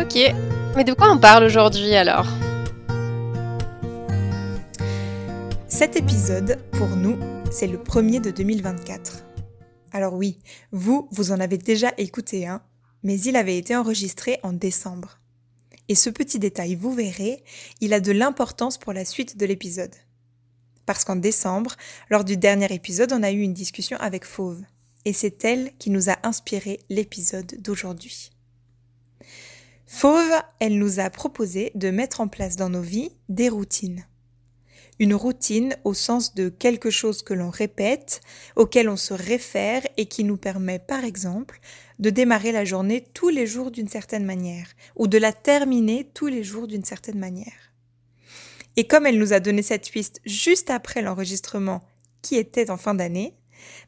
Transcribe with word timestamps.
Ok, 0.00 0.16
mais 0.76 0.84
de 0.84 0.94
quoi 0.94 1.12
on 1.12 1.18
parle 1.18 1.44
aujourd'hui 1.44 1.94
alors 1.94 2.26
Cet 5.68 5.94
épisode, 5.94 6.58
pour 6.72 6.88
nous, 6.88 7.18
c'est 7.52 7.66
le 7.66 7.76
premier 7.76 8.18
de 8.18 8.30
2024. 8.30 9.24
Alors 9.92 10.14
oui, 10.14 10.38
vous, 10.72 11.06
vous 11.10 11.32
en 11.32 11.40
avez 11.40 11.58
déjà 11.58 11.92
écouté 11.98 12.46
un, 12.46 12.62
mais 13.02 13.20
il 13.20 13.36
avait 13.36 13.58
été 13.58 13.76
enregistré 13.76 14.40
en 14.42 14.54
décembre. 14.54 15.18
Et 15.88 15.94
ce 15.94 16.08
petit 16.08 16.38
détail, 16.38 16.76
vous 16.76 16.94
verrez, 16.94 17.44
il 17.82 17.92
a 17.92 18.00
de 18.00 18.12
l'importance 18.12 18.78
pour 18.78 18.94
la 18.94 19.04
suite 19.04 19.36
de 19.36 19.44
l'épisode. 19.44 19.94
Parce 20.86 21.04
qu'en 21.04 21.16
décembre, 21.16 21.76
lors 22.08 22.24
du 22.24 22.38
dernier 22.38 22.72
épisode, 22.72 23.12
on 23.12 23.22
a 23.22 23.32
eu 23.32 23.40
une 23.40 23.54
discussion 23.54 23.98
avec 24.00 24.24
Fauve. 24.24 24.62
Et 25.04 25.12
c'est 25.12 25.44
elle 25.44 25.72
qui 25.78 25.90
nous 25.90 26.08
a 26.08 26.16
inspiré 26.22 26.80
l'épisode 26.88 27.56
d'aujourd'hui. 27.60 28.29
Fauve, 29.92 30.40
elle 30.60 30.78
nous 30.78 31.00
a 31.00 31.10
proposé 31.10 31.72
de 31.74 31.90
mettre 31.90 32.20
en 32.20 32.28
place 32.28 32.54
dans 32.54 32.70
nos 32.70 32.80
vies 32.80 33.10
des 33.28 33.48
routines. 33.48 34.06
Une 35.00 35.16
routine 35.16 35.76
au 35.82 35.94
sens 35.94 36.32
de 36.36 36.48
quelque 36.48 36.90
chose 36.90 37.22
que 37.22 37.34
l'on 37.34 37.50
répète, 37.50 38.20
auquel 38.54 38.88
on 38.88 38.96
se 38.96 39.12
réfère 39.12 39.82
et 39.96 40.06
qui 40.06 40.22
nous 40.22 40.36
permet 40.36 40.78
par 40.78 41.02
exemple 41.02 41.58
de 41.98 42.08
démarrer 42.08 42.52
la 42.52 42.64
journée 42.64 43.04
tous 43.14 43.30
les 43.30 43.48
jours 43.48 43.72
d'une 43.72 43.88
certaine 43.88 44.24
manière 44.24 44.68
ou 44.94 45.08
de 45.08 45.18
la 45.18 45.32
terminer 45.32 46.08
tous 46.14 46.28
les 46.28 46.44
jours 46.44 46.68
d'une 46.68 46.84
certaine 46.84 47.18
manière. 47.18 47.72
Et 48.76 48.86
comme 48.86 49.06
elle 49.06 49.18
nous 49.18 49.32
a 49.32 49.40
donné 49.40 49.60
cette 49.60 49.90
piste 49.90 50.20
juste 50.24 50.70
après 50.70 51.02
l'enregistrement 51.02 51.82
qui 52.22 52.36
était 52.36 52.70
en 52.70 52.76
fin 52.76 52.94
d'année, 52.94 53.34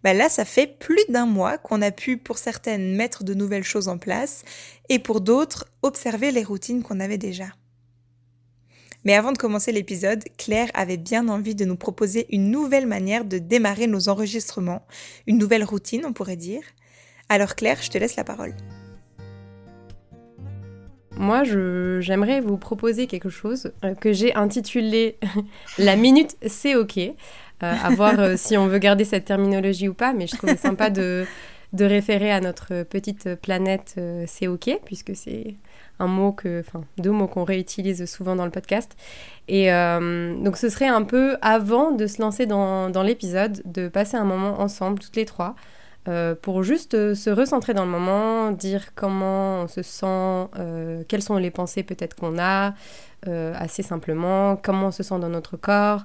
bah 0.04 0.14
là, 0.14 0.28
ça 0.28 0.44
fait 0.44 0.66
plus 0.66 1.04
d'un 1.08 1.26
mois 1.26 1.58
qu'on 1.58 1.82
a 1.82 1.90
pu, 1.90 2.16
pour 2.16 2.38
certaines, 2.38 2.94
mettre 2.94 3.24
de 3.24 3.34
nouvelles 3.34 3.64
choses 3.64 3.88
en 3.88 3.98
place 3.98 4.42
et 4.88 4.98
pour 4.98 5.20
d'autres, 5.20 5.66
observer 5.82 6.32
les 6.32 6.44
routines 6.44 6.82
qu'on 6.82 7.00
avait 7.00 7.18
déjà. 7.18 7.46
Mais 9.04 9.14
avant 9.14 9.32
de 9.32 9.38
commencer 9.38 9.72
l'épisode, 9.72 10.22
Claire 10.38 10.70
avait 10.74 10.96
bien 10.96 11.28
envie 11.28 11.54
de 11.54 11.64
nous 11.64 11.76
proposer 11.76 12.26
une 12.30 12.50
nouvelle 12.50 12.86
manière 12.86 13.24
de 13.24 13.38
démarrer 13.38 13.86
nos 13.86 14.08
enregistrements, 14.08 14.86
une 15.26 15.38
nouvelle 15.38 15.64
routine, 15.64 16.04
on 16.06 16.12
pourrait 16.12 16.36
dire. 16.36 16.62
Alors 17.28 17.54
Claire, 17.56 17.78
je 17.82 17.90
te 17.90 17.98
laisse 17.98 18.16
la 18.16 18.24
parole. 18.24 18.54
Moi, 21.16 21.42
j'aimerais 22.00 22.40
vous 22.40 22.56
proposer 22.56 23.06
quelque 23.06 23.28
chose 23.28 23.72
euh, 23.84 23.94
que 23.94 24.12
j'ai 24.12 24.34
intitulé 24.34 25.18
La 25.78 25.96
minute 25.96 26.36
c'est 26.46 26.74
OK. 26.74 26.98
Euh, 27.62 27.74
à 27.82 27.90
voir 27.90 28.18
euh, 28.18 28.34
si 28.36 28.56
on 28.56 28.66
veut 28.66 28.78
garder 28.78 29.04
cette 29.04 29.24
terminologie 29.24 29.88
ou 29.88 29.94
pas, 29.94 30.12
mais 30.12 30.26
je 30.26 30.36
trouvais 30.36 30.56
sympa 30.56 30.90
de, 30.90 31.24
de 31.72 31.84
référer 31.84 32.32
à 32.32 32.40
notre 32.40 32.82
petite 32.82 33.36
planète 33.36 33.94
euh, 33.98 34.24
C'est 34.26 34.48
OK, 34.48 34.68
puisque 34.84 35.14
c'est 35.14 35.54
un 36.00 36.08
mot 36.08 36.32
que, 36.32 36.60
enfin, 36.60 36.82
deux 36.98 37.12
mots 37.12 37.28
qu'on 37.28 37.44
réutilise 37.44 38.04
souvent 38.06 38.34
dans 38.34 38.44
le 38.44 38.50
podcast. 38.50 38.96
Et 39.46 39.68
donc, 39.68 40.56
ce 40.56 40.68
serait 40.68 40.88
un 40.88 41.02
peu 41.02 41.36
avant 41.42 41.92
de 41.92 42.08
se 42.08 42.20
lancer 42.20 42.46
dans, 42.46 42.90
dans 42.90 43.04
l'épisode, 43.04 43.62
de 43.64 43.86
passer 43.86 44.16
un 44.16 44.24
moment 44.24 44.60
ensemble, 44.60 44.98
toutes 44.98 45.14
les 45.14 45.26
trois, 45.26 45.54
pour 46.40 46.64
juste 46.64 47.14
se 47.14 47.30
recentrer 47.30 47.74
dans 47.74 47.84
le 47.84 47.90
moment, 47.90 48.50
dire 48.50 48.94
comment 48.96 49.60
on 49.62 49.68
se 49.68 49.82
sent, 49.82 50.48
quelles 51.06 51.22
sont 51.22 51.36
les 51.36 51.52
pensées 51.52 51.84
peut-être 51.84 52.16
qu'on 52.16 52.36
a, 52.40 52.74
assez 53.26 53.84
simplement, 53.84 54.56
comment 54.56 54.86
on 54.86 54.92
se 54.92 55.04
sent 55.04 55.20
dans 55.20 55.28
notre 55.28 55.56
corps. 55.56 56.04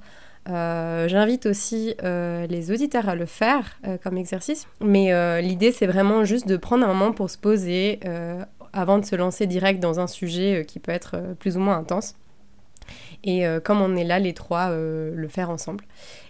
Euh, 0.49 1.07
j'invite 1.07 1.45
aussi 1.45 1.95
euh, 2.03 2.47
les 2.47 2.71
auditeurs 2.71 3.09
à 3.09 3.15
le 3.15 3.25
faire 3.25 3.77
euh, 3.85 3.97
comme 4.01 4.17
exercice, 4.17 4.67
mais 4.79 5.41
l'idée 5.41 5.71
c'est 5.71 5.87
vraiment 5.87 6.23
juste 6.23 6.47
de 6.47 6.57
prendre 6.57 6.85
un 6.85 6.93
moment 6.93 7.11
pour 7.11 7.29
se 7.29 7.37
poser 7.37 7.99
avant 8.73 8.99
de 8.99 9.05
se 9.05 9.15
lancer 9.15 9.47
direct 9.47 9.79
dans 9.79 9.99
un 9.99 10.07
sujet 10.07 10.65
qui 10.67 10.79
peut 10.79 10.91
être 10.91 11.17
plus 11.39 11.57
ou 11.57 11.59
moins 11.59 11.77
intense. 11.77 12.15
Et 13.23 13.45
comme 13.63 13.81
on 13.81 13.95
est 13.95 14.03
là 14.03 14.19
les 14.19 14.33
trois, 14.33 14.69
le 14.71 15.27
faire 15.29 15.49
ensemble. 15.49 15.83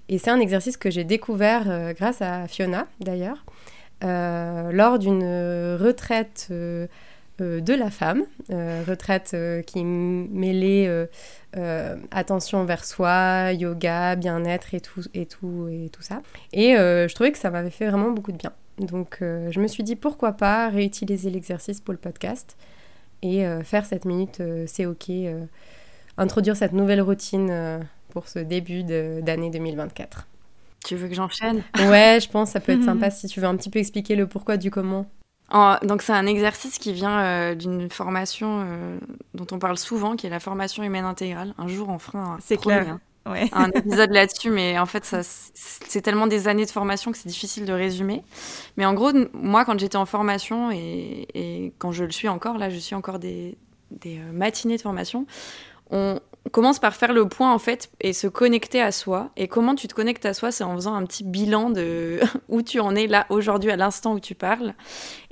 Et 0.09 0.17
c'est 0.17 0.31
un 0.31 0.39
exercice 0.39 0.77
que 0.77 0.89
j'ai 0.89 1.03
découvert 1.03 1.94
grâce 1.94 2.22
à 2.22 2.47
Fiona 2.47 2.88
d'ailleurs, 3.00 3.45
lors 4.01 5.00
d'une 5.00 5.23
retraite 5.75 6.47
de 6.50 7.73
la 7.73 7.91
femme, 7.91 8.23
retraite 8.50 9.35
qui 9.66 9.83
mêlait 9.83 11.09
attention 12.12 12.63
vers 12.66 12.85
soi, 12.85 13.53
yoga, 13.53 14.16
bien-être 14.16 14.73
et 14.73 14.79
tout, 14.79 15.01
et, 15.13 15.25
tout, 15.25 15.68
et 15.69 15.90
tout 15.90 16.01
ça. 16.01 16.22
Et 16.53 16.73
je 16.73 17.13
trouvais 17.13 17.31
que 17.31 17.38
ça 17.38 17.50
m'avait 17.50 17.69
fait 17.69 17.88
vraiment 17.88 18.12
beaucoup 18.12 18.31
de 18.31 18.38
bien. 18.38 18.53
Donc 18.79 19.18
je 19.22 19.59
me 19.59 19.68
suis 19.68 19.84
dit 19.84 19.95
pourquoi 19.95 20.34
pas 20.34 20.69
réutiliser 20.69 21.29
l'exercice 21.29 21.81
pour 21.81 21.94
le 21.94 22.00
podcast 22.00 22.57
et 23.22 23.44
faire 23.63 23.85
cette 23.85 24.06
minute, 24.06 24.41
c'est 24.68 24.85
ok, 24.85 25.09
introduire 26.18 26.56
cette 26.56 26.73
nouvelle 26.73 27.01
routine 27.01 27.79
pour 28.09 28.28
ce 28.28 28.39
début 28.39 28.84
d'année 28.84 29.50
2024. 29.50 30.28
Tu 30.85 30.95
veux 30.95 31.07
que 31.07 31.16
j'enchaîne? 31.16 31.63
Ouais, 31.78 32.19
je 32.22 32.29
pense 32.29 32.50
que 32.50 32.53
ça 32.53 32.59
peut 32.59 32.72
être 32.72 32.84
sympa 32.85 33.09
si 33.09 33.28
tu 33.28 33.39
veux 33.39 33.47
un 33.47 33.56
petit 33.56 33.69
peu 33.69 33.79
expliquer 33.79 34.16
le 34.16 34.28
pourquoi 34.28 34.57
du 34.57 34.72
comment 34.72 35.06
donc 35.49 36.01
c'est 36.01 36.13
un 36.13 36.25
exercice 36.25 36.77
qui 36.77 36.93
vient 36.93 37.19
euh, 37.19 37.55
d'une 37.55 37.89
formation 37.89 38.65
euh, 38.65 38.99
dont 39.33 39.47
on 39.51 39.59
parle 39.59 39.77
souvent, 39.77 40.15
qui 40.15 40.27
est 40.27 40.29
la 40.29 40.39
formation 40.39 40.83
humaine 40.83 41.05
intégrale. 41.05 41.53
Un 41.57 41.67
jour 41.67 41.89
on 41.89 41.99
fera 41.99 42.19
un, 42.19 42.37
c'est 42.41 42.57
clair. 42.57 42.99
un 43.25 43.69
épisode 43.75 44.11
là-dessus, 44.11 44.49
mais 44.49 44.77
en 44.77 44.85
fait 44.85 45.05
ça, 45.05 45.21
c'est 45.23 46.01
tellement 46.01 46.27
des 46.27 46.47
années 46.47 46.65
de 46.65 46.71
formation 46.71 47.11
que 47.11 47.17
c'est 47.17 47.29
difficile 47.29 47.65
de 47.65 47.73
résumer. 47.73 48.23
Mais 48.75 48.85
en 48.85 48.93
gros, 48.93 49.11
moi 49.33 49.63
quand 49.63 49.79
j'étais 49.79 49.97
en 49.97 50.05
formation 50.05 50.71
et, 50.71 51.27
et, 51.33 51.73
quand 51.77 51.91
je 51.91 52.03
le 52.03 52.11
suis 52.11 52.27
encore, 52.27 52.57
là 52.57 52.69
je 52.69 52.77
suis 52.77 52.95
encore 52.95 53.19
des, 53.19 53.57
des 53.91 54.19
euh, 54.19 54.31
matinées 54.33 54.77
de 54.77 54.81
formation, 54.81 55.25
on, 55.89 56.19
commence 56.49 56.79
par 56.79 56.95
faire 56.95 57.13
le 57.13 57.27
point 57.27 57.53
en 57.53 57.59
fait 57.59 57.89
et 58.01 58.13
se 58.13 58.27
connecter 58.27 58.81
à 58.81 58.91
soi. 58.91 59.31
Et 59.37 59.47
comment 59.47 59.75
tu 59.75 59.87
te 59.87 59.93
connectes 59.93 60.25
à 60.25 60.33
soi, 60.33 60.51
c'est 60.51 60.63
en 60.63 60.75
faisant 60.75 60.95
un 60.95 61.05
petit 61.05 61.23
bilan 61.23 61.69
de 61.69 62.19
où 62.49 62.61
tu 62.61 62.79
en 62.79 62.95
es 62.95 63.07
là 63.07 63.25
aujourd'hui 63.29 63.71
à 63.71 63.75
l'instant 63.75 64.13
où 64.13 64.19
tu 64.19 64.35
parles 64.35 64.73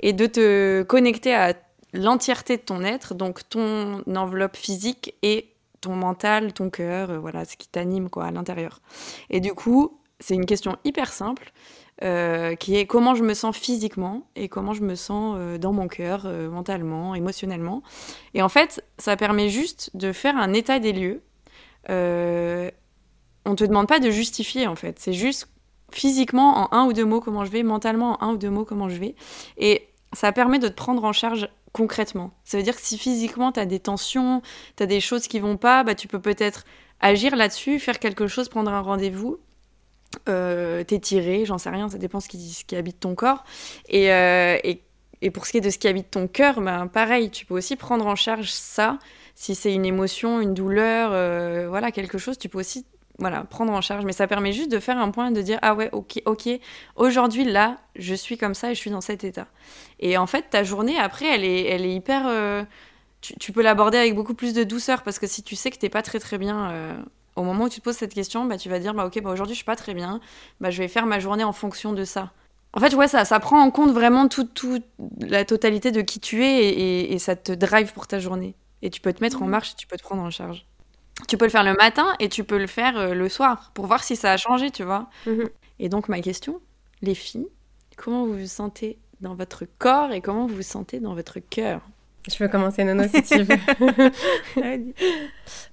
et 0.00 0.12
de 0.12 0.26
te 0.26 0.82
connecter 0.82 1.34
à 1.34 1.54
l'entièreté 1.92 2.56
de 2.56 2.62
ton 2.62 2.82
être, 2.82 3.14
donc 3.14 3.48
ton 3.48 4.02
enveloppe 4.14 4.56
physique 4.56 5.14
et 5.22 5.52
ton 5.80 5.94
mental, 5.94 6.52
ton 6.52 6.70
cœur, 6.70 7.10
euh, 7.10 7.18
voilà, 7.18 7.44
ce 7.44 7.56
qui 7.56 7.68
t'anime 7.68 8.10
quoi 8.10 8.24
à 8.24 8.30
l'intérieur. 8.30 8.80
Et 9.30 9.40
du 9.40 9.52
coup, 9.54 10.00
c'est 10.20 10.34
une 10.34 10.46
question 10.46 10.76
hyper 10.84 11.12
simple. 11.12 11.52
Euh, 12.04 12.56
qui 12.56 12.76
est 12.76 12.84
comment 12.84 13.14
je 13.14 13.22
me 13.22 13.32
sens 13.32 13.56
physiquement 13.56 14.28
et 14.36 14.50
comment 14.50 14.74
je 14.74 14.82
me 14.82 14.94
sens 14.94 15.36
euh, 15.38 15.56
dans 15.56 15.72
mon 15.72 15.88
cœur, 15.88 16.24
euh, 16.26 16.50
mentalement, 16.50 17.14
émotionnellement. 17.14 17.82
Et 18.34 18.42
en 18.42 18.50
fait, 18.50 18.84
ça 18.98 19.16
permet 19.16 19.48
juste 19.48 19.96
de 19.96 20.12
faire 20.12 20.36
un 20.36 20.52
état 20.52 20.78
des 20.78 20.92
lieux. 20.92 21.22
on 21.88 23.54
te 23.54 23.64
demande 23.64 23.88
pas 23.88 23.98
de 23.98 24.10
justifier 24.10 24.66
en 24.66 24.74
fait, 24.74 24.98
c'est 24.98 25.14
juste 25.14 25.48
physiquement 25.90 26.58
en 26.58 26.76
un 26.76 26.84
ou 26.86 26.92
deux 26.92 27.06
mots 27.06 27.22
comment 27.22 27.46
je 27.46 27.50
vais, 27.50 27.62
mentalement 27.62 28.18
en 28.20 28.28
un 28.28 28.32
ou 28.34 28.36
deux 28.36 28.50
mots 28.50 28.66
comment 28.66 28.90
je 28.90 28.98
vais. 28.98 29.14
Et 29.56 29.88
ça 30.12 30.32
permet 30.32 30.58
de 30.58 30.68
te 30.68 30.74
prendre 30.74 31.02
en 31.02 31.14
charge 31.14 31.48
concrètement. 31.72 32.32
Ça 32.44 32.58
veut 32.58 32.62
dire 32.62 32.76
que 32.76 32.82
si 32.82 32.98
physiquement 32.98 33.52
tu 33.52 33.60
as 33.60 33.66
des 33.66 33.80
tensions, 33.80 34.42
tu 34.76 34.82
as 34.82 34.86
des 34.86 35.00
choses 35.00 35.28
qui 35.28 35.40
vont 35.40 35.56
pas, 35.56 35.82
bah, 35.82 35.94
tu 35.94 36.08
peux 36.08 36.20
peut-être 36.20 36.64
agir 37.00 37.36
là-dessus, 37.36 37.78
faire 37.78 37.98
quelque 37.98 38.26
chose, 38.26 38.50
prendre 38.50 38.70
un 38.70 38.82
rendez-vous 38.82 39.38
euh, 40.28 40.84
t'étirer, 40.84 41.44
j'en 41.44 41.58
sais 41.58 41.70
rien, 41.70 41.88
ça 41.88 41.98
dépend 41.98 42.20
ce 42.20 42.28
qui, 42.28 42.50
ce 42.50 42.64
qui 42.64 42.76
habite 42.76 43.00
ton 43.00 43.14
corps. 43.14 43.44
Et, 43.88 44.12
euh, 44.12 44.58
et, 44.64 44.82
et, 45.22 45.30
pour 45.30 45.46
ce 45.46 45.52
qui 45.52 45.58
est 45.58 45.60
de 45.62 45.70
ce 45.70 45.78
qui 45.78 45.88
habite 45.88 46.10
ton 46.10 46.28
cœur, 46.28 46.60
ben, 46.60 46.86
pareil, 46.86 47.30
tu 47.30 47.46
peux 47.46 47.54
aussi 47.54 47.76
prendre 47.76 48.06
en 48.06 48.16
charge 48.16 48.50
ça. 48.50 48.98
Si 49.34 49.54
c'est 49.54 49.72
une 49.74 49.84
émotion, 49.84 50.40
une 50.40 50.54
douleur, 50.54 51.10
euh, 51.12 51.66
voilà, 51.68 51.90
quelque 51.92 52.18
chose, 52.18 52.38
tu 52.38 52.48
peux 52.48 52.58
aussi 52.58 52.86
voilà, 53.18 53.44
prendre 53.44 53.72
en 53.72 53.80
charge. 53.80 54.04
Mais 54.04 54.12
ça 54.12 54.26
permet 54.26 54.52
juste 54.52 54.70
de 54.70 54.78
faire 54.78 54.98
un 54.98 55.10
point, 55.10 55.30
de 55.30 55.42
dire, 55.42 55.58
ah 55.62 55.74
ouais, 55.74 55.90
ok, 55.92 56.22
ok, 56.24 56.48
aujourd'hui, 56.96 57.44
là, 57.44 57.78
je 57.96 58.14
suis 58.14 58.38
comme 58.38 58.54
ça 58.54 58.70
et 58.70 58.74
je 58.74 58.80
suis 58.80 58.90
dans 58.90 59.00
cet 59.00 59.24
état. 59.24 59.46
Et 60.00 60.16
en 60.18 60.26
fait, 60.26 60.50
ta 60.50 60.64
journée, 60.64 60.98
après, 60.98 61.26
elle 61.26 61.44
est, 61.44 61.64
elle 61.64 61.84
est 61.84 61.94
hyper... 61.94 62.26
Euh, 62.26 62.64
tu, 63.22 63.34
tu, 63.38 63.50
peux 63.50 63.62
l'aborder 63.62 63.98
avec 63.98 64.14
beaucoup 64.14 64.34
plus 64.34 64.52
de 64.52 64.62
douceur 64.62 65.02
parce 65.02 65.18
que 65.18 65.26
si 65.26 65.42
tu 65.42 65.56
sais 65.56 65.70
que 65.70 65.78
t'es 65.78 65.88
pas 65.88 66.02
très 66.02 66.20
très 66.20 66.36
bien 66.36 66.96
au 67.36 67.42
moment 67.42 67.64
où 67.64 67.68
tu 67.68 67.80
te 67.80 67.84
poses 67.84 67.96
cette 67.96 68.14
question, 68.14 68.44
bah, 68.44 68.58
tu 68.58 68.68
vas 68.68 68.78
dire 68.78 68.94
bah, 68.94 69.06
Ok, 69.06 69.20
bah, 69.22 69.30
aujourd'hui 69.30 69.54
je 69.54 69.58
suis 69.58 69.64
pas 69.64 69.76
très 69.76 69.94
bien, 69.94 70.20
bah, 70.60 70.70
je 70.70 70.78
vais 70.78 70.88
faire 70.88 71.06
ma 71.06 71.20
journée 71.20 71.44
en 71.44 71.52
fonction 71.52 71.92
de 71.92 72.04
ça. 72.04 72.32
En 72.72 72.80
fait, 72.80 72.94
ouais, 72.94 73.08
ça, 73.08 73.24
ça 73.24 73.40
prend 73.40 73.60
en 73.60 73.70
compte 73.70 73.92
vraiment 73.92 74.28
toute 74.28 74.52
tout, 74.52 74.82
la 75.20 75.44
totalité 75.44 75.92
de 75.92 76.02
qui 76.02 76.20
tu 76.20 76.44
es 76.44 76.64
et, 76.64 77.12
et, 77.14 77.18
ça 77.18 77.34
te 77.34 77.52
drive 77.52 77.94
pour 77.94 78.06
ta 78.06 78.18
journée. 78.18 78.54
Et 78.82 78.90
tu 78.90 79.00
peux 79.00 79.14
te 79.14 79.22
mettre 79.22 79.42
en 79.42 79.46
marche, 79.46 79.76
tu 79.76 79.86
peux 79.86 79.96
te 79.96 80.02
prendre 80.02 80.22
en 80.22 80.30
charge. 80.30 80.66
Tu 81.28 81.38
peux 81.38 81.46
le 81.46 81.50
faire 81.50 81.64
le 81.64 81.72
matin 81.72 82.14
et 82.20 82.28
tu 82.28 82.44
peux 82.44 82.58
le 82.58 82.66
faire 82.66 82.98
euh, 82.98 83.14
le 83.14 83.28
soir 83.30 83.70
pour 83.72 83.86
voir 83.86 84.04
si 84.04 84.14
ça 84.14 84.32
a 84.32 84.36
changé, 84.36 84.70
tu 84.70 84.82
vois. 84.82 85.08
Mhm. 85.26 85.48
Et 85.78 85.88
donc, 85.88 86.08
ma 86.10 86.20
question, 86.20 86.60
les 87.00 87.14
filles, 87.14 87.48
comment 87.96 88.26
vous 88.26 88.38
vous 88.38 88.46
sentez 88.46 88.98
dans 89.22 89.34
votre 89.34 89.64
corps 89.78 90.12
et 90.12 90.20
comment 90.20 90.46
vous 90.46 90.56
vous 90.56 90.62
sentez 90.62 91.00
dans 91.00 91.14
votre 91.14 91.38
cœur? 91.38 91.80
Je 92.28 92.36
peux 92.38 92.48
commencer, 92.48 92.82
Nono, 92.82 93.04
si 93.04 93.22
tu 93.22 93.42
veux. 93.42 93.56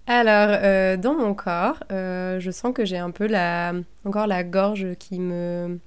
Alors, 0.08 0.58
euh, 0.62 0.98
dans 0.98 1.16
mon 1.16 1.34
corps, 1.34 1.84
euh, 1.92 2.40
je 2.40 2.52
sens 2.52 2.74
que 2.74 2.86
j'ai 2.86 2.98
un 2.98 3.12
peu 3.12 3.26
la, 3.26 3.74
encore 4.06 4.28
la 4.28 4.44
gorge 4.44 4.94
qui 5.00 5.20
me, 5.20 5.80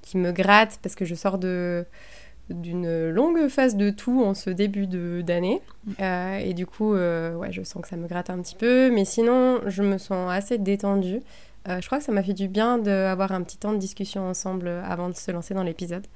qui 0.00 0.16
me 0.16 0.32
gratte 0.32 0.78
parce 0.82 0.94
que 0.94 1.04
je 1.04 1.14
sors 1.14 1.38
de 1.38 1.84
d'une 2.50 3.08
longue 3.08 3.48
phase 3.48 3.76
de 3.76 3.88
tout 3.88 4.24
en 4.24 4.34
ce 4.34 4.50
début 4.50 4.86
d'année. 5.22 5.62
Euh, 6.00 6.36
et 6.36 6.52
du 6.52 6.66
coup, 6.66 6.92
ouais, 6.92 7.50
je 7.50 7.62
sens 7.62 7.80
que 7.80 7.88
ça 7.88 7.96
me 7.96 8.06
gratte 8.08 8.28
un 8.28 8.42
petit 8.42 8.56
peu. 8.56 8.90
Mais 8.90 9.04
sinon, 9.06 9.60
je 9.66 9.82
me 9.82 9.96
sens 9.96 10.30
assez 10.30 10.58
détendue. 10.58 11.20
je 11.66 11.86
crois 11.86 11.98
que 11.98 12.04
ça 12.04 12.12
m'a 12.12 12.22
fait 12.22 12.34
du 12.34 12.48
bien 12.48 12.76
d'avoir 12.76 13.32
un 13.32 13.42
petit 13.42 13.56
temps 13.56 13.72
de 13.72 13.78
discussion 13.78 14.28
ensemble 14.28 14.68
avant 14.68 15.08
de 15.08 15.14
se 15.14 15.30
lancer 15.30 15.54
dans 15.54 15.62
l'épisode. 15.62 16.06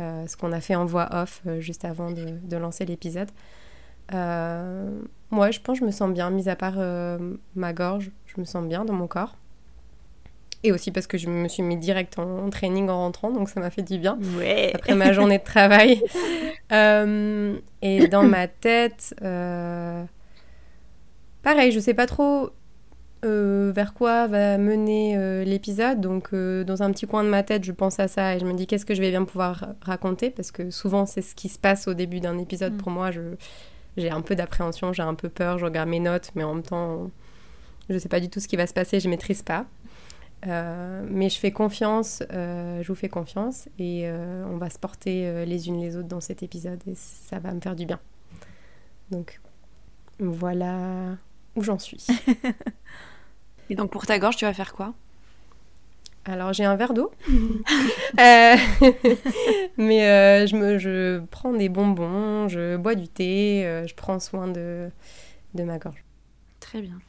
Mm. 0.00 0.26
ce 0.26 0.36
qu'on 0.36 0.52
a 0.52 0.60
fait 0.60 0.74
en 0.74 0.84
voix 0.84 1.08
off 1.12 1.42
juste 1.58 1.84
avant 1.84 2.10
de, 2.10 2.38
de 2.42 2.56
lancer 2.56 2.84
l'épisode. 2.84 3.30
moi, 4.12 5.50
je 5.50 5.60
pense 5.60 5.78
que 5.78 5.80
je 5.80 5.86
me 5.86 5.92
sens 5.92 6.12
bien, 6.12 6.30
mis 6.30 6.48
à 6.48 6.56
part 6.56 6.78
ma 7.54 7.72
gorge, 7.72 8.10
je 8.26 8.40
me 8.40 8.44
sens 8.44 8.66
bien 8.66 8.84
dans 8.84 8.94
mon 8.94 9.06
corps. 9.06 9.36
Et 10.62 10.72
aussi 10.72 10.90
parce 10.90 11.06
que 11.06 11.16
je 11.16 11.28
me 11.28 11.48
suis 11.48 11.62
mis 11.62 11.78
direct 11.78 12.18
en, 12.18 12.50
training 12.50 12.90
en 12.90 12.98
rentrant, 12.98 13.30
donc 13.30 13.48
ça 13.48 13.60
m'a 13.60 13.70
fait 13.70 13.82
du 13.82 13.98
bien. 13.98 14.18
Après 14.74 14.94
ma 14.94 15.12
journée 15.12 15.38
de 15.38 15.44
travail. 15.44 16.02
Euh, 16.72 17.56
et 17.82 18.06
dans 18.06 18.22
ma 18.22 18.46
tête, 18.46 19.12
euh, 19.22 20.04
pareil, 21.42 21.72
je 21.72 21.80
sais 21.80 21.94
pas 21.94 22.06
trop 22.06 22.50
euh, 23.24 23.72
vers 23.74 23.94
quoi 23.94 24.26
va 24.26 24.58
mener 24.58 25.44
l'épisode. 25.44 26.00
Donc, 26.00 26.34
dans 26.34 26.82
un 26.82 26.90
petit 26.92 27.06
coin 27.06 27.24
de 27.24 27.28
ma 27.28 27.42
tête, 27.42 27.64
je 27.64 27.72
pense 27.72 28.00
à 28.00 28.08
ça 28.08 28.36
et 28.36 28.38
je 28.38 28.44
me 28.44 28.52
dis 28.54 28.66
qu'est-ce 28.66 28.86
que 28.86 28.94
je 28.94 29.00
vais 29.00 29.10
bien 29.10 29.24
pouvoir 29.24 29.74
raconter? 29.82 30.30
Parce 30.30 30.50
que 30.50 30.70
souvent, 30.70 31.06
c'est 31.06 31.22
ce 31.22 31.34
qui 31.34 31.48
se 31.48 31.58
passe 31.58 31.88
au 31.88 31.94
début 31.94 32.20
d'un 32.20 32.38
épisode. 32.38 32.74
Mm. 32.74 32.78
Pour 32.78 32.90
moi, 32.90 33.10
j'ai 33.96 34.10
un 34.10 34.20
peu 34.20 34.34
d'appréhension, 34.34 34.92
j'ai 34.92 35.02
un 35.02 35.14
peu 35.14 35.28
peur, 35.28 35.58
je 35.58 35.64
regarde 35.64 35.88
mes 35.88 36.00
notes, 36.00 36.30
mais 36.34 36.44
en 36.44 36.54
même 36.54 36.62
temps, 36.62 37.10
je 37.88 37.98
sais 37.98 38.08
pas 38.08 38.20
du 38.20 38.28
tout 38.28 38.40
ce 38.40 38.48
qui 38.48 38.56
va 38.56 38.66
se 38.66 38.74
passer, 38.74 39.00
je 39.00 39.08
maîtrise 39.08 39.42
pas. 39.42 39.66
Euh, 40.46 41.06
mais 41.08 41.28
je 41.28 41.38
fais 41.38 41.50
confiance, 41.50 42.22
euh, 42.32 42.82
je 42.82 42.88
vous 42.88 42.94
fais 42.94 43.10
confiance 43.10 43.68
et 43.78 44.02
euh, 44.04 44.46
on 44.48 44.56
va 44.56 44.70
se 44.70 44.78
porter 44.78 45.44
les 45.44 45.68
unes 45.68 45.80
les 45.80 45.96
autres 45.96 46.08
dans 46.08 46.20
cet 46.20 46.42
épisode 46.42 46.80
et 46.86 46.94
ça 46.94 47.38
va 47.38 47.52
me 47.52 47.60
faire 47.60 47.76
du 47.76 47.84
bien. 47.84 48.00
Donc 49.10 49.40
voilà 50.18 51.16
où 51.56 51.62
j'en 51.62 51.78
suis. 51.78 52.06
et 53.70 53.74
donc 53.74 53.90
pour 53.90 54.06
ta 54.06 54.18
gorge, 54.18 54.36
tu 54.36 54.44
vas 54.44 54.52
faire 54.52 54.74
quoi? 54.74 54.92
Alors 56.26 56.52
j'ai 56.52 56.64
un 56.64 56.76
verre 56.76 56.92
d'eau, 56.92 57.10
mais 59.78 60.46
je, 60.46 60.56
me, 60.56 60.78
je 60.78 61.20
prends 61.30 61.54
des 61.54 61.70
bonbons, 61.70 62.46
je 62.48 62.76
bois 62.76 62.94
du 62.94 63.08
thé, 63.08 63.84
je 63.86 63.94
prends 63.94 64.20
soin 64.20 64.46
de, 64.46 64.90
de 65.54 65.62
ma 65.62 65.78
gorge. 65.78 66.04
Très 66.60 66.82
bien. 66.82 67.00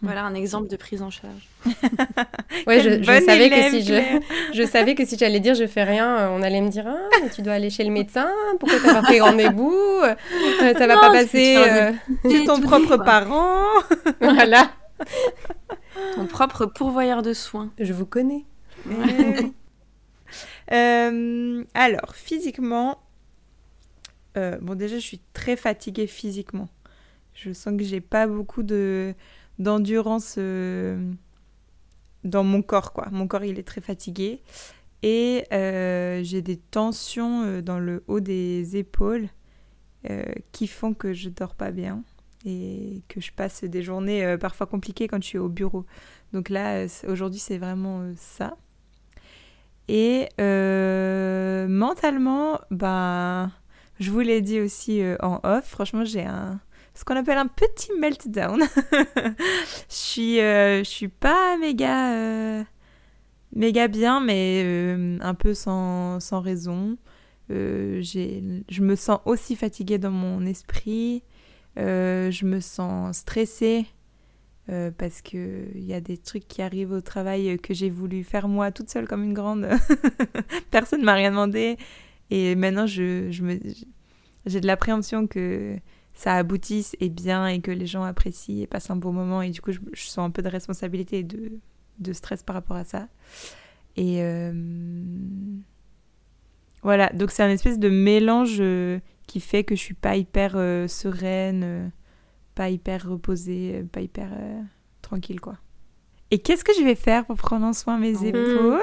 Voilà 0.00 0.22
un 0.22 0.34
exemple 0.34 0.68
de 0.68 0.76
prise 0.76 1.02
en 1.02 1.10
charge. 1.10 1.48
ouais, 2.68 2.80
je, 2.80 3.02
savais 3.02 3.50
que 3.50 3.70
si 3.70 3.82
je, 3.82 4.20
je 4.54 4.62
savais 4.62 4.94
que 4.94 5.04
si 5.04 5.18
j'allais 5.18 5.40
dire 5.40 5.54
je 5.54 5.66
fais 5.66 5.82
rien, 5.82 6.18
euh, 6.18 6.28
on 6.30 6.42
allait 6.42 6.60
me 6.60 6.68
dire 6.68 6.86
ah, 6.86 7.28
tu 7.34 7.42
dois 7.42 7.54
aller 7.54 7.68
chez 7.68 7.82
le 7.82 7.90
médecin, 7.90 8.28
pourquoi 8.60 8.78
t'as 8.80 8.94
pas 8.94 9.02
pris 9.02 9.20
rendez-vous, 9.20 9.74
euh, 10.04 10.14
ça 10.78 10.86
va 10.86 10.98
pas 10.98 11.10
passer. 11.10 11.56
C'est 12.22 12.44
ton 12.44 12.60
propre 12.60 12.96
parent. 12.98 13.64
voilà. 14.20 14.70
Ton 16.14 16.26
propre 16.26 16.66
pourvoyeur 16.66 17.22
de 17.22 17.32
soins. 17.32 17.72
Je 17.78 17.92
vous 17.92 18.06
connais. 18.06 18.44
Euh, 20.70 21.64
alors 21.72 22.14
physiquement, 22.14 22.98
bon 24.34 24.74
déjà 24.74 24.96
je 24.96 25.02
suis 25.02 25.22
très 25.32 25.56
fatiguée 25.56 26.06
physiquement. 26.06 26.68
Je 27.32 27.54
sens 27.54 27.74
que 27.78 27.82
j'ai 27.82 28.02
pas 28.02 28.26
beaucoup 28.26 28.62
de 28.62 29.14
d'endurance 29.58 30.36
euh, 30.38 31.12
dans 32.24 32.44
mon 32.44 32.62
corps, 32.62 32.92
quoi. 32.92 33.08
Mon 33.10 33.26
corps, 33.26 33.44
il 33.44 33.58
est 33.58 33.66
très 33.66 33.80
fatigué. 33.80 34.40
Et 35.02 35.44
euh, 35.52 36.22
j'ai 36.24 36.42
des 36.42 36.56
tensions 36.56 37.44
euh, 37.44 37.62
dans 37.62 37.78
le 37.78 38.02
haut 38.08 38.20
des 38.20 38.76
épaules 38.76 39.28
qui 40.52 40.68
font 40.68 40.94
que 40.94 41.12
je 41.12 41.28
dors 41.28 41.54
pas 41.54 41.70
bien 41.70 42.02
et 42.44 43.02
que 43.08 43.20
je 43.20 43.32
passe 43.32 43.64
des 43.64 43.82
journées 43.82 44.36
parfois 44.38 44.66
compliquées 44.66 45.08
quand 45.08 45.22
je 45.22 45.28
suis 45.28 45.38
au 45.38 45.48
bureau. 45.48 45.84
Donc 46.32 46.48
là, 46.48 46.86
aujourd'hui, 47.06 47.40
c'est 47.40 47.58
vraiment 47.58 48.12
ça. 48.16 48.56
Et 49.88 50.28
mentalement, 51.68 52.60
ben, 52.70 53.50
je 53.98 54.10
vous 54.10 54.20
l'ai 54.20 54.40
dit 54.40 54.60
aussi 54.60 55.02
en 55.20 55.40
off, 55.42 55.66
franchement, 55.66 56.04
j'ai 56.04 56.24
un, 56.24 56.60
ce 56.98 57.04
qu'on 57.04 57.14
appelle 57.14 57.38
un 57.38 57.46
petit 57.46 57.92
meltdown. 57.92 58.60
je 59.16 59.34
suis, 59.88 60.40
euh, 60.40 60.78
je 60.78 60.88
suis 60.88 61.06
pas 61.06 61.56
méga, 61.56 62.12
euh, 62.12 62.64
méga 63.54 63.86
bien, 63.86 64.18
mais 64.18 64.62
euh, 64.64 65.16
un 65.20 65.34
peu 65.34 65.54
sans, 65.54 66.18
sans 66.18 66.40
raison. 66.40 66.98
je 67.48 68.80
me 68.80 68.96
sens 68.96 69.20
aussi 69.26 69.54
fatiguée 69.54 69.98
dans 69.98 70.10
mon 70.10 70.44
esprit. 70.44 71.22
Je 71.76 72.44
me 72.44 72.60
sens 72.60 73.18
stressée. 73.18 73.86
parce 74.66 75.22
qu'il 75.22 75.84
y 75.84 75.94
a 75.94 76.00
des 76.00 76.18
trucs 76.18 76.46
qui 76.48 76.62
arrivent 76.62 76.92
au 76.92 77.00
travail 77.00 77.58
que 77.58 77.74
j'ai 77.74 77.90
voulu 77.90 78.24
faire 78.24 78.48
moi 78.48 78.70
toute 78.72 78.90
seule 78.90 79.06
comme 79.06 79.24
une 79.24 79.34
grande. 79.34 79.68
Personne 80.70 81.00
ne 81.00 81.04
m'a 81.04 81.14
rien 81.14 81.30
demandé. 81.30 81.76
Et 82.30 82.54
maintenant, 82.54 82.86
je, 82.86 83.30
je 83.30 83.42
me, 83.42 83.58
j'ai 84.46 84.60
de 84.60 84.66
l'appréhension 84.66 85.26
que 85.26 85.78
ça 86.14 86.34
aboutisse 86.34 86.96
et 86.98 87.10
bien 87.10 87.46
et 87.46 87.60
que 87.60 87.70
les 87.70 87.86
gens 87.86 88.02
apprécient 88.02 88.62
et 88.62 88.66
passent 88.66 88.90
un 88.90 88.96
bon 88.96 89.12
moment. 89.12 89.40
Et 89.40 89.50
du 89.50 89.60
coup, 89.60 89.70
je, 89.72 89.78
sens 89.94 90.18
un 90.18 90.30
peu 90.30 90.42
de 90.42 90.48
responsabilité 90.48 91.20
et 91.20 91.22
de, 91.22 91.52
de, 92.00 92.12
stress 92.12 92.42
par 92.42 92.54
rapport 92.54 92.76
à 92.76 92.84
ça. 92.84 93.08
Et 93.96 94.16
euh, 94.22 94.52
voilà, 96.82 97.10
donc 97.10 97.30
c'est 97.30 97.42
un 97.44 97.50
espèce 97.50 97.78
de 97.78 97.88
mélange 97.88 98.56
euh, 98.58 98.98
qui 99.28 99.38
fait 99.38 99.62
que 99.62 99.76
je 99.76 99.80
suis 99.80 99.94
pas 99.94 100.16
hyper 100.16 100.54
euh, 100.56 100.88
sereine, 100.88 101.92
pas 102.56 102.70
hyper 102.70 103.08
reposée, 103.08 103.84
pas 103.92 104.00
hyper 104.00 104.30
tranquille, 105.02 105.40
quoi. 105.40 105.58
Et 106.30 106.40
qu'est-ce 106.40 106.64
que 106.64 106.72
je 106.74 106.82
vais 106.82 106.94
faire 106.94 107.24
pour 107.24 107.36
prendre 107.36 107.74
soin 107.74 107.96
de 107.96 108.02
mes 108.02 108.12
mmh. 108.12 108.26
épaules 108.26 108.80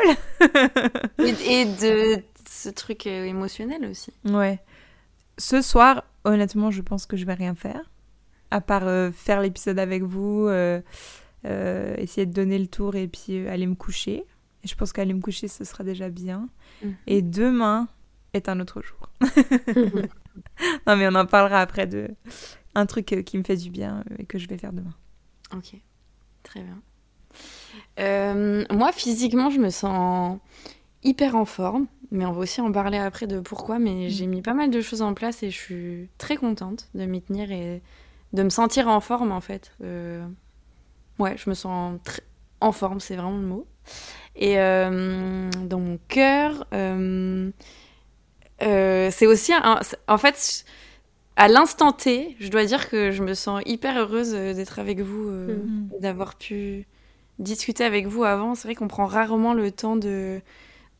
et, 1.48 1.66
de 1.66 2.24
ce 2.50 2.70
truc 2.70 3.06
émotionnel 3.06 3.86
aussi. 3.86 4.12
Ouais. 4.26 4.60
Ce 5.38 5.62
soir, 5.62 6.04
honnêtement, 6.24 6.72
je 6.72 6.82
pense 6.82 7.06
que 7.06 7.18
je 7.18 7.26
vais 7.26 7.34
rien 7.34 7.54
faire. 7.54 7.92
À 8.52 8.62
part 8.62 8.88
euh, 8.88 9.12
faire 9.12 9.42
l'épisode 9.42 9.78
avec 9.80 10.04
vous, 10.04 10.48
euh, 10.48 10.82
euh, 11.46 11.96
essayer 11.98 12.26
de 12.26 12.34
donner 12.34 12.58
le 12.58 12.68
tour 12.68 12.96
et 12.96 13.08
puis 13.08 13.48
aller 13.48 13.68
me 13.68 13.76
coucher. 13.76 14.24
Et 14.64 14.68
je 14.68 14.76
pense 14.76 14.92
qu'aller 14.94 15.14
me 15.14 15.22
coucher, 15.22 15.48
ce 15.48 15.64
sera 15.64 15.84
déjà 15.84 16.10
bien. 16.10 16.50
Mhm. 16.84 16.96
Et 17.08 17.22
demain 17.22 17.88
est 18.34 18.50
un 18.50 18.60
autre 18.60 18.82
jour. 18.82 19.10
non, 20.88 20.96
mais 20.96 21.08
on 21.08 21.16
en 21.16 21.26
parlera 21.26 21.62
après 21.62 21.88
de 21.88 22.10
un 22.76 22.86
truc 22.86 23.24
qui 23.26 23.38
me 23.38 23.44
fait 23.44 23.56
du 23.56 23.70
bien 23.70 24.04
et 24.18 24.26
que 24.26 24.38
je 24.38 24.48
vais 24.48 24.58
faire 24.58 24.74
demain. 24.74 24.94
Ok, 25.54 25.76
très 26.44 26.62
bien. 26.62 28.66
moi, 28.72 28.92
physiquement, 28.92 29.50
je 29.50 29.60
me 29.60 29.70
sens 29.70 30.40
hyper 31.04 31.36
en 31.36 31.46
forme. 31.46 31.88
Mais 32.12 32.26
on 32.26 32.32
va 32.32 32.42
aussi 32.42 32.62
en 32.62 32.72
parler 32.72 32.98
après 32.98 33.28
de 33.28 33.40
pourquoi. 33.40 33.80
Mais 33.80 34.08
mm. 34.08 34.10
j'ai 34.10 34.28
mis 34.28 34.42
pas 34.42 34.54
mal 34.54 34.70
de 34.70 34.82
choses 34.82 35.02
en 35.02 35.14
place 35.14 35.44
et 35.44 35.52
je 35.52 35.58
suis 35.58 36.10
très 36.18 36.36
contente 36.36 36.90
de 36.94 37.06
m'y 37.06 37.22
tenir 37.22 37.52
et 37.52 37.82
de 38.34 38.44
me 38.44 38.50
sentir 38.50 38.88
en 38.88 39.00
forme 39.00 39.32
en 39.32 39.42
fait. 39.42 39.72
Euh, 39.84 40.26
ouais, 41.20 41.36
je 41.38 41.50
me 41.50 41.56
sens 41.56 42.00
en 42.62 42.72
forme, 42.72 43.00
c'est 43.00 43.16
vraiment 43.16 43.38
le 43.38 43.48
mot. 43.48 43.68
Et 44.36 44.60
euh, 44.60 45.50
dans 45.64 45.80
mon 45.80 46.00
cœur, 46.08 46.68
euh, 46.74 47.52
c'est 48.60 49.28
aussi 49.28 49.54
un, 49.54 49.80
en 50.08 50.18
fait 50.18 50.66
à 51.36 51.48
l'instant 51.48 51.92
T, 51.92 52.36
je 52.40 52.50
dois 52.50 52.66
dire 52.66 52.90
que 52.90 53.12
je 53.12 53.22
me 53.22 53.34
sens 53.34 53.62
hyper 53.66 53.98
heureuse 53.98 54.32
d'être 54.32 54.80
avec 54.80 55.02
vous, 55.02 55.30
mm. 55.30 55.90
d'avoir 56.00 56.36
pu 56.36 56.88
discuter 57.40 57.84
avec 57.84 58.08
vous 58.08 58.24
avant. 58.24 58.56
C'est 58.56 58.68
vrai 58.68 58.76
qu'on 58.76 58.88
prend 58.88 59.06
rarement 59.06 59.54
le 59.54 59.72
temps 59.72 59.96
de 59.96 60.42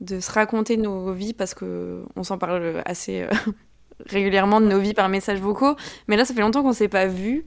de 0.02 0.20
se 0.20 0.32
raconter 0.32 0.78
nos 0.78 1.14
vies 1.14 1.34
parce 1.34 1.54
que 1.54 2.04
on 2.16 2.24
s'en 2.24 2.38
parle 2.38 2.82
assez 2.86 3.22
euh, 3.22 3.30
régulièrement 4.06 4.60
de 4.60 4.68
nos 4.68 4.80
vies 4.80 4.94
par 4.94 5.10
messages 5.10 5.40
vocaux. 5.40 5.76
Mais 6.08 6.18
là, 6.18 6.26
ça 6.26 6.34
fait 6.34 6.42
longtemps 6.42 6.64
qu'on 6.64 6.74
s'est 6.74 6.90
pas 6.90 7.08
vu. 7.08 7.46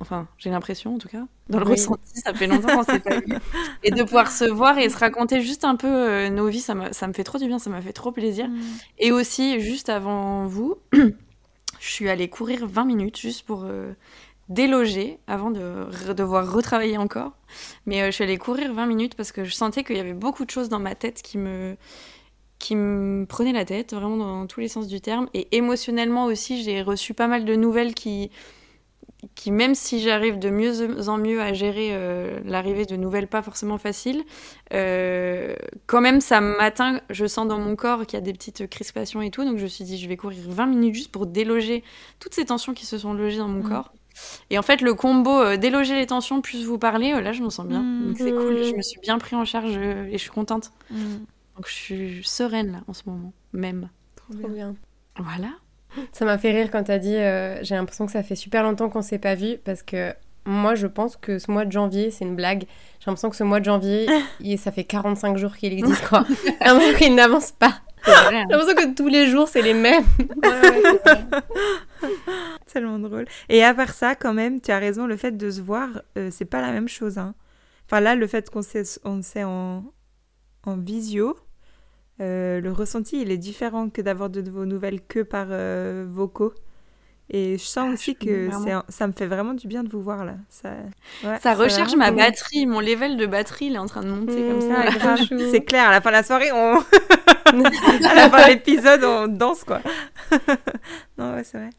Enfin, 0.00 0.28
j'ai 0.38 0.48
l'impression 0.50 0.94
en 0.94 0.98
tout 0.98 1.08
cas. 1.08 1.26
Dans 1.50 1.58
le 1.58 1.66
ressenti, 1.66 2.20
ça 2.20 2.32
fait 2.32 2.46
longtemps 2.46 2.74
qu'on 2.74 2.84
s'est 2.84 3.00
pas 3.00 3.20
vu. 3.20 3.34
Et 3.84 3.90
de 3.90 4.02
pouvoir 4.02 4.30
se 4.30 4.44
voir 4.44 4.78
et 4.78 4.88
se 4.88 4.96
raconter 4.96 5.42
juste 5.42 5.64
un 5.64 5.76
peu 5.76 5.88
euh, 5.88 6.30
nos 6.30 6.48
vies, 6.48 6.60
ça, 6.60 6.74
ça 6.92 7.06
me 7.06 7.12
fait 7.12 7.24
trop 7.24 7.38
du 7.38 7.46
bien, 7.46 7.58
ça 7.58 7.68
m'a 7.68 7.82
fait 7.82 7.92
trop 7.92 8.10
plaisir. 8.10 8.48
Mm. 8.48 8.60
Et 8.98 9.12
aussi, 9.12 9.60
juste 9.60 9.90
avant 9.90 10.46
vous, 10.46 10.76
je 10.92 11.08
suis 11.80 12.08
allée 12.08 12.28
courir 12.28 12.66
20 12.66 12.84
minutes 12.86 13.18
juste 13.18 13.44
pour 13.44 13.64
euh, 13.64 13.92
déloger 14.48 15.18
avant 15.26 15.50
de 15.50 15.86
devoir 16.14 16.50
retravailler 16.50 16.96
encore. 16.96 17.32
Mais 17.84 18.00
euh, 18.00 18.06
je 18.06 18.12
suis 18.12 18.24
allée 18.24 18.38
courir 18.38 18.72
20 18.72 18.86
minutes 18.86 19.14
parce 19.16 19.32
que 19.32 19.44
je 19.44 19.52
sentais 19.52 19.84
qu'il 19.84 19.96
y 19.96 20.00
avait 20.00 20.14
beaucoup 20.14 20.46
de 20.46 20.50
choses 20.50 20.70
dans 20.70 20.80
ma 20.80 20.94
tête 20.94 21.20
qui 21.20 21.36
me 21.36 21.76
qui 22.58 22.76
me 22.76 23.24
prenaient 23.24 23.54
la 23.54 23.64
tête, 23.64 23.94
vraiment 23.94 24.18
dans 24.18 24.46
tous 24.46 24.60
les 24.60 24.68
sens 24.68 24.86
du 24.86 25.00
terme. 25.00 25.30
Et 25.32 25.56
émotionnellement 25.56 26.26
aussi, 26.26 26.62
j'ai 26.62 26.82
reçu 26.82 27.14
pas 27.14 27.26
mal 27.26 27.46
de 27.46 27.54
nouvelles 27.54 27.94
qui, 27.94 28.30
qui 29.34 29.50
même 29.50 29.74
si 29.74 30.00
j'arrive 30.00 30.38
de 30.38 30.50
mieux 30.50 31.08
en 31.08 31.18
mieux 31.18 31.40
à 31.40 31.52
gérer 31.52 31.90
euh, 31.92 32.40
l'arrivée 32.44 32.86
de 32.86 32.96
nouvelles 32.96 33.26
pas 33.26 33.42
forcément 33.42 33.78
faciles, 33.78 34.24
euh, 34.72 35.54
quand 35.86 36.00
même 36.00 36.20
ça 36.20 36.40
m'atteint, 36.40 37.00
je 37.10 37.26
sens 37.26 37.46
dans 37.46 37.58
mon 37.58 37.76
corps 37.76 38.06
qu'il 38.06 38.18
y 38.18 38.22
a 38.22 38.24
des 38.24 38.32
petites 38.32 38.68
crispations 38.68 39.20
et 39.22 39.30
tout, 39.30 39.44
donc 39.44 39.58
je 39.58 39.64
me 39.64 39.68
suis 39.68 39.84
dit 39.84 39.98
je 39.98 40.08
vais 40.08 40.16
courir 40.16 40.40
20 40.48 40.66
minutes 40.66 40.94
juste 40.94 41.12
pour 41.12 41.26
déloger 41.26 41.84
toutes 42.18 42.34
ces 42.34 42.46
tensions 42.46 42.74
qui 42.74 42.86
se 42.86 42.98
sont 42.98 43.12
logées 43.12 43.38
dans 43.38 43.48
mon 43.48 43.62
mmh. 43.62 43.68
corps. 43.68 43.92
Et 44.50 44.58
en 44.58 44.62
fait, 44.62 44.80
le 44.80 44.94
combo 44.94 45.40
euh, 45.40 45.56
déloger 45.56 45.94
les 45.94 46.06
tensions 46.06 46.40
plus 46.40 46.64
vous 46.64 46.78
parler, 46.78 47.12
là, 47.20 47.32
je 47.32 47.42
me 47.42 47.50
sens 47.50 47.66
bien. 47.66 47.82
Mmh. 47.82 48.14
c'est 48.16 48.32
cool. 48.32 48.64
Je 48.64 48.74
me 48.74 48.82
suis 48.82 49.00
bien 49.00 49.18
pris 49.18 49.36
en 49.36 49.44
charge 49.44 49.76
et 49.76 50.12
je 50.12 50.18
suis 50.18 50.30
contente. 50.30 50.72
Mmh. 50.90 50.96
Donc, 51.56 51.68
je 51.68 51.72
suis 51.72 52.24
sereine 52.24 52.72
là 52.72 52.80
en 52.88 52.92
ce 52.92 53.02
moment, 53.06 53.32
même. 53.52 53.88
Trop, 54.16 54.48
bien. 54.48 54.74
Voilà. 55.16 55.50
Ça 56.12 56.24
m'a 56.24 56.38
fait 56.38 56.52
rire 56.52 56.70
quand 56.70 56.84
tu 56.84 56.92
as 56.92 56.98
dit 56.98 57.16
euh, 57.16 57.58
j'ai 57.62 57.74
l'impression 57.74 58.06
que 58.06 58.12
ça 58.12 58.22
fait 58.22 58.36
super 58.36 58.62
longtemps 58.62 58.88
qu'on 58.88 59.02
s'est 59.02 59.18
pas 59.18 59.34
vu 59.34 59.58
parce 59.64 59.82
que 59.82 60.14
moi 60.44 60.74
je 60.74 60.86
pense 60.86 61.16
que 61.16 61.38
ce 61.38 61.50
mois 61.50 61.64
de 61.64 61.72
janvier 61.72 62.10
c'est 62.10 62.24
une 62.24 62.36
blague. 62.36 62.64
J'ai 62.98 63.06
l'impression 63.06 63.30
que 63.30 63.36
ce 63.36 63.44
mois 63.44 63.60
de 63.60 63.64
janvier, 63.64 64.06
ça 64.56 64.72
fait 64.72 64.84
45 64.84 65.36
jours 65.36 65.56
qu'il 65.56 65.72
existe 65.72 66.06
quoi. 66.08 66.24
J'ai 66.28 66.66
l'impression 66.66 66.98
qu'il 66.98 67.14
n'avance 67.14 67.52
pas. 67.52 67.80
Hein. 68.06 68.30
J'ai 68.30 68.56
l'impression 68.56 68.74
que 68.74 68.94
tous 68.94 69.08
les 69.08 69.26
jours 69.26 69.48
c'est 69.48 69.62
les 69.62 69.74
mêmes. 69.74 70.04
Tellement 72.72 72.98
drôle. 72.98 73.26
Et 73.48 73.64
à 73.64 73.74
part 73.74 73.90
ça, 73.90 74.14
quand 74.14 74.32
même, 74.32 74.60
tu 74.60 74.70
as 74.70 74.78
raison, 74.78 75.06
le 75.06 75.16
fait 75.16 75.36
de 75.36 75.50
se 75.50 75.60
voir, 75.60 75.88
euh, 76.16 76.28
c'est 76.30 76.44
pas 76.44 76.60
la 76.60 76.70
même 76.70 76.88
chose. 76.88 77.18
Hein. 77.18 77.34
Enfin 77.86 78.00
là, 78.00 78.14
le 78.14 78.26
fait 78.26 78.48
qu'on 78.48 78.62
sait, 78.62 78.84
on 79.04 79.22
sait 79.22 79.44
en, 79.44 79.84
en 80.64 80.76
visio, 80.76 81.36
euh, 82.20 82.60
le 82.60 82.72
ressenti, 82.72 83.22
il 83.22 83.30
est 83.30 83.38
différent 83.38 83.88
que 83.88 84.02
d'avoir 84.02 84.28
de 84.28 84.48
vos 84.50 84.66
nouvelles 84.66 85.00
que 85.00 85.20
par 85.20 85.46
euh, 85.50 86.06
vocaux. 86.08 86.52
Et 87.32 87.58
je 87.58 87.64
sens 87.64 87.86
ah, 87.88 87.92
aussi 87.92 88.16
que 88.16 88.48
ça 88.88 89.06
me 89.06 89.12
fait 89.12 89.28
vraiment 89.28 89.54
du 89.54 89.68
bien 89.68 89.84
de 89.84 89.88
vous 89.88 90.02
voir 90.02 90.24
là. 90.24 90.34
Ça, 90.48 90.72
ça 91.40 91.54
recharge 91.54 91.94
ma 91.94 92.10
batterie, 92.10 92.66
mon 92.66 92.80
level 92.80 93.16
de 93.16 93.24
batterie, 93.24 93.66
il 93.66 93.76
est 93.76 93.78
en 93.78 93.86
train 93.86 94.02
de 94.02 94.10
monter 94.10 94.48
comme 94.48 94.60
ça. 94.60 95.14
Mmh, 95.30 95.50
c'est 95.52 95.64
clair, 95.64 95.88
à 95.88 95.92
la 95.92 96.00
fin 96.00 96.10
de 96.10 96.16
la 96.16 96.22
soirée, 96.24 96.50
on... 96.50 96.74
à 97.46 98.14
la 98.14 98.28
fin 98.28 98.42
de 98.42 98.48
l'épisode, 98.48 99.04
on 99.04 99.28
danse 99.28 99.62
quoi. 99.62 99.80
non, 101.18 101.34
ouais, 101.34 101.44
c'est 101.44 101.58
vrai. 101.58 101.70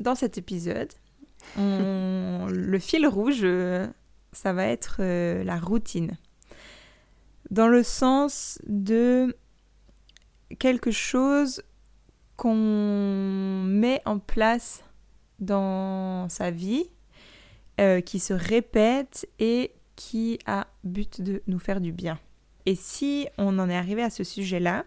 Dans 0.00 0.16
cet 0.16 0.38
épisode, 0.38 0.90
le 1.56 2.78
fil 2.80 3.06
rouge, 3.06 3.42
euh, 3.44 3.86
ça 4.32 4.52
va 4.52 4.66
être 4.66 5.00
la 5.00 5.56
routine. 5.56 6.18
Dans 7.50 7.68
le 7.68 7.84
sens 7.84 8.58
de 8.66 9.36
quelque 10.58 10.90
chose 10.90 11.62
qu'on 12.36 13.64
met 13.66 14.00
en 14.06 14.18
place 14.18 14.82
dans 15.38 16.28
sa 16.28 16.50
vie, 16.50 16.84
euh, 17.80 18.00
qui 18.00 18.18
se 18.18 18.32
répète 18.32 19.28
et 19.38 19.72
qui 19.96 20.38
a 20.46 20.66
but 20.84 21.20
de 21.20 21.42
nous 21.46 21.58
faire 21.58 21.80
du 21.80 21.92
bien. 21.92 22.18
Et 22.66 22.74
si 22.74 23.26
on 23.38 23.58
en 23.58 23.68
est 23.68 23.76
arrivé 23.76 24.02
à 24.02 24.10
ce 24.10 24.24
sujet-là, 24.24 24.84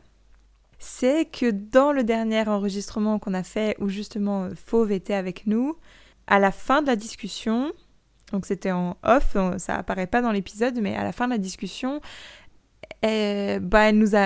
c'est 0.80 1.26
que 1.26 1.50
dans 1.50 1.92
le 1.92 2.04
dernier 2.04 2.48
enregistrement 2.48 3.20
qu'on 3.20 3.34
a 3.34 3.44
fait, 3.44 3.76
où 3.80 3.88
justement 3.88 4.50
Fauve 4.56 4.92
était 4.92 5.14
avec 5.14 5.48
nous, 5.48 5.78
à 6.28 6.40
la 6.40 6.52
fin 6.52 6.82
de 6.82 6.88
la 6.88 6.96
discussion, 6.96 7.72
donc 8.32 8.46
c'était 8.46 8.72
en 8.72 8.98
off, 9.04 9.38
ça 9.58 9.76
apparaît 9.76 10.08
pas 10.08 10.22
dans 10.22 10.32
l'épisode, 10.32 10.80
mais 10.82 10.96
à 10.96 11.04
la 11.04 11.12
fin 11.12 11.26
de 11.26 11.34
la 11.34 11.38
discussion, 11.38 12.02
elle, 13.04 13.60
bah, 13.60 13.90
elle, 13.90 13.98
nous, 13.98 14.16
a, 14.16 14.22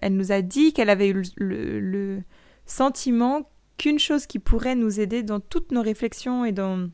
elle 0.00 0.16
nous 0.16 0.32
a 0.32 0.42
dit 0.42 0.72
qu'elle 0.72 0.90
avait 0.90 1.08
eu 1.08 1.22
le, 1.36 2.20
sentiment 2.66 3.48
qu'une 3.78 3.98
chose 3.98 4.26
qui 4.26 4.38
pourrait 4.38 4.74
nous 4.74 5.00
aider 5.00 5.22
dans 5.22 5.40
toutes 5.40 5.72
nos 5.72 5.80
réflexions 5.80 6.44
et 6.44 6.52
dans 6.52 6.90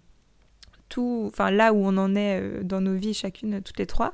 tout, 0.89 1.25
enfin 1.27 1.51
là 1.51 1.73
où 1.73 1.79
on 1.79 1.97
en 1.97 2.15
est 2.15 2.41
euh, 2.41 2.63
dans 2.63 2.81
nos 2.81 2.95
vies 2.95 3.15
chacune, 3.15 3.61
toutes 3.63 3.79
les 3.79 3.87
trois, 3.87 4.13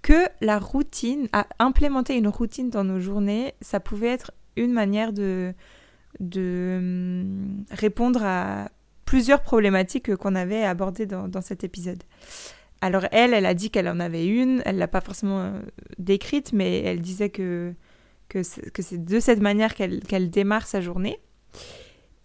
que 0.00 0.26
la 0.40 0.58
routine, 0.58 1.28
à 1.32 1.46
implémenter 1.58 2.16
une 2.16 2.28
routine 2.28 2.70
dans 2.70 2.84
nos 2.84 3.00
journées, 3.00 3.52
ça 3.60 3.80
pouvait 3.80 4.08
être 4.08 4.30
une 4.56 4.72
manière 4.72 5.12
de, 5.12 5.52
de 6.20 6.76
hum, 6.78 7.64
répondre 7.70 8.22
à 8.24 8.70
plusieurs 9.04 9.42
problématiques 9.42 10.14
qu'on 10.16 10.36
avait 10.36 10.64
abordées 10.64 11.06
dans, 11.06 11.28
dans 11.28 11.42
cet 11.42 11.64
épisode. 11.64 12.02
Alors 12.80 13.06
elle, 13.12 13.34
elle 13.34 13.46
a 13.46 13.54
dit 13.54 13.70
qu'elle 13.70 13.88
en 13.88 14.00
avait 14.00 14.26
une, 14.26 14.62
elle 14.64 14.78
l'a 14.78 14.88
pas 14.88 15.00
forcément 15.00 15.40
euh, 15.40 15.52
décrite, 15.98 16.52
mais 16.52 16.82
elle 16.82 17.00
disait 17.00 17.30
que, 17.30 17.72
que 18.28 18.42
c'est 18.42 19.04
de 19.04 19.20
cette 19.20 19.40
manière 19.40 19.74
qu'elle 19.74 20.30
démarre 20.30 20.66
sa 20.66 20.80
journée. 20.80 21.18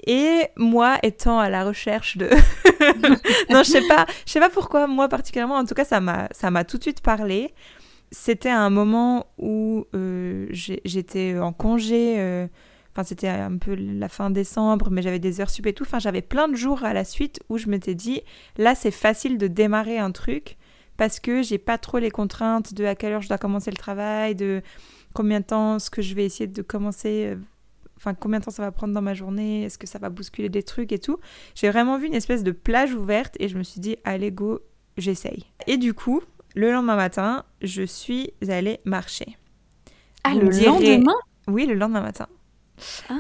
Et 0.07 0.47
moi, 0.55 0.97
étant 1.03 1.39
à 1.39 1.49
la 1.49 1.65
recherche 1.65 2.17
de... 2.17 2.29
non, 3.49 3.63
je 3.63 3.69
sais 3.69 3.87
pas, 3.87 4.05
je 4.25 4.31
sais 4.31 4.39
pas 4.39 4.49
pourquoi, 4.49 4.87
moi 4.87 5.09
particulièrement, 5.09 5.55
en 5.55 5.65
tout 5.65 5.75
cas, 5.75 5.85
ça 5.85 5.99
m'a 5.99 6.63
tout 6.63 6.77
de 6.77 6.83
suite 6.83 7.01
parlé. 7.01 7.53
C'était 8.11 8.49
un 8.49 8.69
moment 8.69 9.27
où 9.37 9.85
euh, 9.93 10.47
j'étais 10.51 11.37
en 11.37 11.53
congé, 11.53 12.15
euh, 12.17 12.47
Enfin, 12.93 13.03
c'était 13.03 13.27
un 13.27 13.57
peu 13.57 13.75
la 13.75 14.09
fin 14.09 14.29
décembre, 14.29 14.89
mais 14.91 15.01
j'avais 15.01 15.19
des 15.19 15.41
heures 15.41 15.49
sup 15.49 15.65
et 15.67 15.73
tout. 15.73 15.83
Enfin, 15.83 15.99
j'avais 15.99 16.21
plein 16.21 16.47
de 16.47 16.55
jours 16.55 16.83
à 16.83 16.93
la 16.93 17.03
suite 17.03 17.39
où 17.49 17.57
je 17.57 17.67
m'étais 17.67 17.95
dit, 17.95 18.21
là, 18.57 18.75
c'est 18.75 18.91
facile 18.91 19.37
de 19.37 19.47
démarrer 19.47 19.99
un 19.99 20.11
truc 20.11 20.57
parce 20.97 21.21
que 21.21 21.41
j'ai 21.41 21.57
pas 21.57 21.77
trop 21.77 21.97
les 21.97 22.11
contraintes 22.11 22.73
de 22.73 22.83
à 22.83 22.93
quelle 22.93 23.13
heure 23.13 23.21
je 23.21 23.29
dois 23.29 23.37
commencer 23.37 23.71
le 23.71 23.77
travail, 23.77 24.35
de 24.35 24.61
combien 25.13 25.39
de 25.39 25.45
temps 25.45 25.79
ce 25.79 25.89
que 25.89 26.01
je 26.01 26.13
vais 26.13 26.25
essayer 26.25 26.47
de 26.47 26.61
commencer, 26.61 27.27
euh, 27.27 27.35
enfin 27.95 28.13
combien 28.13 28.39
de 28.39 28.45
temps 28.45 28.51
ça 28.51 28.63
va 28.63 28.71
prendre 28.73 28.93
dans 28.93 29.01
ma 29.01 29.13
journée, 29.13 29.63
est-ce 29.63 29.77
que 29.77 29.87
ça 29.87 29.97
va 29.97 30.09
bousculer 30.09 30.49
des 30.49 30.61
trucs 30.61 30.91
et 30.91 30.99
tout. 30.99 31.17
J'ai 31.55 31.69
vraiment 31.69 31.97
vu 31.97 32.07
une 32.07 32.15
espèce 32.15 32.43
de 32.43 32.51
plage 32.51 32.93
ouverte 32.93 33.35
et 33.39 33.47
je 33.47 33.57
me 33.57 33.63
suis 33.63 33.79
dit 33.79 33.95
allez 34.03 34.31
go, 34.31 34.59
j'essaye. 34.97 35.45
Et 35.67 35.77
du 35.77 35.93
coup, 35.93 36.21
le 36.53 36.69
lendemain 36.69 36.97
matin, 36.97 37.45
je 37.61 37.83
suis 37.83 38.33
allée 38.49 38.81
marcher. 38.83 39.37
Ah, 40.25 40.33
le 40.33 40.49
lendemain? 40.49 41.15
Oui, 41.47 41.65
le 41.65 41.75
lendemain 41.75 42.01
matin. 42.01 42.27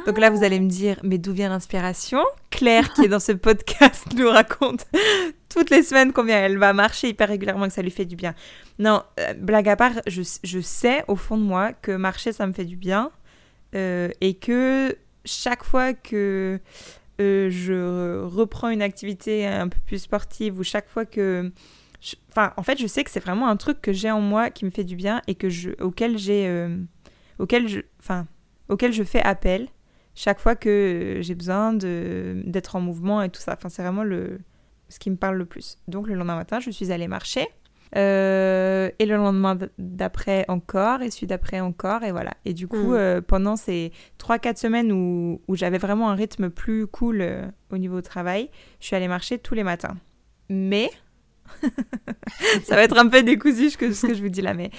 Donc 0.05 0.17
là, 0.17 0.29
vous 0.29 0.43
allez 0.43 0.59
me 0.59 0.69
dire, 0.69 0.97
mais 1.03 1.17
d'où 1.17 1.33
vient 1.33 1.49
l'inspiration? 1.49 2.23
Claire, 2.49 2.93
qui 2.93 3.03
est 3.03 3.07
dans 3.07 3.19
ce 3.19 3.31
podcast, 3.31 4.05
nous 4.15 4.29
raconte 4.29 4.85
toutes 5.49 5.69
les 5.69 5.83
semaines 5.83 6.13
combien 6.13 6.37
elle 6.37 6.57
va 6.57 6.73
marcher 6.73 7.09
hyper 7.09 7.29
régulièrement, 7.29 7.67
que 7.67 7.73
ça 7.73 7.81
lui 7.81 7.91
fait 7.91 8.05
du 8.05 8.15
bien. 8.15 8.35
Non, 8.77 9.03
euh, 9.19 9.33
blague 9.33 9.67
à 9.67 9.75
part, 9.75 9.93
je, 10.07 10.21
je, 10.43 10.59
sais 10.59 11.03
au 11.07 11.15
fond 11.15 11.37
de 11.37 11.43
moi 11.43 11.73
que 11.73 11.91
marcher, 11.91 12.31
ça 12.31 12.47
me 12.47 12.53
fait 12.53 12.65
du 12.65 12.75
bien. 12.75 13.11
Euh, 13.75 14.09
et 14.21 14.35
que 14.35 14.95
chaque 15.25 15.63
fois 15.63 15.93
que 15.93 16.59
euh, 17.21 17.49
je 17.51 18.23
reprends 18.23 18.69
une 18.69 18.81
activité 18.81 19.45
un 19.45 19.67
peu 19.67 19.77
plus 19.85 19.99
sportive 19.99 20.59
ou 20.59 20.63
chaque 20.63 20.87
fois 20.89 21.05
que... 21.05 21.51
Enfin, 22.29 22.53
en 22.55 22.63
fait, 22.63 22.79
je 22.79 22.87
sais 22.87 23.03
que 23.03 23.11
c'est 23.11 23.19
vraiment 23.19 23.49
un 23.49 23.57
truc 23.57 23.81
que 23.81 23.91
j'ai 23.91 24.09
en 24.09 24.21
moi 24.21 24.49
qui 24.49 24.63
me 24.63 24.69
fait 24.69 24.85
du 24.85 24.95
bien 24.95 25.21
et 25.27 25.35
que 25.35 25.49
je, 25.49 25.71
auquel 25.81 26.17
j'ai... 26.17 26.67
auquel 27.37 27.67
je... 27.67 27.81
Enfin 27.99 28.25
auquel 28.69 28.93
je 28.93 29.03
fais 29.03 29.21
appel 29.21 29.67
chaque 30.15 30.39
fois 30.39 30.55
que 30.55 31.19
j'ai 31.21 31.35
besoin 31.35 31.73
d'être 31.73 32.75
en 32.75 32.81
mouvement 32.81 33.21
et 33.21 33.29
tout 33.29 33.41
ça. 33.41 33.53
Enfin, 33.53 33.69
c'est 33.69 33.81
vraiment 33.81 34.03
le, 34.03 34.39
ce 34.89 34.99
qui 34.99 35.09
me 35.09 35.15
parle 35.15 35.37
le 35.37 35.45
plus. 35.45 35.77
Donc 35.87 36.07
le 36.07 36.15
lendemain 36.15 36.35
matin, 36.35 36.59
je 36.59 36.71
suis 36.71 36.91
allée 36.91 37.07
marcher. 37.07 37.47
Euh, 37.95 38.91
et 38.99 39.05
le 39.07 39.15
lendemain 39.15 39.57
d'après 39.79 40.45
encore, 40.47 41.01
et 41.01 41.09
celui 41.09 41.27
d'après 41.27 41.59
encore, 41.59 42.03
et 42.03 42.11
voilà. 42.11 42.33
Et 42.45 42.53
du 42.53 42.67
coup, 42.67 42.91
hmm. 42.91 42.95
euh, 42.95 43.21
pendant 43.21 43.55
ces 43.55 43.91
3-4 44.19 44.57
semaines 44.57 44.91
où, 44.91 45.41
où 45.47 45.55
j'avais 45.55 45.79
vraiment 45.79 46.11
un 46.11 46.15
rythme 46.15 46.49
plus 46.49 46.85
cool 46.85 47.21
euh, 47.21 47.47
au 47.71 47.77
niveau 47.77 48.01
travail, 48.01 48.51
je 48.79 48.87
suis 48.87 48.95
allée 48.95 49.07
marcher 49.07 49.39
tous 49.39 49.55
les 49.55 49.63
matins. 49.63 49.97
Mais, 50.49 50.91
ça 52.63 52.75
va 52.75 52.83
être 52.83 52.97
un 52.97 53.07
peu 53.07 53.23
décousu 53.23 53.71
ce 53.71 53.77
que, 53.77 53.91
ce 53.91 54.05
que 54.05 54.13
je 54.13 54.21
vous 54.21 54.29
dis 54.29 54.41
là, 54.41 54.53
mais 54.53 54.69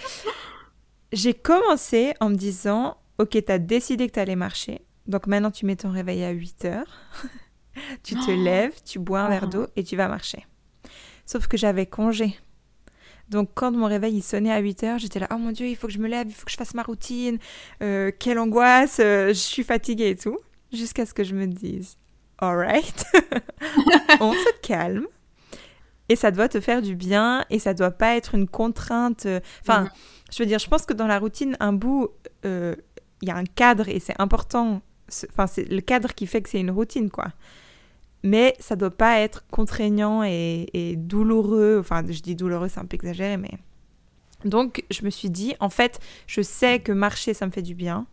j'ai 1.13 1.35
commencé 1.35 2.15
en 2.21 2.31
me 2.31 2.37
disant, 2.37 2.97
Ok, 3.21 3.31
tu 3.45 3.53
as 3.53 3.59
décidé 3.59 4.07
que 4.09 4.15
tu 4.15 4.21
allais 4.21 4.37
marcher. 4.37 4.81
Donc 5.07 5.27
maintenant, 5.27 5.51
tu 5.51 5.67
mets 5.67 5.77
ton 5.77 5.91
réveil 5.91 6.25
à 6.25 6.31
8 6.31 6.65
heures. 6.65 7.01
tu 8.03 8.15
te 8.15 8.31
oh. 8.31 8.45
lèves, 8.45 8.75
tu 8.85 8.99
bois 8.99 9.21
un 9.21 9.29
verre 9.29 9.49
d'eau 9.49 9.67
et 9.77 9.85
tu 9.85 9.97
vas 9.97 10.09
marcher. 10.09 10.47
Sauf 11.27 11.47
que 11.47 11.57
j'avais 11.57 11.87
congé. 11.87 12.37
Donc 13.29 13.51
quand 13.55 13.71
mon 13.73 13.87
réveil 13.87 14.17
il 14.17 14.23
sonnait 14.23 14.51
à 14.53 14.59
8 14.59 14.83
heures, 14.85 14.99
j'étais 14.99 15.21
là, 15.21 15.29
oh 15.33 15.37
mon 15.39 15.53
dieu, 15.53 15.67
il 15.67 15.77
faut 15.77 15.87
que 15.87 15.93
je 15.93 15.99
me 15.99 16.09
lève, 16.09 16.27
il 16.29 16.35
faut 16.35 16.45
que 16.47 16.51
je 16.51 16.57
fasse 16.57 16.75
ma 16.75 16.83
routine, 16.83 17.39
euh, 17.83 18.11
quelle 18.19 18.39
angoisse, 18.41 18.99
euh, 19.01 19.29
je 19.29 19.35
suis 19.35 19.63
fatiguée 19.63 20.11
et 20.11 20.17
tout. 20.17 20.39
Jusqu'à 20.73 21.05
ce 21.07 21.15
que 21.15 21.23
je 21.23 21.35
me 21.35 21.47
dise, 21.47 21.97
alright, 22.39 23.05
on 24.21 24.33
se 24.33 24.61
calme. 24.63 25.07
et 26.09 26.17
ça 26.17 26.31
doit 26.33 26.49
te 26.49 26.59
faire 26.61 26.83
du 26.83 26.97
bien 26.97 27.45
et 27.51 27.59
ça 27.61 27.73
doit 27.75 27.93
pas 27.93 28.17
être 28.17 28.35
une 28.35 28.49
contrainte. 28.49 29.27
euh, 29.27 29.39
Enfin, 29.63 29.83
Mhm. 29.83 29.91
je 30.33 30.43
veux 30.43 30.47
dire, 30.47 30.59
je 30.59 30.67
pense 30.69 30.85
que 30.87 30.93
dans 30.95 31.07
la 31.07 31.19
routine, 31.21 31.57
un 31.61 31.73
bout, 31.73 32.09
euh, 32.45 32.75
il 33.23 33.29
y 33.29 33.33
a 33.33 33.37
un 33.37 33.45
cadre 33.45 33.89
et 33.89 34.01
c'est 34.01 34.19
important. 34.21 34.83
Enfin, 35.31 35.47
c'est 35.47 35.69
le 35.69 35.81
cadre 35.81 36.15
qui 36.15 36.27
fait 36.27 36.41
que 36.43 36.49
c'est 36.49 36.61
une 36.61 36.71
routine, 36.71 37.11
quoi. 37.11 37.29
Mais 38.23 38.55
ça 38.59 38.77
doit 38.77 38.91
pas 38.91 39.19
être 39.21 39.47
contraignant 39.51 40.23
et, 40.23 40.69
et 40.75 40.97
douloureux. 40.97 41.79
Enfin, 41.81 42.03
je 42.09 42.21
dis 42.21 42.37
douloureux, 42.37 42.69
c'est 42.69 42.81
un 42.81 42.85
peu 42.85 42.95
exagéré, 42.97 43.37
mais. 43.37 43.53
Donc, 44.45 44.85
je 44.91 45.05
me 45.05 45.11
suis 45.11 45.31
dit, 45.31 45.55
en 45.61 45.69
fait, 45.69 46.01
je 46.27 46.41
sais 46.43 46.81
que 46.81 46.93
marcher, 46.93 47.35
ça 47.35 47.47
me 47.47 47.51
fait 47.51 47.63
du 47.63 47.75
bien. 47.75 48.07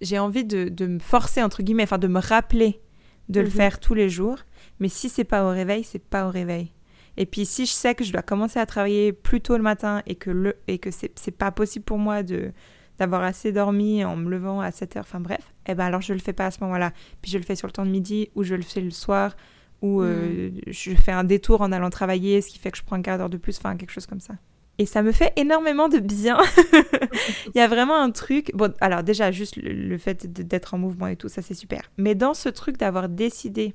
J'ai 0.00 0.18
envie 0.18 0.44
de, 0.44 0.68
de 0.68 0.86
me 0.86 0.98
forcer, 1.00 1.42
entre 1.42 1.62
guillemets, 1.62 1.82
enfin, 1.82 1.98
de 1.98 2.06
me 2.08 2.20
rappeler 2.20 2.80
de 3.28 3.40
le 3.40 3.46
Mhm. 3.46 3.52
faire 3.52 3.80
tous 3.80 3.94
les 3.94 4.08
jours. 4.10 4.38
Mais 4.80 4.88
si 4.88 5.08
c'est 5.08 5.24
pas 5.24 5.44
au 5.44 5.48
réveil, 5.50 5.82
c'est 5.82 5.98
pas 6.02 6.26
au 6.26 6.30
réveil. 6.30 6.70
Et 7.16 7.26
puis, 7.26 7.46
si 7.46 7.64
je 7.66 7.72
sais 7.72 7.94
que 7.94 8.04
je 8.04 8.12
dois 8.12 8.22
commencer 8.22 8.58
à 8.58 8.66
travailler 8.66 9.12
plus 9.12 9.40
tôt 9.40 9.56
le 9.56 9.62
matin 9.62 10.02
et 10.06 10.14
que, 10.16 10.30
le, 10.30 10.56
et 10.68 10.78
que 10.78 10.90
c'est 10.90 11.12
c'est 11.18 11.30
pas 11.36 11.50
possible 11.52 11.84
pour 11.84 11.98
moi 11.98 12.22
de 12.22 12.52
d'avoir 12.98 13.22
assez 13.22 13.52
dormi 13.52 14.04
en 14.04 14.16
me 14.16 14.30
levant 14.30 14.60
à 14.60 14.70
7 14.70 14.96
heures, 14.96 15.04
enfin 15.06 15.20
bref, 15.20 15.52
eh 15.66 15.74
ben 15.74 15.84
alors 15.84 16.00
je 16.00 16.12
le 16.12 16.20
fais 16.20 16.32
pas 16.32 16.46
à 16.46 16.50
ce 16.50 16.62
moment-là. 16.62 16.92
Puis 17.22 17.30
je 17.30 17.38
le 17.38 17.44
fais 17.44 17.56
sur 17.56 17.66
le 17.66 17.72
temps 17.72 17.84
de 17.84 17.90
midi 17.90 18.30
ou 18.34 18.44
je 18.44 18.54
le 18.54 18.62
fais 18.62 18.80
le 18.80 18.90
soir 18.90 19.36
ou 19.82 20.02
euh, 20.02 20.50
je 20.66 20.92
fais 20.94 21.12
un 21.12 21.24
détour 21.24 21.60
en 21.60 21.70
allant 21.72 21.90
travailler, 21.90 22.40
ce 22.40 22.48
qui 22.48 22.58
fait 22.58 22.70
que 22.70 22.78
je 22.78 22.82
prends 22.82 22.96
un 22.96 23.02
quart 23.02 23.18
d'heure 23.18 23.28
de 23.28 23.36
plus, 23.36 23.58
enfin 23.58 23.76
quelque 23.76 23.90
chose 23.90 24.06
comme 24.06 24.20
ça. 24.20 24.34
Et 24.78 24.86
ça 24.86 25.02
me 25.02 25.12
fait 25.12 25.32
énormément 25.36 25.88
de 25.88 25.98
bien. 25.98 26.38
Il 27.54 27.58
y 27.58 27.60
a 27.60 27.68
vraiment 27.68 27.96
un 27.96 28.10
truc. 28.10 28.50
Bon, 28.54 28.72
alors 28.80 29.02
déjà, 29.02 29.30
juste 29.30 29.56
le, 29.56 29.72
le 29.72 29.98
fait 29.98 30.26
d'être 30.26 30.74
en 30.74 30.78
mouvement 30.78 31.06
et 31.06 31.16
tout, 31.16 31.28
ça 31.28 31.42
c'est 31.42 31.54
super. 31.54 31.82
Mais 31.96 32.14
dans 32.14 32.34
ce 32.34 32.48
truc 32.48 32.76
d'avoir 32.76 33.08
décidé 33.08 33.74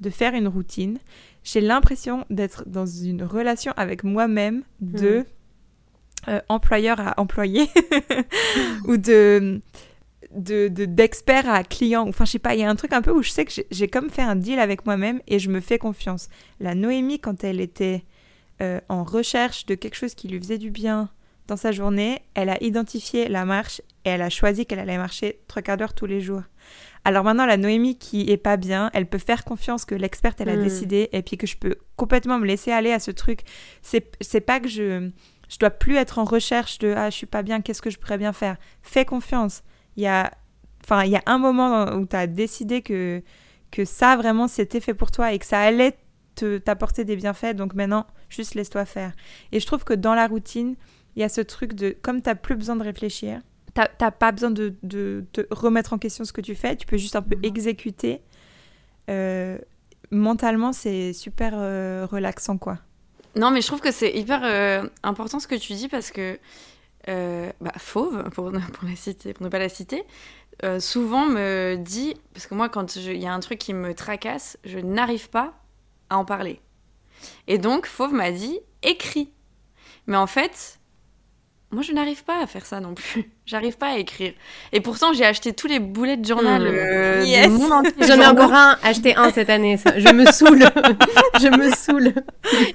de 0.00 0.10
faire 0.10 0.34
une 0.34 0.48
routine, 0.48 0.98
j'ai 1.42 1.60
l'impression 1.60 2.26
d'être 2.28 2.64
dans 2.66 2.86
une 2.86 3.22
relation 3.22 3.72
avec 3.76 4.04
moi-même 4.04 4.62
de 4.80 5.24
euh, 6.28 6.40
employeur 6.48 7.00
à 7.00 7.20
employé 7.20 7.68
ou 8.86 8.96
de 8.96 9.60
de- 10.34 10.68
de- 10.68 10.84
d'expert 10.84 11.48
à 11.48 11.62
client. 11.64 12.06
Enfin, 12.06 12.24
je 12.26 12.32
sais 12.32 12.38
pas, 12.38 12.54
il 12.54 12.60
y 12.60 12.64
a 12.64 12.68
un 12.68 12.74
truc 12.76 12.92
un 12.92 13.00
peu 13.00 13.10
où 13.12 13.22
je 13.22 13.30
sais 13.30 13.44
que 13.46 13.52
j'ai- 13.70 13.88
comme 13.88 14.10
fait 14.10 14.22
un 14.22 14.36
deal 14.36 14.58
avec 14.58 14.84
moi-même 14.84 15.20
et 15.28 15.38
je 15.38 15.48
me 15.48 15.60
fais 15.60 15.78
confiance. 15.78 16.28
La 16.60 16.74
Noémie, 16.74 17.20
quand 17.20 17.42
elle 17.44 17.60
était 17.60 18.02
euh, 18.60 18.80
en 18.88 19.04
recherche 19.04 19.66
de 19.66 19.74
quelque 19.74 19.94
chose 19.96 20.14
qui 20.14 20.28
lui 20.28 20.38
faisait 20.38 20.58
du 20.58 20.70
bien 20.70 21.10
dans 21.46 21.56
sa 21.56 21.72
journée, 21.72 22.20
elle 22.34 22.48
a 22.50 22.62
identifié 22.62 23.28
la 23.28 23.44
marche 23.44 23.80
et 24.04 24.10
elle 24.10 24.22
a 24.22 24.30
choisi 24.30 24.66
qu'elle 24.66 24.78
allait 24.80 24.96
marcher 24.98 25.38
trois 25.46 25.62
quarts 25.62 25.76
d'heure 25.76 25.94
tous 25.94 26.06
les 26.06 26.20
jours. 26.20 26.42
Alors 27.04 27.22
maintenant, 27.22 27.46
la 27.46 27.56
Noémie 27.56 27.96
qui 27.96 28.28
est 28.30 28.36
pas 28.36 28.56
bien, 28.56 28.90
elle 28.94 29.06
peut 29.06 29.18
faire 29.18 29.44
confiance 29.44 29.84
que 29.84 29.94
l'experte, 29.94 30.40
elle 30.40 30.48
a 30.48 30.56
Mm. 30.56 30.62
décidé 30.64 31.08
et 31.12 31.22
puis 31.22 31.36
que 31.38 31.46
je 31.46 31.56
peux 31.56 31.76
complètement 31.96 32.38
me 32.38 32.46
laisser 32.46 32.72
aller 32.72 32.92
à 32.92 32.98
ce 32.98 33.10
truc. 33.12 33.40
C'est 33.80 34.10
c'est 34.20 34.40
pas 34.40 34.58
que 34.58 34.68
je 34.68 35.10
je 35.48 35.58
dois 35.58 35.70
plus 35.70 35.96
être 35.96 36.18
en 36.18 36.24
recherche 36.24 36.78
de 36.78 36.94
ah 36.96 37.10
je 37.10 37.16
suis 37.16 37.26
pas 37.26 37.42
bien, 37.42 37.60
qu'est-ce 37.60 37.82
que 37.82 37.90
je 37.90 37.98
pourrais 37.98 38.18
bien 38.18 38.32
faire? 38.32 38.56
Fais 38.82 39.04
confiance. 39.04 39.62
Il 39.96 40.02
y 40.02 40.06
a 40.06 40.30
enfin 40.84 41.04
il 41.04 41.10
y 41.10 41.16
a 41.16 41.22
un 41.26 41.38
moment 41.38 41.92
où 41.94 42.06
tu 42.06 42.16
as 42.16 42.26
décidé 42.26 42.82
que 42.82 43.22
que 43.70 43.84
ça 43.84 44.16
vraiment 44.16 44.48
c'était 44.48 44.80
fait 44.80 44.94
pour 44.94 45.10
toi 45.10 45.32
et 45.32 45.38
que 45.38 45.46
ça 45.46 45.60
allait 45.60 45.96
te 46.34 46.58
t'apporter 46.58 47.04
des 47.04 47.16
bienfaits 47.16 47.54
donc 47.56 47.74
maintenant 47.74 48.06
juste 48.28 48.54
laisse-toi 48.54 48.84
faire. 48.84 49.12
Et 49.52 49.60
je 49.60 49.66
trouve 49.66 49.84
que 49.84 49.94
dans 49.94 50.14
la 50.14 50.26
routine, 50.26 50.76
il 51.16 51.20
y 51.20 51.24
a 51.24 51.28
ce 51.28 51.40
truc 51.40 51.74
de 51.74 51.96
comme 52.02 52.22
tu 52.22 52.34
plus 52.36 52.56
besoin 52.56 52.76
de 52.76 52.82
réfléchir, 52.82 53.40
t'as 53.74 53.86
t'as 53.88 54.10
pas 54.10 54.32
besoin 54.32 54.50
de, 54.50 54.74
de 54.82 55.24
te 55.32 55.42
remettre 55.50 55.92
en 55.92 55.98
question 55.98 56.24
ce 56.24 56.32
que 56.32 56.40
tu 56.42 56.54
fais, 56.54 56.76
tu 56.76 56.86
peux 56.86 56.96
juste 56.98 57.16
un 57.16 57.22
peu 57.22 57.36
Mhm. 57.36 57.44
exécuter. 57.44 58.22
Euh, 59.08 59.58
mentalement, 60.10 60.72
c'est 60.72 61.12
super 61.12 61.52
euh, 61.54 62.06
relaxant, 62.10 62.58
quoi. 62.58 62.78
Non, 63.36 63.50
mais 63.50 63.60
je 63.60 63.66
trouve 63.66 63.80
que 63.80 63.92
c'est 63.92 64.12
hyper 64.12 64.40
euh, 64.44 64.88
important 65.02 65.38
ce 65.38 65.46
que 65.46 65.54
tu 65.54 65.74
dis 65.74 65.88
parce 65.88 66.10
que 66.10 66.38
euh, 67.08 67.52
bah, 67.60 67.72
Fauve, 67.76 68.30
pour 68.30 68.50
la 68.82 68.96
citer, 68.96 69.34
pour 69.34 69.44
ne 69.44 69.50
pas 69.50 69.58
la 69.58 69.68
citer, 69.68 70.04
euh, 70.64 70.80
souvent 70.80 71.26
me 71.26 71.76
dit, 71.76 72.14
parce 72.32 72.46
que 72.46 72.54
moi, 72.54 72.70
quand 72.70 72.96
il 72.96 73.18
y 73.18 73.26
a 73.26 73.34
un 73.34 73.40
truc 73.40 73.58
qui 73.58 73.74
me 73.74 73.94
tracasse, 73.94 74.58
je 74.64 74.78
n'arrive 74.78 75.28
pas 75.28 75.52
à 76.08 76.16
en 76.16 76.24
parler. 76.24 76.60
Et 77.46 77.58
donc, 77.58 77.86
Fauve 77.86 78.14
m'a 78.14 78.30
dit, 78.30 78.58
écris. 78.82 79.30
Mais 80.06 80.16
en 80.16 80.26
fait, 80.26 80.75
moi, 81.72 81.82
je 81.82 81.92
n'arrive 81.92 82.22
pas 82.24 82.40
à 82.42 82.46
faire 82.46 82.64
ça 82.64 82.78
non 82.80 82.94
plus. 82.94 83.30
J'arrive 83.46 83.76
pas 83.76 83.88
à 83.88 83.96
écrire. 83.98 84.32
Et 84.72 84.80
pourtant, 84.80 85.12
j'ai 85.12 85.24
acheté 85.24 85.52
tous 85.52 85.66
les 85.66 85.78
boulets 85.80 86.16
de 86.16 86.24
journal 86.24 86.62
euh, 86.64 87.22
du 87.24 87.28
Yes. 87.30 87.48
monde 87.48 87.72
entier. 87.72 87.92
J'en 88.06 88.20
ai 88.20 88.26
encore 88.26 88.52
un, 88.52 88.78
acheté 88.82 89.14
un 89.16 89.30
cette 89.30 89.50
année. 89.50 89.76
ça. 89.76 89.98
Je 89.98 90.08
me 90.12 90.24
saoule. 90.26 90.60
je 91.40 91.48
me 91.48 91.70
saoule. 91.74 92.14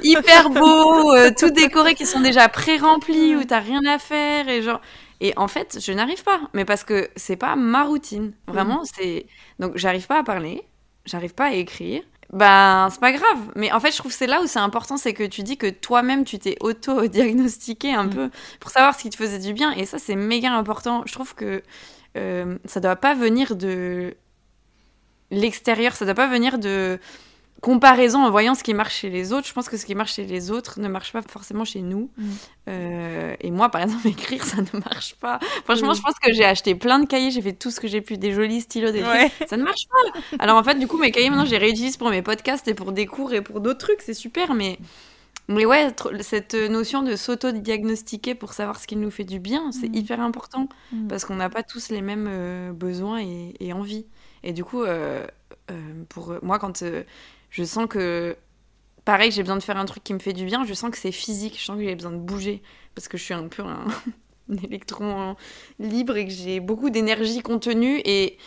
hyper 0.04 0.50
beau, 0.50 1.14
euh, 1.14 1.32
tout 1.38 1.50
décoré, 1.52 1.96
qui 1.96 2.06
sont 2.06 2.20
déjà 2.20 2.48
pré-remplis, 2.50 3.36
où 3.36 3.44
t'as 3.46 3.60
rien 3.60 3.82
à 3.88 3.98
faire 3.98 4.48
et 4.50 4.62
genre. 4.62 4.82
Et 5.22 5.34
en 5.38 5.48
fait, 5.48 5.78
je 5.82 5.92
n'arrive 5.94 6.24
pas, 6.24 6.40
mais 6.54 6.66
parce 6.66 6.84
que 6.84 7.10
c'est 7.16 7.36
pas 7.36 7.56
ma 7.56 7.84
routine. 7.84 8.34
Vraiment, 8.48 8.82
c'est 8.84 9.26
donc 9.60 9.74
j'arrive 9.78 10.08
pas 10.08 10.20
à 10.20 10.24
parler, 10.24 10.64
j'arrive 11.06 11.34
pas 11.34 11.46
à 11.46 11.54
écrire. 11.54 12.02
Ben, 12.32 12.88
c'est 12.91 13.00
pas 13.02 13.12
grave. 13.12 13.39
Mais 13.56 13.72
en 13.74 13.80
fait, 13.82 13.91
je 13.91 13.98
trouve 13.98 14.12
que 14.12 14.17
c'est 14.17 14.28
là 14.28 14.41
où 14.41 14.48
c'est 14.48 14.60
important, 14.60 14.96
c'est 14.98 15.13
que 15.13 15.24
tu 15.24 15.44
dis 15.44 15.58
que 15.58 15.70
toi-même, 15.70 16.24
tu 16.24 16.39
t'es 16.39 16.56
auto-diagnostiqué 16.62 17.94
un 17.94 18.06
Mm. 18.06 18.10
peu 18.10 18.30
pour 18.62 18.72
savoir 18.72 18.96
ce 18.96 19.02
qui 19.02 19.10
te 19.10 19.17
faisait 19.17 19.39
du 19.39 19.54
bien. 19.54 19.72
Et 19.74 19.86
ça, 19.86 20.00
c'est 20.00 20.15
méga 20.15 20.52
important. 20.54 21.04
Je 21.06 21.12
trouve 21.13 21.36
que 21.36 21.62
euh, 22.17 22.58
ça 22.65 22.80
doit 22.80 22.96
pas 22.96 23.15
venir 23.15 23.56
de 23.56 24.15
l'extérieur, 25.30 25.96
ça 25.96 26.06
doit 26.06 26.13
pas 26.13 26.28
venir 26.28 26.58
de 26.58 27.00
comparaison 27.62 28.24
en 28.26 28.32
voyant 28.32 28.56
ce 28.56 28.63
qui 28.63 28.74
marche 28.74 28.95
chez 28.97 29.10
les 29.10 29.32
autres. 29.34 29.47
Je 29.47 29.54
pense 29.54 29.69
que 29.69 29.78
ce 29.78 29.86
qui 29.86 29.93
marche 29.95 30.15
chez 30.15 30.26
les 30.26 30.50
autres 30.52 30.80
ne 30.80 30.88
marche 30.88 31.13
pas 31.13 31.21
forcément 31.21 31.63
chez 31.63 31.82
nous. 31.82 32.10
Mm. 32.17 32.30
Euh, 32.69 33.36
et 33.39 33.52
moi, 33.52 33.69
par 33.69 33.82
exemple, 33.82 34.08
écrire, 34.08 34.43
ça 34.43 34.58
ne 34.62 34.80
marche 34.80 35.15
pas. 35.15 35.39
Franchement, 35.63 35.91
Mm. 35.91 35.95
je 35.95 36.02
pense 36.02 36.15
que 36.21 36.34
j'ai 36.34 36.43
acheté 36.45 36.74
plein 36.76 37.00
de 37.00 37.06
cahiers, 37.06 37.32
j'ai 37.32 37.41
fait 37.41 37.54
tout 37.54 37.69
ce 37.71 37.80
que 37.80 37.88
j'ai 37.88 38.02
pu, 38.02 38.17
des 38.17 38.34
jolis 38.34 38.62
stylos, 38.62 38.91
des 38.91 39.04
Ouais. 39.04 39.30
trucs. 39.30 39.47
Ça 39.50 39.58
ne 39.58 39.63
marche 39.63 39.86
pas. 39.89 40.19
Alors 40.39 40.58
en 40.58 40.63
fait, 40.63 40.76
du 40.76 40.88
coup, 40.88 40.97
mes 40.97 41.12
cahiers, 41.12 41.30
maintenant, 41.30 41.45
je 41.45 41.52
les 41.52 41.58
réutilise 41.60 41.97
pour 41.97 42.10
mes 42.10 42.21
podcasts 42.24 42.67
et 42.67 42.74
pour 42.74 42.91
des 42.91 43.06
cours 43.06 43.34
et 43.34 43.41
pour 43.41 43.62
d'autres 43.62 43.80
trucs. 43.80 44.02
C'est 44.02 44.13
super, 44.15 44.54
mais... 44.54 44.78
Mais 45.47 45.65
ouais, 45.65 45.89
cette 46.21 46.54
notion 46.54 47.02
de 47.04 47.15
s'auto-diagnostiquer 47.15 48.36
pour 48.36 48.54
savoir 48.54 48.80
ce 48.80 48.88
qui 48.88 48.95
nous 48.95 49.12
fait 49.12 49.24
du 49.26 49.39
bien, 49.39 49.71
c'est 49.71 49.89
Mm. 49.89 49.95
hyper 49.95 50.21
important 50.21 50.69
parce 51.10 51.26
qu'on 51.26 51.36
n'a 51.36 51.50
pas 51.50 51.62
tous 51.63 51.89
les 51.89 52.02
mêmes 52.02 52.28
euh, 52.30 52.71
besoins 52.71 53.19
et, 53.21 53.54
et 53.60 53.74
envies. 53.74 54.06
Et 54.43 54.54
du 54.54 54.63
coup, 54.63 54.82
euh, 54.84 55.26
euh, 55.69 56.04
pour 56.10 56.36
moi, 56.41 56.58
quand 56.58 56.84
je 57.52 57.64
sens 57.66 57.88
que, 57.90 58.38
pareil, 59.06 59.32
j'ai 59.32 59.44
besoin 59.44 59.58
de 59.58 59.64
faire 59.64 59.78
un 59.78 59.86
truc 59.86 60.04
qui 60.04 60.14
me 60.14 60.20
fait 60.20 60.34
du 60.34 60.46
bien, 60.46 60.66
je 60.66 60.74
sens 60.74 60.92
que 60.92 60.98
c'est 60.98 61.12
physique, 61.12 61.60
je 61.60 61.66
sens 61.66 61.78
que 61.78 61.84
j'ai 61.84 61.96
besoin 61.96 62.12
de 62.12 62.18
bouger 62.18 62.62
parce 62.96 63.08
que 63.08 63.18
je 63.18 63.24
suis 63.24 63.34
un 63.34 63.48
peu 63.48 63.64
un, 63.64 63.88
un 64.52 64.58
électron 64.64 65.36
libre 65.80 66.18
et 66.18 66.26
que 66.28 66.34
j'ai 66.34 66.60
beaucoup 66.60 66.90
d'énergie 66.90 67.42
contenue 67.42 68.02
et, 68.06 68.38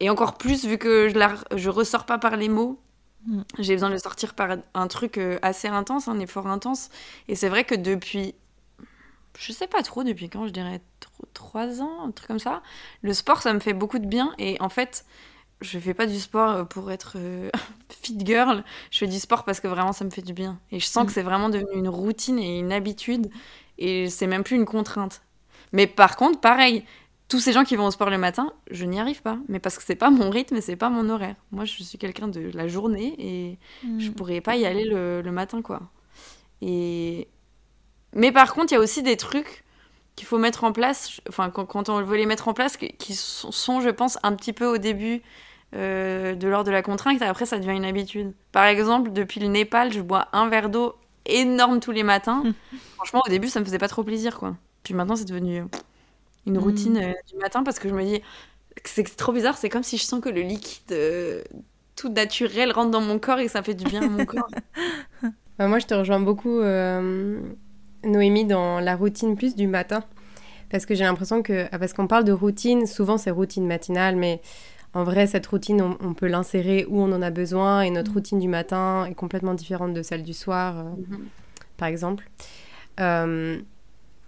et 0.00 0.10
encore 0.10 0.38
plus 0.38 0.66
vu 0.66 0.78
que 0.78 1.08
je 1.10 1.18
la 1.18 1.36
je 1.56 1.70
ressors 1.70 2.06
pas 2.06 2.18
par 2.18 2.36
les 2.36 2.48
mots. 2.48 2.80
Mm. 3.26 3.42
J'ai 3.60 3.74
besoin 3.74 3.88
de 3.90 3.94
le 3.94 4.00
sortir 4.00 4.34
par 4.34 4.56
un 4.74 4.88
truc 4.88 5.18
euh, 5.18 5.38
assez 5.42 5.68
intense, 5.68 6.08
un 6.08 6.20
effort 6.20 6.46
intense. 6.48 6.90
Et 7.28 7.36
c'est 7.36 7.48
vrai 7.48 7.64
que 7.64 7.74
depuis, 7.74 8.34
je 9.38 9.52
sais 9.52 9.66
pas 9.66 9.82
trop 9.82 10.04
depuis 10.04 10.28
quand, 10.28 10.46
je 10.46 10.52
dirais 10.52 10.80
tro- 11.00 11.24
trois 11.34 11.80
ans, 11.82 12.04
un 12.06 12.10
truc 12.10 12.28
comme 12.28 12.38
ça, 12.38 12.62
le 13.02 13.12
sport, 13.14 13.42
ça 13.42 13.52
me 13.54 13.60
fait 13.60 13.72
beaucoup 13.72 13.98
de 13.98 14.06
bien. 14.06 14.34
Et 14.38 14.56
en 14.60 14.68
fait, 14.68 15.04
je 15.62 15.78
fais 15.78 15.94
pas 15.94 16.06
du 16.06 16.18
sport 16.20 16.50
euh, 16.50 16.64
pour 16.64 16.90
être 16.90 17.14
euh, 17.16 17.50
fit 18.02 18.16
girl. 18.24 18.64
Je 18.90 18.98
fais 18.98 19.06
du 19.06 19.18
sport 19.20 19.44
parce 19.44 19.60
que 19.60 19.68
vraiment, 19.68 19.92
ça 19.92 20.04
me 20.04 20.10
fait 20.10 20.22
du 20.22 20.32
bien. 20.34 20.58
Et 20.70 20.80
je 20.80 20.86
sens 20.86 21.04
Mm. 21.04 21.06
que 21.06 21.12
c'est 21.12 21.22
vraiment 21.22 21.48
devenu 21.48 21.74
une 21.78 21.88
routine 21.88 22.38
et 22.38 22.58
une 22.58 22.72
habitude. 22.72 23.30
Et 23.78 24.08
c'est 24.10 24.26
même 24.26 24.44
plus 24.44 24.56
une 24.56 24.66
contrainte. 24.66 25.22
Mais 25.72 25.86
par 25.86 26.16
contre, 26.16 26.40
pareil, 26.40 26.84
tous 27.28 27.40
ces 27.40 27.52
gens 27.52 27.64
qui 27.64 27.76
vont 27.76 27.86
au 27.86 27.90
sport 27.90 28.10
le 28.10 28.18
matin, 28.18 28.52
je 28.70 28.84
n'y 28.84 29.00
arrive 29.00 29.22
pas. 29.22 29.38
Mais 29.48 29.58
parce 29.58 29.78
que 29.78 29.84
c'est 29.84 29.96
pas 29.96 30.10
mon 30.10 30.28
rythme 30.30 30.56
et 30.56 30.60
c'est 30.60 30.76
pas 30.76 30.90
mon 30.90 31.08
horaire. 31.08 31.36
Moi, 31.50 31.64
je 31.64 31.82
suis 31.82 31.96
quelqu'un 31.98 32.28
de 32.28 32.50
la 32.54 32.68
journée 32.68 33.14
et 33.18 33.58
je 33.98 34.10
Mm. 34.10 34.14
pourrais 34.14 34.40
pas 34.42 34.56
y 34.56 34.66
aller 34.66 34.84
le, 34.84 35.22
le 35.22 35.32
matin, 35.32 35.62
quoi. 35.62 35.80
Et... 36.60 37.28
Mais 38.14 38.30
par 38.32 38.52
contre, 38.54 38.72
il 38.72 38.74
y 38.74 38.78
a 38.78 38.80
aussi 38.80 39.02
des 39.02 39.16
trucs 39.16 39.64
qu'il 40.16 40.26
faut 40.26 40.36
mettre 40.38 40.64
en 40.64 40.72
place, 40.72 41.20
enfin, 41.28 41.48
quand, 41.50 41.64
quand 41.64 41.88
on 41.88 42.02
veut 42.02 42.18
les 42.18 42.26
mettre 42.26 42.48
en 42.48 42.52
place, 42.54 42.76
qui- 42.76 42.92
qui 42.98 43.14
sont, 43.14 43.50
sont, 43.50 43.80
je 43.80 43.88
pense, 43.88 44.18
un 44.22 44.34
petit 44.34 44.52
peu 44.52 44.66
au 44.66 44.76
début 44.76 45.22
euh, 45.74 46.34
de 46.34 46.48
l'ordre 46.48 46.66
de 46.66 46.70
la 46.72 46.82
contrainte, 46.82 47.20
et 47.22 47.24
après, 47.24 47.46
ça 47.46 47.58
devient 47.58 47.76
une 47.76 47.84
habitude. 47.84 48.32
Par 48.52 48.64
exemple, 48.66 49.12
depuis 49.12 49.40
le 49.40 49.48
Népal, 49.48 49.92
je 49.92 50.00
bois 50.00 50.28
un 50.32 50.48
verre 50.48 50.68
d'eau 50.70 50.94
énorme 51.26 51.80
tous 51.80 51.92
les 51.92 52.02
matins. 52.02 52.46
Franchement, 52.96 53.22
au 53.26 53.30
début, 53.30 53.48
ça 53.48 53.60
me 53.60 53.64
faisait 53.64 53.78
pas 53.78 53.88
trop 53.88 54.04
plaisir, 54.04 54.38
quoi. 54.38 54.56
Puis 54.82 54.94
maintenant, 54.94 55.16
c'est 55.16 55.24
devenu 55.26 55.64
une 56.46 56.58
Mm. 56.58 56.58
routine 56.58 56.96
euh, 56.98 57.12
du 57.30 57.36
matin 57.38 57.62
parce 57.64 57.78
que 57.78 57.88
je 57.88 57.94
me 57.94 58.04
dis, 58.04 58.22
c'est 58.84 59.04
trop 59.16 59.32
bizarre, 59.32 59.58
c'est 59.58 59.68
comme 59.70 59.82
si 59.84 59.98
je 59.98 60.04
sens 60.04 60.20
que 60.20 60.28
le 60.30 60.42
liquide 60.42 60.92
euh, 60.92 61.42
tout 61.96 62.10
naturel 62.10 62.72
rentre 62.72 62.90
dans 62.90 63.00
mon 63.02 63.18
corps 63.18 63.38
et 63.40 63.46
que 63.46 63.52
ça 63.52 63.62
fait 63.62 63.74
du 63.74 63.86
bien 63.86 64.04
à 64.04 64.08
mon 64.08 64.26
corps. 64.26 64.50
Bah, 65.58 65.68
moi, 65.68 65.78
je 65.78 65.86
te 65.86 65.94
rejoins 65.94 66.20
beaucoup, 66.20 66.60
euh, 66.60 67.40
Noémie, 68.04 68.44
dans 68.44 68.80
la 68.80 68.96
routine 68.96 69.36
plus 69.36 69.54
du 69.54 69.66
matin. 69.66 70.02
Parce 70.70 70.86
que 70.86 70.94
j'ai 70.94 71.04
l'impression 71.04 71.42
que. 71.42 71.66
ah, 71.72 71.78
Parce 71.78 71.92
qu'on 71.92 72.06
parle 72.06 72.24
de 72.24 72.32
routine, 72.32 72.86
souvent 72.86 73.18
c'est 73.18 73.30
routine 73.30 73.66
matinale, 73.66 74.16
mais 74.16 74.40
en 74.94 75.04
vrai, 75.04 75.26
cette 75.26 75.46
routine, 75.46 75.80
on, 75.80 76.14
peut 76.14 76.26
l'insérer 76.26 76.84
où 76.88 77.00
on 77.00 77.10
en 77.12 77.22
a 77.22 77.30
besoin 77.30 77.80
et 77.82 77.90
notre 77.90 78.10
Mhm. 78.10 78.14
routine 78.16 78.38
du 78.38 78.48
matin 78.48 79.06
est 79.06 79.14
complètement 79.14 79.54
différente 79.54 79.94
de 79.94 80.02
celle 80.02 80.22
du 80.22 80.34
soir, 80.34 80.78
euh, 80.78 80.82
Mhm. 80.82 81.28
par 81.78 81.88
exemple. 81.88 82.28
Euh, 83.00 83.58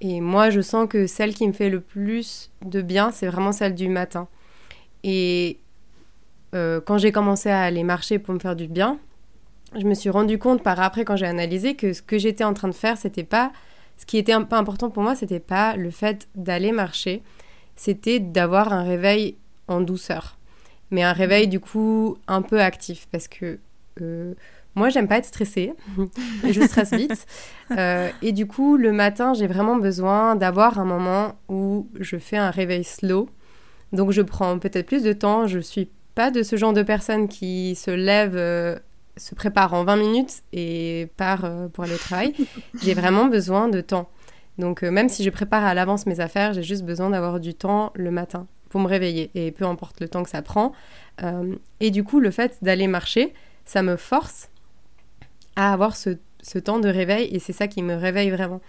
et 0.01 0.21
moi, 0.21 0.51
je 0.51 0.61
sens 0.63 0.89
que 0.89 1.07
celle 1.07 1.35
qui 1.35 1.47
me 1.47 1.53
fait 1.53 1.69
le 1.69 1.81
plus 1.81 2.51
de 2.65 2.81
bien, 2.81 3.11
c'est 3.11 3.27
vraiment 3.27 3.53
celle 3.53 3.75
du 3.75 3.89
matin. 3.89 4.27
Et 5.03 5.59
euh, 6.55 6.81
quand 6.81 6.97
j'ai 6.97 7.13
commencé 7.13 7.51
à 7.51 7.63
aller 7.63 7.85
marcher 7.85 8.19
pour 8.19 8.33
me 8.33 8.39
faire 8.39 8.57
du 8.57 8.67
bien, 8.67 8.99
je 9.77 9.85
me 9.85 9.95
suis 9.95 10.09
rendu 10.11 10.39
compte 10.39 10.63
par 10.63 10.81
après, 10.81 11.05
quand 11.05 11.17
j'ai 11.17 11.27
analysé, 11.27 11.75
que 11.75 11.93
ce 11.93 12.01
que 12.01 12.17
j'étais 12.17 12.45
en 12.45 12.55
train 12.55 12.69
de 12.69 12.75
faire, 12.75 12.97
c'était 12.97 13.25
pas. 13.25 13.53
Ce 13.97 14.07
qui 14.07 14.19
était 14.19 14.33
un 14.33 14.43
peu 14.43 14.57
important 14.57 14.89
pour 14.91 15.03
moi, 15.03 15.15
c'était 15.15 15.41
pas 15.41 15.77
le 15.77 15.91
fait 15.91 16.29
d'aller 16.35 16.73
marcher, 16.73 17.23
c'était 17.77 18.19
d'avoir 18.19 18.73
un 18.73 18.83
réveil 18.83 19.37
en 19.69 19.81
douceur. 19.81 20.34
Mais 20.95 21.03
un 21.03 21.13
réveil, 21.13 21.49
du 21.49 21.59
coup, 21.59 22.17
un 22.29 22.41
peu 22.41 22.61
actif. 22.61 23.09
Parce 23.11 23.27
que 23.27 23.59
euh, 24.01 24.35
moi, 24.77 24.91
j'aime 24.91 25.09
pas 25.09 25.19
être 25.19 25.25
stressée. 25.25 25.73
je 26.49 26.61
stresse 26.63 26.93
vite. 26.93 27.27
Euh, 27.71 28.11
et 28.21 28.33
du 28.33 28.47
coup, 28.47 28.77
le 28.77 28.93
matin, 28.93 29.33
j'ai 29.33 29.47
vraiment 29.47 29.77
besoin 29.77 30.37
d'avoir 30.37 30.79
un 30.79 30.85
moment 30.85 31.35
où 31.49 31.89
je 31.99 32.19
fais 32.19 32.37
un 32.37 32.51
réveil 32.51 32.85
slow. 32.85 33.31
Donc, 33.93 34.11
je 34.11 34.21
prends 34.21 34.59
peut-être 34.59 34.87
plus 34.87 35.03
de 35.03 35.15
temps. 35.15 35.47
Je 35.47 35.59
suis 35.61 35.89
pas 36.15 36.31
de 36.31 36.43
ce 36.43 36.57
genre 36.57 36.75
de 36.75 36.83
personne 36.83 37.27
qui 37.27 37.75
se 37.75 37.91
lève, 37.91 38.37
euh, 38.37 38.79
se 39.17 39.35
prépare 39.35 39.73
en 39.73 39.85
20 39.85 39.97
minutes 39.97 40.43
et 40.53 41.09
part 41.17 41.51
pour 41.73 41.85
aller 41.85 41.95
au 41.95 41.99
travail. 41.99 42.35
j'ai 42.83 42.93
vraiment 42.93 43.25
besoin 43.25 43.69
de 43.69 43.81
temps. 43.81 44.11
Donc, 44.59 44.83
même 44.83 45.09
si 45.09 45.25
je 45.25 45.31
prépare 45.31 45.65
à 45.65 45.73
l'avance 45.73 46.05
mes 46.05 46.21
affaires, 46.21 46.53
j'ai 46.53 46.63
juste 46.63 46.85
besoin 46.85 47.09
d'avoir 47.09 47.41
du 47.41 47.55
temps 47.55 47.93
le 47.95 48.11
matin 48.11 48.47
me 48.81 48.87
réveiller. 48.87 49.31
Et 49.35 49.51
peu 49.51 49.65
importe 49.65 50.01
le 50.01 50.09
temps 50.09 50.23
que 50.23 50.31
ça 50.31 50.43
prend. 50.43 50.73
Euh, 51.23 51.55
et 51.81 51.91
du 51.91 52.05
coup, 52.05 52.21
le 52.21 52.31
fait 52.31 52.59
d'aller 52.63 52.87
marcher, 52.87 53.35
ça 53.65 53.83
me 53.83 53.97
force 53.97 54.49
à 55.57 55.73
avoir 55.73 55.97
ce, 55.97 56.11
temps 56.65 56.79
de 56.79 56.89
réveil 56.89 57.35
et 57.35 57.39
c'est 57.39 57.53
ça 57.53 57.69
qui 57.69 57.83
me 57.83 57.95
réveille 57.95 58.31
vraiment. 58.31 58.61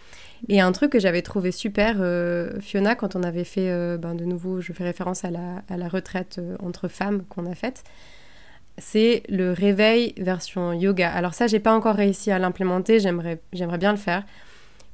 Et 0.47 0.61
un 0.61 0.71
truc 0.71 0.91
que 0.91 0.99
j'avais 0.99 1.21
trouvé 1.21 1.51
super, 1.51 1.97
euh, 1.99 2.59
Fiona, 2.61 2.95
quand 2.95 3.15
on 3.15 3.23
avait 3.23 3.43
fait, 3.43 3.69
euh, 3.69 3.97
ben, 3.97 4.15
de 4.15 4.25
nouveau, 4.25 4.61
je 4.61 4.71
fais 4.71 4.83
référence 4.83 5.25
à 5.25 5.31
la, 5.31 5.63
à 5.69 5.77
la 5.77 5.87
retraite 5.87 6.39
entre 6.61 6.87
femmes 6.87 7.23
qu'on 7.27 7.45
a 7.45 7.55
faite, 7.55 7.83
c'est 8.77 9.23
le 9.29 9.51
réveil 9.51 10.13
version 10.17 10.73
yoga. 10.73 11.11
Alors 11.11 11.33
ça, 11.33 11.47
j'ai 11.47 11.59
pas 11.59 11.73
encore 11.73 11.95
réussi 11.95 12.31
à 12.31 12.39
l'implémenter, 12.39 12.99
j'aimerais 12.99 13.39
bien 13.77 13.91
le 13.91 13.97
faire. 13.97 14.23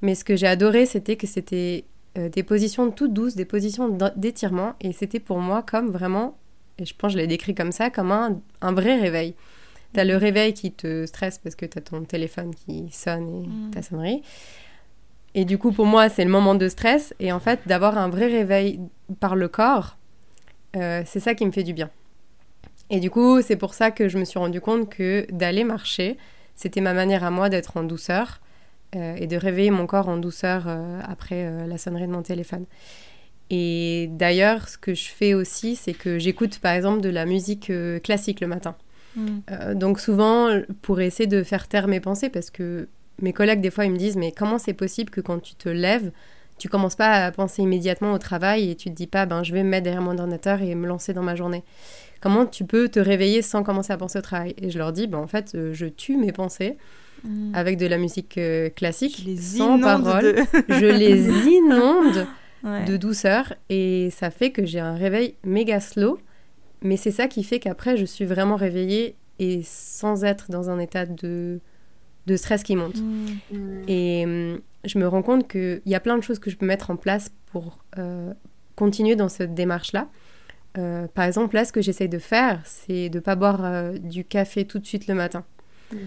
Mais 0.01 0.15
ce 0.15 0.23
que 0.23 0.35
j'ai 0.35 0.47
adoré, 0.47 0.85
c'était 0.85 1.15
que 1.15 1.27
c'était 1.27 1.85
euh, 2.17 2.29
des 2.29 2.43
positions 2.43 2.91
toutes 2.91 3.13
douces, 3.13 3.35
des 3.35 3.45
positions 3.45 3.97
d'étirement, 4.15 4.73
et 4.81 4.91
c'était 4.93 5.19
pour 5.19 5.39
moi 5.39 5.61
comme 5.63 5.89
vraiment, 5.91 6.37
et 6.77 6.85
je 6.85 6.93
pense 6.95 7.13
que 7.13 7.17
je 7.17 7.21
l'ai 7.21 7.27
décrit 7.27 7.55
comme 7.55 7.71
ça, 7.71 7.89
comme 7.89 8.11
un, 8.11 8.39
un 8.61 8.73
vrai 8.73 8.99
réveil. 8.99 9.35
T'as 9.93 10.03
le 10.05 10.15
réveil 10.17 10.53
qui 10.53 10.71
te 10.71 11.05
stresse 11.05 11.37
parce 11.37 11.55
que 11.55 11.65
t'as 11.65 11.81
ton 11.81 12.03
téléphone 12.03 12.53
qui 12.55 12.89
sonne 12.91 13.27
et 13.43 13.47
Mm. 13.47 13.71
ta 13.71 13.81
sonnerie. 13.81 14.21
Et 15.35 15.45
du 15.45 15.57
coup, 15.57 15.71
pour 15.71 15.85
moi, 15.85 16.09
c'est 16.09 16.23
le 16.25 16.29
moment 16.31 16.55
de 16.55 16.67
stress. 16.67 17.13
Et 17.19 17.31
en 17.31 17.39
fait, 17.39 17.59
d'avoir 17.65 17.97
un 17.97 18.09
vrai 18.09 18.27
réveil 18.27 18.79
par 19.19 19.35
le 19.35 19.47
corps, 19.47 19.97
euh, 20.75 21.03
c'est 21.05 21.19
ça 21.21 21.35
qui 21.35 21.45
me 21.45 21.51
fait 21.51 21.63
du 21.63 21.73
bien. 21.73 21.89
Et 22.89 22.99
du 22.99 23.09
coup, 23.09 23.41
c'est 23.41 23.55
pour 23.55 23.73
ça 23.73 23.91
que 23.91 24.09
je 24.09 24.17
me 24.17 24.25
suis 24.25 24.39
rendu 24.39 24.59
compte 24.59 24.89
que 24.89 25.25
d'aller 25.31 25.63
marcher, 25.63 26.17
c'était 26.55 26.81
ma 26.81 26.93
manière 26.93 27.23
à 27.23 27.31
moi 27.31 27.47
d'être 27.49 27.77
en 27.77 27.83
douceur 27.83 28.40
et 28.93 29.27
de 29.27 29.37
réveiller 29.37 29.71
mon 29.71 29.87
corps 29.87 30.09
en 30.09 30.17
douceur 30.17 30.65
euh, 30.67 30.99
après 31.03 31.45
euh, 31.45 31.67
la 31.67 31.77
sonnerie 31.77 32.07
de 32.07 32.11
mon 32.11 32.23
téléphone. 32.23 32.65
Et 33.53 34.07
d'ailleurs, 34.11 34.69
ce 34.69 34.77
que 34.77 34.93
je 34.93 35.09
fais 35.09 35.33
aussi, 35.33 35.75
c'est 35.75 35.93
que 35.93 36.17
j'écoute 36.17 36.59
par 36.59 36.71
exemple 36.71 37.01
de 37.01 37.09
la 37.09 37.25
musique 37.25 37.69
euh, 37.69 37.99
classique 37.99 38.39
le 38.39 38.47
matin. 38.47 38.75
Mm. 39.17 39.27
Euh, 39.51 39.73
donc 39.73 39.99
souvent, 39.99 40.61
pour 40.81 41.01
essayer 41.01 41.27
de 41.27 41.43
faire 41.43 41.67
taire 41.67 41.89
mes 41.89 41.99
pensées, 41.99 42.29
parce 42.29 42.49
que 42.49 42.87
mes 43.21 43.33
collègues, 43.33 43.59
des 43.59 43.69
fois, 43.69 43.83
ils 43.83 43.91
me 43.91 43.97
disent, 43.97 44.15
mais 44.15 44.31
comment 44.31 44.57
c'est 44.57 44.73
possible 44.73 45.09
que 45.09 45.19
quand 45.19 45.39
tu 45.39 45.55
te 45.55 45.67
lèves, 45.67 46.11
tu 46.59 46.69
commences 46.69 46.95
pas 46.95 47.25
à 47.25 47.31
penser 47.31 47.61
immédiatement 47.61 48.13
au 48.13 48.19
travail 48.19 48.71
et 48.71 48.75
tu 48.75 48.89
te 48.89 48.95
dis 48.95 49.07
pas, 49.07 49.25
ben, 49.25 49.43
je 49.43 49.51
vais 49.51 49.63
me 49.63 49.69
mettre 49.69 49.83
derrière 49.83 50.01
mon 50.01 50.17
ordinateur 50.17 50.61
et 50.61 50.73
me 50.73 50.87
lancer 50.87 51.13
dans 51.13 51.23
ma 51.23 51.35
journée. 51.35 51.63
Comment 52.21 52.45
tu 52.45 52.63
peux 52.63 52.87
te 52.87 52.99
réveiller 53.01 53.41
sans 53.41 53.63
commencer 53.63 53.91
à 53.91 53.97
penser 53.97 54.19
au 54.19 54.21
travail? 54.21 54.55
Et 54.61 54.69
je 54.69 54.77
leur 54.77 54.93
dis, 54.93 55.07
ben, 55.07 55.17
en 55.17 55.27
fait, 55.27 55.55
euh, 55.55 55.73
je 55.73 55.87
tue 55.87 56.15
mes 56.15 56.31
pensées 56.31 56.77
Mm. 57.23 57.53
avec 57.55 57.77
de 57.77 57.85
la 57.85 57.97
musique 57.97 58.37
euh, 58.37 58.69
classique, 58.69 59.27
sans 59.39 59.77
inonde 59.77 59.81
parole. 59.81 60.23
de- 60.35 60.43
Je 60.69 60.85
les 60.85 61.27
inonde 61.47 62.27
Ouais. 62.63 62.85
de 62.85 62.95
douceur 62.95 63.55
et 63.69 64.09
ça 64.11 64.29
fait 64.29 64.51
que 64.51 64.65
j'ai 64.67 64.79
un 64.79 64.93
réveil 64.93 65.33
méga 65.43 65.79
slow. 65.79 66.19
Mais 66.83 66.95
c'est 66.95 67.09
ça 67.11 67.27
qui 67.27 67.43
fait 67.43 67.59
qu'après, 67.59 67.97
je 67.97 68.05
suis 68.05 68.25
vraiment 68.25 68.55
réveillée 68.55 69.15
et 69.39 69.61
sans 69.63 70.23
être 70.23 70.51
dans 70.51 70.69
un 70.69 70.77
état 70.79 71.07
de, 71.07 71.59
de 72.27 72.35
stress 72.35 72.61
qui 72.61 72.75
monte. 72.75 72.97
Mm. 73.01 73.83
Et 73.87 74.23
hum, 74.25 74.59
je 74.83 74.99
me 74.99 75.07
rends 75.07 75.23
compte 75.23 75.47
qu'il 75.47 75.81
y 75.87 75.95
a 75.95 75.99
plein 75.99 76.17
de 76.17 76.23
choses 76.23 76.37
que 76.39 76.49
je 76.51 76.57
peux 76.57 76.65
mettre 76.67 76.91
en 76.91 76.97
place 76.97 77.31
pour 77.51 77.79
euh, 77.97 78.31
continuer 78.75 79.15
dans 79.15 79.29
cette 79.29 79.55
démarche-là. 79.55 80.07
Euh, 80.77 81.07
par 81.07 81.25
exemple, 81.25 81.55
là, 81.55 81.65
ce 81.65 81.71
que 81.71 81.81
j'essaye 81.81 82.09
de 82.09 82.19
faire, 82.19 82.61
c'est 82.63 83.09
de 83.09 83.17
ne 83.17 83.21
pas 83.21 83.35
boire 83.35 83.65
euh, 83.65 83.97
du 83.97 84.23
café 84.23 84.65
tout 84.65 84.77
de 84.79 84.85
suite 84.85 85.07
le 85.07 85.15
matin. 85.15 85.43
Mhm. 85.91 85.99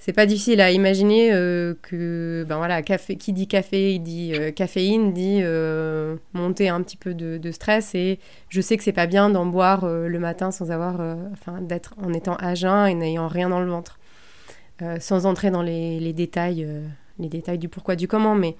C'est 0.00 0.12
pas 0.12 0.26
difficile 0.26 0.60
à 0.60 0.70
imaginer 0.70 1.32
euh, 1.32 1.74
que, 1.82 2.46
ben 2.48 2.56
voilà, 2.58 2.82
café, 2.82 3.16
qui 3.16 3.32
dit 3.32 3.48
café, 3.48 3.94
il 3.94 4.00
dit 4.00 4.32
euh, 4.32 4.52
caféine, 4.52 5.12
dit 5.12 5.40
euh, 5.42 6.14
monter 6.34 6.68
un 6.68 6.80
petit 6.82 6.96
peu 6.96 7.14
de, 7.14 7.50
stress. 7.50 7.96
Et 7.96 8.20
je 8.48 8.60
sais 8.60 8.76
que 8.76 8.84
c'est 8.84 8.92
pas 8.92 9.06
bien 9.08 9.28
d'en 9.28 9.44
boire 9.44 9.82
euh, 9.84 10.06
le 10.06 10.18
matin 10.20 10.52
sans 10.52 10.70
avoir, 10.70 11.00
enfin, 11.32 11.60
d'être 11.62 11.94
en 12.00 12.12
étant 12.12 12.36
à 12.36 12.54
jeun 12.54 12.86
et 12.86 12.94
n'ayant 12.94 13.26
rien 13.26 13.48
dans 13.48 13.60
le 13.60 13.68
ventre, 13.68 13.98
sans 15.00 15.26
entrer 15.26 15.50
dans 15.50 15.62
les, 15.62 15.98
les 15.98 16.12
détails, 16.12 16.66
les 17.18 17.28
détails 17.28 17.58
du 17.58 17.68
pourquoi 17.68 17.96
du 17.96 18.06
comment. 18.06 18.36
Mais 18.36 18.56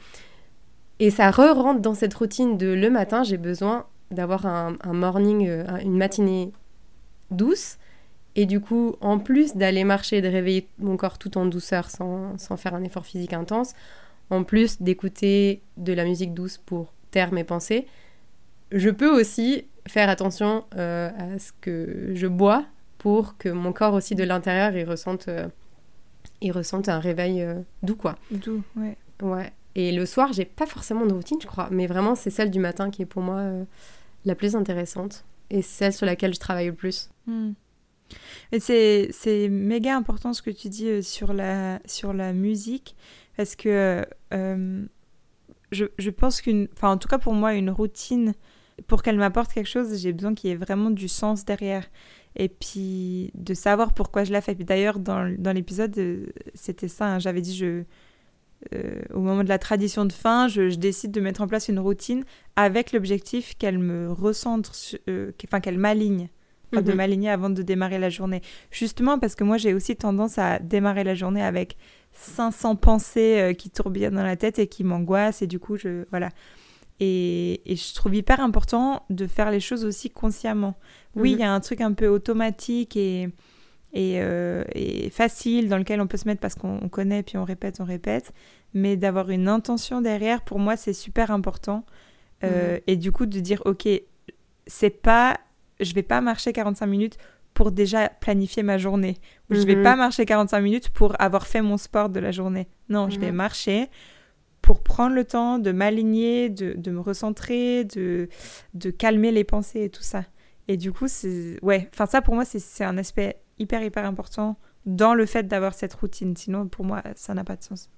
et 0.98 1.11
ça 1.11 1.31
re-rentre 1.31 1.81
dans 1.81 1.94
cette 1.94 2.14
routine 2.14 2.59
de 2.59 2.66
le 2.66 2.90
matin, 2.90 3.22
j'ai 3.22 3.37
besoin 3.37 3.87
d'avoir 4.11 4.46
un, 4.46 4.74
un 4.83 4.92
morning, 4.92 5.48
un- 5.48 5.79
une 5.79 5.96
matinée 5.96 6.51
douce. 7.31 7.78
Et 8.40 8.46
du 8.46 8.61
coup, 8.61 8.94
en 9.01 9.18
plus 9.18 9.57
d'aller 9.57 9.83
marcher, 9.83 10.20
de 10.22 10.29
réveiller 10.29 10.68
mon 10.79 10.96
corps 10.96 11.18
tout 11.18 11.37
en 11.37 11.44
douceur 11.44 11.90
sans, 11.90 12.38
sans 12.38 12.57
faire 12.57 12.72
un 12.72 12.85
effort 12.85 13.05
physique 13.05 13.33
intense, 13.33 13.74
en 14.31 14.44
plus 14.44 14.81
d'écouter 14.81 15.61
de 15.77 15.92
la 15.92 16.05
musique 16.05 16.35
douce 16.35 16.57
pour 16.57 16.92
taire 17.11 17.33
mes 17.33 17.42
pensées, 17.42 17.88
je 18.70 18.90
peux 18.90 19.11
aussi 19.11 19.64
faire 19.88 20.09
attention 20.09 20.64
euh, 20.77 21.11
à 21.18 21.40
ce 21.40 21.51
que 21.61 22.12
je 22.14 22.29
bois 22.29 22.64
pour 22.98 23.37
que 23.38 23.48
mon 23.48 23.72
corps 23.72 23.94
aussi 23.94 24.14
de 24.14 24.22
l'intérieur 24.22 24.77
il 24.77 24.88
ressente, 24.88 25.27
euh, 25.27 25.48
il 26.40 26.53
ressente 26.53 26.88
un 26.88 27.01
réveil 27.01 27.42
euh, 27.42 27.57
doux 27.83 27.96
quoi. 27.96 28.14
D'où, 28.31 28.62
ouais. 28.77 28.96
Ouais. 29.20 29.53
Et 29.74 29.90
le 29.90 30.07
soir, 30.07 30.33
j'ai 30.33 30.44
pas 30.44 30.66
forcément 30.66 31.07
de 31.07 31.12
routine, 31.12 31.38
je 31.42 31.48
crois, 31.48 31.70
mais 31.72 31.88
vraiment 31.88 32.14
c'est 32.14 32.31
celle 32.31 32.53
du 32.53 32.61
matin 32.61 32.90
qui 32.90 33.03
est 33.03 33.07
pour 33.07 33.22
moi 33.22 33.42
la 34.24 34.37
plus 34.37 34.55
intéressante 34.55 35.24
et 35.51 35.61
celle 35.61 35.92
sur 35.92 36.07
laquelle 36.07 36.35
je 36.35 36.38
travaille 36.38 36.66
le 36.66 36.74
plus. 36.74 37.11
Hmm. 37.27 37.55
C'est, 38.59 39.09
c'est 39.12 39.49
méga 39.49 39.97
important 39.97 40.33
ce 40.33 40.42
que 40.42 40.51
tu 40.51 40.68
dis 40.68 40.88
euh, 40.88 41.03
sur 41.03 41.33
la, 41.33 41.81
sur 41.85 42.12
la 42.12 42.33
musique, 42.33 42.97
parce 43.37 43.57
que 43.57 44.05
euh, 44.33 44.87
je, 45.71 45.85
je 45.99 46.11
pense 46.11 46.40
qu'une, 46.40 46.68
enfin 46.73 46.90
en 46.90 46.97
tout 46.97 47.09
cas 47.09 47.18
pour 47.18 47.35
moi, 47.35 47.55
une 47.55 47.71
routine, 47.71 48.35
pour 48.87 49.03
qu'elle 49.03 49.18
m'apporte 49.18 49.53
quelque 49.53 49.68
chose, 49.68 50.01
j'ai 50.01 50.12
besoin 50.12 50.35
qu'il 50.35 50.51
y 50.51 50.53
ait 50.53 50.57
vraiment 50.57 50.90
du 50.90 51.09
sens 51.09 51.44
derrière. 51.44 51.87
Et 52.37 52.49
puis 52.49 53.31
de 53.35 53.53
savoir 53.55 53.92
pourquoi 53.92 54.25
je 54.25 54.33
la 54.33 54.40
fais. 54.40 54.55
D'ailleurs, 54.55 54.99
dans, 54.99 55.35
dans 55.38 55.53
l'épisode, 55.53 55.97
euh, 55.99 56.27
c'était 56.55 56.88
ça, 56.88 57.14
hein, 57.14 57.18
j'avais 57.18 57.40
dit, 57.40 57.57
je, 57.57 57.83
au 59.14 59.21
moment 59.21 59.44
de 59.44 59.49
la 59.49 59.59
tradition 59.59 60.05
de 60.05 60.12
fin, 60.12 60.49
je, 60.49 60.68
je 60.71 60.77
décide 60.77 61.11
de 61.11 61.21
mettre 61.21 61.42
en 61.42 61.47
place 61.47 61.68
une 61.68 61.79
routine 61.79 62.25
avec 62.57 62.92
l'objectif 62.92 63.57
qu'elle 63.57 63.79
me 63.79 64.11
recentre, 64.11 64.73
enfin 65.44 65.61
qu'elle 65.61 65.79
m'aligne 65.79 66.29
de 66.72 66.81
Mhm. 66.81 66.94
m'aligner 66.94 67.31
avant 67.31 67.50
de 67.50 67.62
démarrer 67.62 67.98
la 67.98 68.11
journée. 68.11 68.42
Justement 68.70 69.18
parce 69.18 69.35
que 69.35 69.44
moi 69.44 69.57
j'ai 69.57 69.74
aussi 69.74 69.96
tendance 69.96 70.38
à 70.38 70.59
démarrer 70.59 71.04
la 71.04 71.14
journée 71.14 71.42
avec 71.42 71.76
500 72.12 72.76
pensées 72.76 73.38
euh, 73.40 73.52
qui 73.54 73.70
tourbillonnent 73.70 74.16
dans 74.16 74.22
la 74.24 74.37
tête 74.37 74.59
et 74.59 74.66
qui 74.66 74.85
m'angoissent 74.85 75.42
et 75.42 75.46
du 75.46 75.59
coup 75.59 75.76
je 75.76 76.04
voilà. 76.11 76.31
Et, 77.00 77.61
et 77.70 77.76
je 77.76 77.94
trouve 77.94 78.14
hyper 78.16 78.40
important 78.40 79.04
de 79.09 79.26
faire 79.28 79.50
les 79.52 79.61
choses 79.61 79.85
aussi 79.85 80.11
consciemment. 80.11 80.74
Oui, 81.14 81.31
il 81.31 81.35
Mhm. 81.35 81.40
y 81.40 81.44
a 81.44 81.52
un 81.52 81.61
truc 81.61 81.81
un 81.81 81.92
peu 81.92 82.09
automatique 82.09 82.96
et, 82.96 83.28
et, 83.92 84.20
euh, 84.20 84.64
et 84.74 85.09
facile 85.11 85.68
dans 85.68 85.78
lequel 85.78 86.00
on 86.00 86.07
peut 86.09 86.16
se 86.16 86.26
mettre 86.26 86.40
parce 86.40 86.57
qu'on 86.57 86.81
on 86.83 86.88
connaît 86.88 87.22
puis 87.22 87.37
on 87.38 87.44
répète, 87.44 87.76
on 87.81 87.85
répète. 87.85 88.33
Mais 88.74 88.96
d'avoir 88.96 89.31
une 89.31 89.48
intention 89.48 90.00
derrière, 90.02 90.42
pour 90.42 90.59
moi, 90.59 90.76
c'est 90.76 90.92
super 90.92 91.31
important. 91.31 91.87
Euh, 92.44 92.74
Mhm. 92.74 92.81
Et 92.88 92.96
du 92.96 93.12
coup, 93.12 93.26
de 93.26 93.40
dire, 93.40 93.62
ok, 93.64 93.88
c'est 94.66 94.90
pas, 94.90 95.38
je 95.81 95.93
vais 95.95 96.03
pas 96.03 96.21
marcher 96.21 96.53
45 96.53 96.87
minutes 96.87 97.19
pour 97.55 97.73
déjà 97.73 98.09
planifier 98.09 98.62
ma 98.62 98.79
journée. 98.79 99.17
Ou 99.51 99.55
je 99.55 99.64
vais 99.67 99.77
Mhm. 99.77 99.83
pas 99.83 99.97
marcher 99.97 100.25
45 100.27 100.61
minutes 100.61 100.88
pour 100.91 101.21
avoir 101.21 101.47
fait 101.47 101.62
mon 101.62 101.77
sport 101.77 102.09
de 102.09 102.21
la 102.21 102.31
journée. 102.31 102.69
Non, 102.88 103.11
je 103.11 103.19
vais 103.19 103.31
Mhm. 103.31 103.37
marcher 103.37 103.91
pour 104.62 104.83
prendre 104.83 105.14
le 105.14 105.25
temps 105.25 105.59
de 105.59 105.73
m'aligner, 105.73 106.51
de, 106.51 106.75
de 106.75 106.91
me 106.91 107.01
recentrer, 107.01 107.85
de, 107.85 108.29
de 108.75 108.91
calmer 108.91 109.33
les 109.33 109.45
pensées 109.45 109.85
et 109.85 109.91
tout 109.91 110.03
ça. 110.03 110.25
Et 110.69 110.77
du 110.77 110.93
coup, 110.93 111.09
c'est. 111.09 111.59
Ouais, 111.62 111.88
enfin, 111.95 112.07
ça 112.07 112.21
pour 112.23 112.35
moi, 112.35 112.45
c'est 112.45 112.85
un 112.85 112.99
aspect 112.99 113.41
hyper, 113.59 113.83
hyper 113.83 114.05
important 114.05 114.57
dans 114.87 115.14
le 115.14 115.27
fait 115.27 115.45
d'avoir 115.49 115.75
cette 115.75 115.95
routine. 115.95 116.37
Sinon, 116.37 116.69
pour 116.69 116.85
moi, 116.85 117.03
ça 117.17 117.35
n'a 117.35 117.45
pas 117.45 117.57
de 117.57 117.62
sens. 117.62 117.88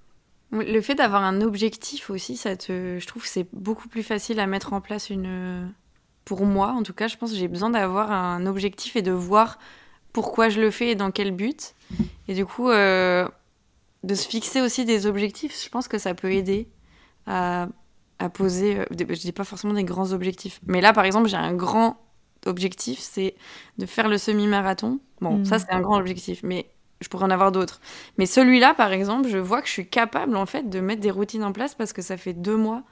Le 0.51 0.81
fait 0.81 0.95
d'avoir 0.95 1.23
un 1.23 1.41
objectif 1.41 2.09
aussi, 2.09 2.35
ça 2.37 2.55
te, 2.57 2.97
je 2.99 3.07
trouve 3.07 3.23
que 3.23 3.29
c'est 3.29 3.47
beaucoup 3.53 3.87
plus 3.89 4.03
facile 4.03 4.39
à 4.39 4.47
mettre 4.47 4.73
en 4.73 4.81
place 4.81 5.09
une. 5.09 5.71
Pour 6.25 6.45
moi, 6.45 6.69
en 6.69 6.83
tout 6.83 6.93
cas, 6.93 7.07
je 7.07 7.17
pense 7.17 7.31
que 7.31 7.37
j'ai 7.37 7.47
besoin 7.47 7.71
d'avoir 7.71 8.11
un 8.11 8.45
objectif 8.45 8.95
et 8.95 9.01
de 9.01 9.11
voir 9.11 9.57
pourquoi 10.13 10.49
je 10.49 10.61
le 10.61 10.71
fais 10.71 10.89
et 10.89 10.95
dans 10.95 11.11
quel 11.11 11.31
but. 11.31 11.73
Et 12.27 12.33
du 12.33 12.45
coup, 12.45 12.69
euh, 12.69 13.27
de 14.03 14.15
se 14.15 14.27
fixer 14.27 14.61
aussi 14.61 14.85
des 14.85 15.05
objectifs, 15.07 15.61
je 15.63 15.69
pense 15.69 15.87
que 15.87 15.97
ça 15.97 16.13
peut 16.13 16.31
aider 16.31 16.67
à, 17.25 17.67
à 18.19 18.29
poser. 18.29 18.79
Euh, 18.79 18.85
je 18.91 19.19
dis 19.19 19.31
pas 19.31 19.43
forcément 19.43 19.73
des 19.73 19.83
grands 19.83 20.11
objectifs, 20.13 20.59
mais 20.65 20.81
là, 20.81 20.93
par 20.93 21.05
exemple, 21.05 21.27
j'ai 21.27 21.37
un 21.37 21.53
grand 21.53 21.97
objectif, 22.45 22.99
c'est 22.99 23.35
de 23.77 23.85
faire 23.85 24.07
le 24.07 24.17
semi-marathon. 24.17 24.99
Bon, 25.21 25.43
ça, 25.45 25.59
c'est 25.59 25.71
un 25.71 25.81
grand 25.81 25.97
objectif, 25.97 26.41
mais 26.43 26.67
je 26.99 27.07
pourrais 27.07 27.25
en 27.25 27.29
avoir 27.29 27.51
d'autres. 27.51 27.81
Mais 28.17 28.25
celui-là, 28.25 28.73
par 28.73 28.91
exemple, 28.91 29.27
je 29.29 29.37
vois 29.37 29.61
que 29.61 29.67
je 29.67 29.73
suis 29.73 29.87
capable, 29.89 30.35
en 30.35 30.45
fait, 30.45 30.69
de 30.69 30.79
mettre 30.79 31.01
des 31.01 31.11
routines 31.11 31.43
en 31.43 31.51
place 31.51 31.75
parce 31.75 31.93
que 31.93 32.01
ça 32.01 32.17
fait 32.17 32.33
deux 32.33 32.57
mois. 32.57 32.83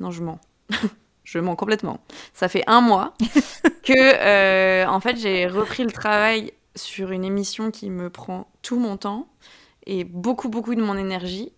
Non, 0.00 0.10
je 0.10 0.22
mens. 0.22 0.40
je 1.24 1.38
mens 1.38 1.56
complètement. 1.56 2.00
Ça 2.32 2.48
fait 2.48 2.64
un 2.66 2.80
mois 2.80 3.14
que, 3.82 3.92
euh, 3.96 4.86
en 4.86 5.00
fait, 5.00 5.16
j'ai 5.16 5.46
repris 5.46 5.84
le 5.84 5.92
travail 5.92 6.52
sur 6.74 7.10
une 7.10 7.24
émission 7.24 7.70
qui 7.70 7.90
me 7.90 8.10
prend 8.10 8.50
tout 8.62 8.78
mon 8.78 8.96
temps 8.96 9.28
et 9.86 10.04
beaucoup, 10.04 10.48
beaucoup 10.48 10.74
de 10.74 10.82
mon 10.82 10.96
énergie. 10.96 11.52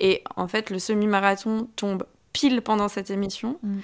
Et 0.00 0.22
en 0.36 0.46
fait, 0.46 0.70
le 0.70 0.78
semi-marathon 0.78 1.68
tombe 1.76 2.04
pile 2.32 2.62
pendant 2.62 2.88
cette 2.88 3.10
émission. 3.10 3.58
Mm. 3.62 3.78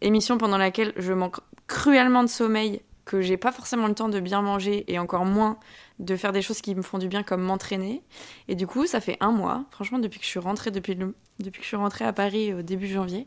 Émission 0.00 0.38
pendant 0.38 0.58
laquelle 0.58 0.92
je 0.96 1.12
manque 1.12 1.36
cruellement 1.66 2.22
de 2.22 2.28
sommeil, 2.28 2.82
que 3.04 3.20
j'ai 3.22 3.36
pas 3.36 3.52
forcément 3.52 3.86
le 3.88 3.94
temps 3.94 4.08
de 4.08 4.20
bien 4.20 4.42
manger 4.42 4.84
et 4.92 4.98
encore 4.98 5.24
moins 5.24 5.58
de 5.98 6.14
faire 6.14 6.32
des 6.32 6.42
choses 6.42 6.60
qui 6.60 6.74
me 6.74 6.82
font 6.82 6.98
du 6.98 7.08
bien 7.08 7.22
comme 7.22 7.42
m'entraîner. 7.42 8.02
Et 8.48 8.54
du 8.54 8.66
coup, 8.66 8.86
ça 8.86 9.00
fait 9.00 9.16
un 9.20 9.32
mois, 9.32 9.64
franchement, 9.70 9.98
depuis 9.98 10.18
que 10.18 10.24
je 10.24 10.30
suis 10.30 10.38
rentrée, 10.38 10.70
depuis, 10.70 10.94
depuis 10.94 11.58
que 11.58 11.62
je 11.62 11.68
suis 11.68 11.76
rentrée 11.76 12.04
à 12.04 12.12
Paris 12.12 12.52
au 12.52 12.62
début 12.62 12.86
janvier, 12.86 13.26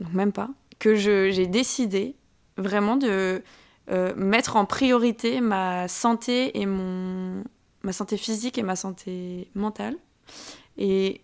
donc 0.00 0.12
même 0.12 0.32
pas, 0.32 0.50
que 0.78 0.94
j'ai 0.94 1.46
décidé 1.46 2.16
vraiment 2.56 2.96
de 2.96 3.42
euh, 3.90 4.14
mettre 4.16 4.56
en 4.56 4.64
priorité 4.64 5.40
ma 5.40 5.88
santé 5.88 6.60
et 6.60 6.66
mon 6.66 7.42
ma 7.82 7.92
santé 7.92 8.16
physique 8.16 8.58
et 8.58 8.62
ma 8.62 8.76
santé 8.76 9.48
mentale. 9.54 9.96
Et 10.76 11.22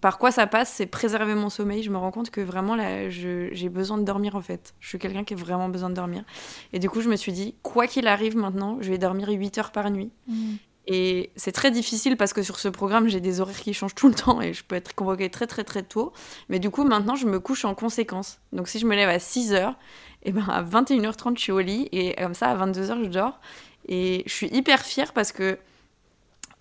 par 0.00 0.18
quoi 0.18 0.30
ça 0.30 0.46
passe, 0.46 0.72
c'est 0.72 0.86
préserver 0.86 1.34
mon 1.34 1.50
sommeil. 1.50 1.82
Je 1.82 1.90
me 1.90 1.96
rends 1.96 2.10
compte 2.10 2.30
que 2.30 2.40
vraiment, 2.40 2.74
là, 2.76 3.08
j'ai 3.08 3.68
besoin 3.68 3.98
de 3.98 4.04
dormir 4.04 4.36
en 4.36 4.40
fait. 4.40 4.74
Je 4.80 4.88
suis 4.88 4.98
quelqu'un 4.98 5.24
qui 5.24 5.34
a 5.34 5.36
vraiment 5.36 5.68
besoin 5.68 5.90
de 5.90 5.94
dormir. 5.94 6.24
Et 6.72 6.78
du 6.78 6.88
coup, 6.88 7.00
je 7.00 7.08
me 7.08 7.16
suis 7.16 7.32
dit, 7.32 7.54
quoi 7.62 7.86
qu'il 7.86 8.06
arrive 8.06 8.36
maintenant, 8.36 8.78
je 8.80 8.90
vais 8.90 8.98
dormir 8.98 9.28
8 9.28 9.58
heures 9.58 9.72
par 9.72 9.90
nuit. 9.90 10.10
Mmh. 10.26 10.54
Et 10.86 11.30
c'est 11.36 11.52
très 11.52 11.70
difficile 11.70 12.16
parce 12.16 12.32
que 12.32 12.42
sur 12.42 12.58
ce 12.58 12.68
programme, 12.68 13.08
j'ai 13.08 13.20
des 13.20 13.40
horaires 13.40 13.60
qui 13.60 13.74
changent 13.74 13.94
tout 13.94 14.08
le 14.08 14.14
temps 14.14 14.40
et 14.40 14.52
je 14.52 14.64
peux 14.64 14.74
être 14.74 14.94
convoquée 14.94 15.30
très 15.30 15.46
très 15.46 15.62
très 15.62 15.82
tôt. 15.82 16.12
Mais 16.48 16.58
du 16.58 16.70
coup, 16.70 16.84
maintenant, 16.84 17.14
je 17.14 17.26
me 17.26 17.38
couche 17.38 17.64
en 17.64 17.74
conséquence. 17.74 18.40
Donc 18.52 18.68
si 18.68 18.78
je 18.78 18.86
me 18.86 18.96
lève 18.96 19.08
à 19.08 19.18
6 19.18 19.52
heures, 19.52 19.76
et 20.22 20.32
ben 20.32 20.44
à 20.48 20.62
21h30, 20.62 21.36
je 21.36 21.42
suis 21.42 21.52
au 21.52 21.60
lit 21.60 21.88
et 21.92 22.14
comme 22.16 22.34
ça, 22.34 22.50
à 22.50 22.56
22h, 22.66 23.04
je 23.04 23.08
dors. 23.08 23.40
Et 23.88 24.22
je 24.26 24.32
suis 24.32 24.48
hyper 24.48 24.80
fière 24.80 25.12
parce 25.12 25.32
que 25.32 25.58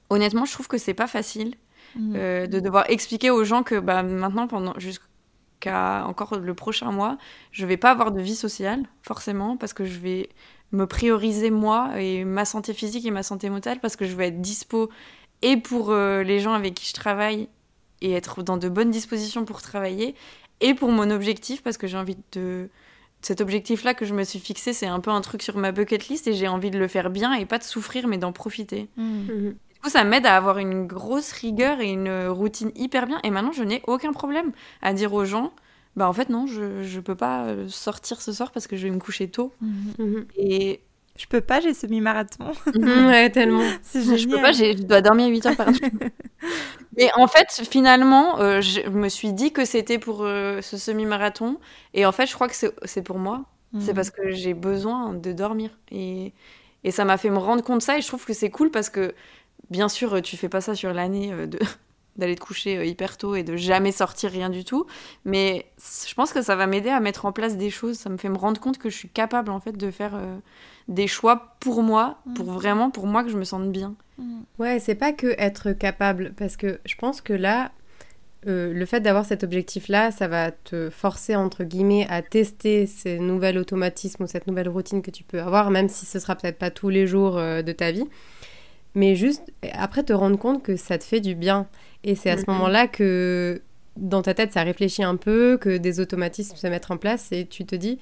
honnêtement, 0.09 0.45
je 0.45 0.53
trouve 0.53 0.67
que 0.67 0.77
c'est 0.77 0.93
pas 0.93 1.07
facile 1.07 1.55
mmh. 1.95 2.13
euh, 2.15 2.47
de 2.47 2.59
devoir 2.59 2.89
expliquer 2.89 3.29
aux 3.31 3.43
gens 3.43 3.63
que 3.63 3.79
bah, 3.79 4.03
maintenant, 4.03 4.47
pendant 4.47 4.73
jusqu'à 4.79 6.05
encore 6.05 6.37
le 6.37 6.53
prochain 6.53 6.91
mois, 6.91 7.17
je 7.51 7.65
vais 7.65 7.77
pas 7.77 7.91
avoir 7.91 8.11
de 8.11 8.21
vie 8.21 8.35
sociale, 8.35 8.83
forcément, 9.03 9.57
parce 9.57 9.73
que 9.73 9.85
je 9.85 9.99
vais 9.99 10.29
me 10.71 10.85
prioriser 10.85 11.49
moi 11.49 11.91
et 11.97 12.25
ma 12.25 12.45
santé 12.45 12.73
physique 12.73 13.05
et 13.05 13.11
ma 13.11 13.23
santé 13.23 13.49
mentale 13.49 13.79
parce 13.79 13.95
que 13.95 14.05
je 14.05 14.15
veux 14.15 14.23
être 14.23 14.41
dispo 14.41 14.89
et 15.41 15.57
pour 15.57 15.91
euh, 15.91 16.23
les 16.23 16.39
gens 16.39 16.53
avec 16.53 16.75
qui 16.75 16.87
je 16.87 16.93
travaille 16.93 17.47
et 18.01 18.13
être 18.13 18.43
dans 18.43 18.57
de 18.57 18.69
bonnes 18.69 18.91
dispositions 18.91 19.45
pour 19.45 19.61
travailler 19.61 20.15
et 20.61 20.73
pour 20.73 20.91
mon 20.91 21.09
objectif 21.09 21.63
parce 21.63 21.77
que 21.77 21.87
j'ai 21.87 21.97
envie 21.97 22.17
de 22.33 22.69
cet 23.21 23.41
objectif 23.41 23.83
là 23.83 23.93
que 23.93 24.05
je 24.05 24.13
me 24.13 24.23
suis 24.23 24.39
fixé 24.39 24.73
c'est 24.73 24.87
un 24.87 24.99
peu 24.99 25.11
un 25.11 25.21
truc 25.21 25.41
sur 25.41 25.57
ma 25.57 25.71
bucket 25.71 26.07
list 26.07 26.27
et 26.27 26.33
j'ai 26.33 26.47
envie 26.47 26.71
de 26.71 26.79
le 26.79 26.87
faire 26.87 27.09
bien 27.09 27.33
et 27.33 27.45
pas 27.45 27.57
de 27.57 27.63
souffrir 27.63 28.07
mais 28.07 28.17
d'en 28.17 28.31
profiter. 28.31 28.87
Mmh. 28.95 29.03
Mmh. 29.03 29.49
Du 29.49 29.79
coup 29.81 29.89
ça 29.89 30.03
m'aide 30.03 30.25
à 30.25 30.37
avoir 30.37 30.59
une 30.59 30.85
grosse 30.85 31.31
rigueur 31.31 31.81
et 31.81 31.89
une 31.89 32.27
routine 32.27 32.71
hyper 32.75 33.07
bien 33.07 33.19
et 33.23 33.31
maintenant 33.31 33.53
je 33.53 33.63
n'ai 33.63 33.81
aucun 33.87 34.13
problème 34.13 34.51
à 34.81 34.93
dire 34.93 35.13
aux 35.13 35.25
gens 35.25 35.51
bah 35.95 36.07
en 36.07 36.13
fait 36.13 36.29
non, 36.29 36.47
je, 36.47 36.83
je 36.83 36.99
peux 36.99 37.15
pas 37.15 37.45
euh, 37.45 37.67
sortir 37.67 38.21
ce 38.21 38.31
soir 38.31 38.51
parce 38.51 38.67
que 38.67 38.77
je 38.77 38.87
vais 38.87 38.93
me 38.93 38.99
coucher 38.99 39.29
tôt. 39.29 39.53
Mhm. 39.61 40.25
Et 40.37 40.81
je 41.17 41.25
peux 41.27 41.41
pas, 41.41 41.59
j'ai 41.59 41.73
semi-marathon. 41.73 42.51
Mhm, 42.75 43.07
ouais, 43.07 43.29
tellement. 43.29 43.59
je 43.93 44.27
peux 44.29 44.41
pas, 44.41 44.53
je 44.53 44.81
dois 44.83 45.01
dormir 45.01 45.27
8 45.27 45.45
heures 45.47 45.55
par 45.57 45.69
nuit. 45.69 45.81
Mais 46.97 47.09
en 47.15 47.27
fait, 47.27 47.61
finalement, 47.69 48.39
euh, 48.39 48.61
je 48.61 48.87
me 48.89 49.09
suis 49.09 49.33
dit 49.33 49.51
que 49.51 49.65
c'était 49.65 49.99
pour 49.99 50.23
euh, 50.23 50.61
ce 50.61 50.77
semi-marathon. 50.77 51.59
Et 51.93 52.05
en 52.05 52.11
fait, 52.11 52.25
je 52.25 52.33
crois 52.33 52.47
que 52.47 52.55
c'est 52.55 53.01
pour 53.01 53.19
moi. 53.19 53.45
C'est 53.79 53.91
mhm. 53.91 53.95
parce 53.95 54.09
que 54.09 54.31
j'ai 54.31 54.53
besoin 54.53 55.13
de 55.13 55.31
dormir. 55.33 55.71
Et, 55.91 56.33
et 56.83 56.91
ça 56.91 57.05
m'a 57.05 57.17
fait 57.17 57.29
me 57.29 57.37
rendre 57.37 57.63
compte 57.63 57.79
de 57.79 57.83
ça. 57.83 57.97
Et 57.97 58.01
je 58.01 58.07
trouve 58.07 58.25
que 58.25 58.33
c'est 58.33 58.49
cool 58.49 58.71
parce 58.71 58.89
que, 58.89 59.13
bien 59.69 59.89
sûr, 59.89 60.21
tu 60.21 60.37
fais 60.37 60.49
pas 60.49 60.61
ça 60.61 60.73
sur 60.73 60.93
l'année 60.93 61.47
de 61.47 61.59
d'aller 62.19 62.35
te 62.35 62.41
coucher 62.41 62.77
euh, 62.77 62.85
hyper 62.85 63.17
tôt 63.17 63.35
et 63.35 63.43
de 63.43 63.55
jamais 63.55 63.91
sortir 63.91 64.31
rien 64.31 64.49
du 64.49 64.63
tout. 64.63 64.85
Mais 65.25 65.65
je 66.07 66.13
pense 66.13 66.31
que 66.31 66.41
ça 66.41 66.55
va 66.55 66.67
m'aider 66.67 66.89
à 66.89 66.99
mettre 66.99 67.25
en 67.25 67.31
place 67.31 67.57
des 67.57 67.69
choses. 67.69 67.97
Ça 67.97 68.09
me 68.09 68.17
fait 68.17 68.29
me 68.29 68.37
rendre 68.37 68.61
compte 68.61 68.77
que 68.77 68.89
je 68.89 68.95
suis 68.95 69.09
capable 69.09 69.49
en 69.49 69.59
fait 69.59 69.77
de 69.77 69.89
faire 69.89 70.15
euh, 70.15 70.37
des 70.87 71.07
choix 71.07 71.55
pour 71.59 71.81
moi, 71.81 72.19
pour 72.35 72.51
mm. 72.51 72.55
vraiment 72.55 72.91
pour 72.91 73.07
moi 73.07 73.23
que 73.23 73.29
je 73.29 73.37
me 73.37 73.43
sente 73.43 73.71
bien. 73.71 73.95
Mm. 74.17 74.41
Ouais, 74.59 74.79
c'est 74.79 74.95
pas 74.95 75.13
que 75.13 75.33
être 75.39 75.71
capable 75.71 76.33
parce 76.37 76.57
que 76.57 76.79
je 76.85 76.95
pense 76.95 77.21
que 77.21 77.33
là 77.33 77.71
euh, 78.47 78.73
le 78.73 78.85
fait 78.85 79.01
d'avoir 79.01 79.25
cet 79.25 79.43
objectif-là, 79.43 80.11
ça 80.11 80.29
va 80.29 80.51
te 80.51 80.89
forcer, 80.89 81.35
entre 81.35 81.65
guillemets, 81.65 82.07
à 82.09 82.21
tester 82.21 82.85
ces 82.85 83.19
nouveaux 83.19 83.57
automatismes 83.57 84.23
ou 84.23 84.27
cette 84.27 84.47
nouvelle 84.47 84.69
routine 84.69 85.01
que 85.01 85.11
tu 85.11 85.25
peux 85.25 85.41
avoir, 85.41 85.71
même 85.71 85.89
si 85.89 86.05
ce 86.05 86.19
sera 86.19 86.37
peut-être 86.37 86.57
pas 86.57 86.71
tous 86.71 86.87
les 86.87 87.05
jours 87.05 87.35
de 87.35 87.71
ta 87.73 87.91
vie. 87.91 88.05
Mais 88.95 89.15
juste 89.15 89.51
après 89.73 90.03
te 90.03 90.13
rendre 90.13 90.37
compte 90.37 90.63
que 90.63 90.75
ça 90.75 90.97
te 90.97 91.03
fait 91.03 91.19
du 91.19 91.35
bien. 91.35 91.67
Et 92.03 92.15
c'est 92.15 92.29
à 92.29 92.37
ce 92.37 92.45
moment-là 92.47 92.87
que 92.87 93.61
dans 93.97 94.21
ta 94.21 94.33
tête, 94.33 94.53
ça 94.53 94.63
réfléchit 94.63 95.03
un 95.03 95.15
peu, 95.15 95.57
que 95.59 95.77
des 95.77 95.99
automatismes 95.99 96.55
se 96.55 96.67
mettent 96.67 96.89
en 96.89 96.97
place 96.97 97.31
et 97.31 97.45
tu 97.45 97.65
te 97.65 97.75
dis, 97.75 97.99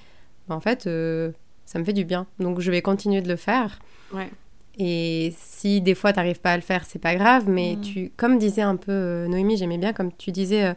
bah, 0.48 0.56
en 0.56 0.60
fait, 0.60 0.88
euh, 0.88 1.32
ça 1.66 1.80
me 1.80 1.84
fait 1.84 1.94
du 1.94 2.06
bien. 2.06 2.28
Donc 2.40 2.60
je 2.60 2.72
vais 2.72 2.82
continuer 2.82 3.22
de 3.22 3.28
le 3.28 3.36
faire. 3.36 3.80
Ouais. 4.14 4.30
Et 4.78 5.34
si 5.40 5.82
des 5.82 5.96
fois 5.96 6.14
tu 6.14 6.18
n'arrives 6.18 6.40
pas 6.40 6.52
à 6.52 6.56
le 6.56 6.62
faire, 6.62 6.86
c'est 6.86 7.00
pas 7.00 7.16
grave, 7.16 7.50
mais 7.50 7.76
mm. 7.76 7.82
tu, 7.82 8.12
comme 8.16 8.38
disait 8.38 8.62
un 8.62 8.76
peu 8.76 8.92
euh, 8.92 9.28
Noémie, 9.28 9.58
j'aimais 9.58 9.80
bien, 9.80 9.92
comme 9.92 10.12
tu 10.14 10.32
disais, 10.32 10.76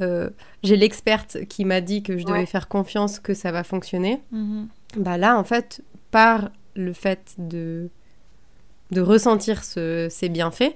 euh, 0.00 0.30
j'ai 0.64 0.76
l'experte 0.76 1.44
qui 1.48 1.64
m'a 1.64 1.80
dit 1.80 2.02
que 2.02 2.18
je 2.18 2.24
devais 2.24 2.46
faire 2.46 2.68
confiance 2.68 3.20
que 3.20 3.34
ça 3.34 3.52
va 3.52 3.62
fonctionner. 3.62 4.20
Mm-hmm. 4.32 4.66
Bah 4.96 5.16
là, 5.16 5.38
en 5.38 5.44
fait, 5.44 5.82
par 6.10 6.50
le 6.74 6.92
fait 6.92 7.34
de, 7.38 7.88
de 8.90 9.00
ressentir 9.00 9.62
ce, 9.64 10.08
ces 10.10 10.28
bienfaits, 10.28 10.74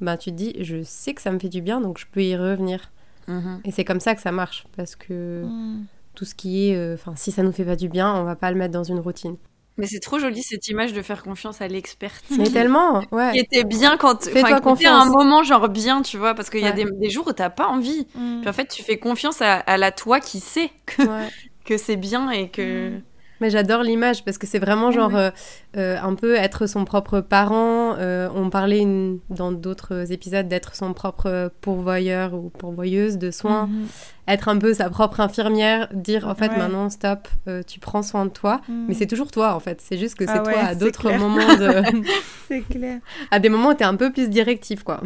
bah, 0.00 0.16
tu 0.16 0.30
te 0.30 0.36
dis, 0.36 0.54
je 0.60 0.82
sais 0.82 1.14
que 1.14 1.20
ça 1.20 1.30
me 1.32 1.38
fait 1.38 1.48
du 1.48 1.62
bien, 1.62 1.80
donc 1.80 1.98
je 1.98 2.06
peux 2.10 2.22
y 2.22 2.36
revenir. 2.36 2.90
Mhm. 3.26 3.60
Et 3.64 3.70
c'est 3.70 3.84
comme 3.84 4.00
ça 4.00 4.14
que 4.14 4.20
ça 4.20 4.32
marche, 4.32 4.66
parce 4.76 4.96
que 4.96 5.44
mm. 5.44 5.86
tout 6.14 6.24
ce 6.24 6.34
qui 6.34 6.68
est, 6.68 6.76
euh, 6.76 6.94
enfin, 6.94 7.14
si 7.16 7.30
ça 7.30 7.42
nous 7.42 7.52
fait 7.52 7.64
pas 7.64 7.76
du 7.76 7.88
bien, 7.88 8.14
on 8.14 8.24
va 8.24 8.36
pas 8.36 8.50
le 8.50 8.56
mettre 8.56 8.72
dans 8.72 8.84
une 8.84 9.00
routine. 9.00 9.36
Mais 9.76 9.86
c'est 9.86 10.00
trop 10.00 10.18
joli 10.18 10.42
cette 10.42 10.66
image 10.68 10.92
de 10.92 11.02
faire 11.02 11.22
confiance 11.22 11.60
à 11.60 11.68
l'expert. 11.68 12.10
Mais 12.36 12.50
tellement, 12.50 13.02
ouais. 13.12 13.30
Qui 13.32 13.38
était 13.38 13.62
bien 13.62 13.96
quand. 13.96 14.24
Fais-toi 14.24 14.60
confiance. 14.60 15.06
un 15.06 15.08
moment 15.08 15.44
genre 15.44 15.68
bien, 15.68 16.02
tu 16.02 16.16
vois, 16.16 16.34
parce 16.34 16.50
qu'il 16.50 16.60
y 16.60 16.66
a 16.66 16.72
des, 16.72 16.84
des, 16.84 17.10
jours 17.10 17.28
où 17.28 17.32
t'as 17.32 17.50
pas 17.50 17.68
envie. 17.68 18.08
Mm. 18.16 18.40
Puis 18.40 18.48
en 18.48 18.52
fait, 18.52 18.66
tu 18.66 18.82
fais 18.82 18.98
confiance 18.98 19.40
à, 19.40 19.76
la 19.76 19.92
toi 19.92 20.18
qui 20.18 20.40
sait 20.40 20.70
que, 20.84 21.02
que 21.64 21.76
c'est 21.76 21.96
bien 21.96 22.30
et 22.30 22.48
que. 22.48 22.98
Mais 23.40 23.50
j'adore 23.50 23.82
l'image 23.82 24.24
parce 24.24 24.38
que 24.38 24.46
c'est 24.46 24.58
vraiment 24.58 24.90
genre 24.90 25.14
euh, 25.14 25.30
euh, 25.76 25.96
un 26.00 26.14
peu 26.14 26.34
être 26.34 26.66
son 26.66 26.84
propre 26.84 27.20
parent. 27.20 27.94
Euh, 27.98 28.28
on 28.34 28.50
parlait 28.50 28.86
dans 29.30 29.52
d'autres 29.52 30.12
épisodes 30.12 30.48
d'être 30.48 30.74
son 30.74 30.92
propre 30.92 31.52
pourvoyeur 31.60 32.34
ou 32.34 32.50
pourvoyeuse 32.50 33.18
de 33.18 33.30
soins. 33.30 33.66
Mhm. 33.66 33.86
Être 34.26 34.48
un 34.48 34.58
peu 34.58 34.74
sa 34.74 34.90
propre 34.90 35.20
infirmière, 35.20 35.88
dire 35.92 36.28
en 36.28 36.34
fait 36.34 36.48
maintenant 36.48 36.90
stop, 36.90 37.28
tu 37.66 37.80
prends 37.80 38.02
soin 38.02 38.26
de 38.26 38.30
toi. 38.30 38.60
Mhm. 38.68 38.86
Mais 38.88 38.94
c'est 38.94 39.06
toujours 39.06 39.30
toi 39.30 39.54
en 39.54 39.60
fait. 39.60 39.80
C'est 39.80 39.98
juste 39.98 40.16
que 40.16 40.26
c'est 40.26 40.32
ah 40.32 40.40
toi 40.40 40.58
à 40.58 40.74
d'autres 40.74 41.12
moments 41.12 41.56
de. 41.56 41.82
c'est 42.48 42.60
clair. 42.62 43.00
À 43.30 43.38
des 43.38 43.48
moments 43.48 43.70
où 43.70 43.74
tu 43.74 43.82
es 43.82 43.86
un 43.86 43.96
peu 43.96 44.12
plus 44.12 44.28
directif 44.28 44.82
quoi. 44.82 45.00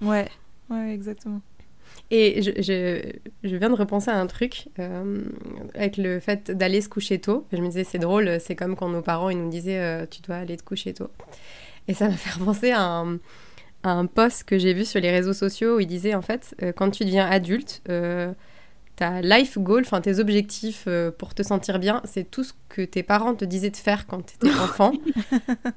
Ouais, 0.00 0.28
ouais, 0.70 0.92
exactement. 0.92 1.40
Et 2.10 2.40
je, 2.40 3.12
viens 3.42 3.68
de 3.68 3.74
repenser 3.74 4.10
à 4.10 4.18
un 4.18 4.26
truc 4.28 4.68
euh, 4.78 5.24
avec 5.74 5.96
le 5.96 6.20
fait 6.20 6.52
d'aller 6.52 6.80
se 6.80 6.88
coucher 6.88 7.18
tôt. 7.18 7.46
Je 7.52 7.58
me 7.58 7.66
disais, 7.66 7.82
c'est 7.82 7.98
drôle, 7.98 8.38
c'est 8.40 8.54
comme 8.54 8.76
quand 8.76 8.88
nos 8.88 9.02
parents 9.02 9.28
ils 9.28 9.38
nous 9.38 9.50
disaient, 9.50 9.80
euh, 9.80 10.06
tu 10.08 10.22
dois 10.22 10.36
aller 10.36 10.56
te 10.56 10.62
coucher 10.62 10.94
tôt. 10.94 11.10
Et 11.88 11.94
ça 11.94 12.08
m'a 12.08 12.14
fait 12.16 12.38
penser 12.38 12.70
à 12.70 12.80
un, 12.80 13.18
un 13.82 14.06
post 14.06 14.44
que 14.44 14.56
j'ai 14.56 14.72
vu 14.72 14.84
sur 14.84 15.00
les 15.00 15.10
réseaux 15.10 15.32
sociaux 15.32 15.76
où 15.76 15.80
il 15.80 15.88
disait, 15.88 16.14
en 16.14 16.22
fait, 16.22 16.54
euh, 16.62 16.72
quand 16.72 16.90
tu 16.90 17.04
deviens 17.04 17.26
adulte, 17.26 17.82
ta 18.96 19.20
life 19.20 19.58
goal, 19.58 19.82
enfin 19.84 20.00
tes 20.00 20.18
objectifs 20.18 20.84
euh, 20.86 21.10
pour 21.10 21.34
te 21.34 21.42
sentir 21.42 21.78
bien, 21.78 22.00
c'est 22.04 22.28
tout 22.30 22.44
ce 22.44 22.54
que 22.70 22.82
tes 22.82 23.02
parents 23.02 23.34
te 23.34 23.44
disaient 23.44 23.70
de 23.70 23.76
faire 23.76 24.06
quand 24.06 24.24
tu 24.24 24.34
étais 24.34 24.54
enfant 24.60 24.92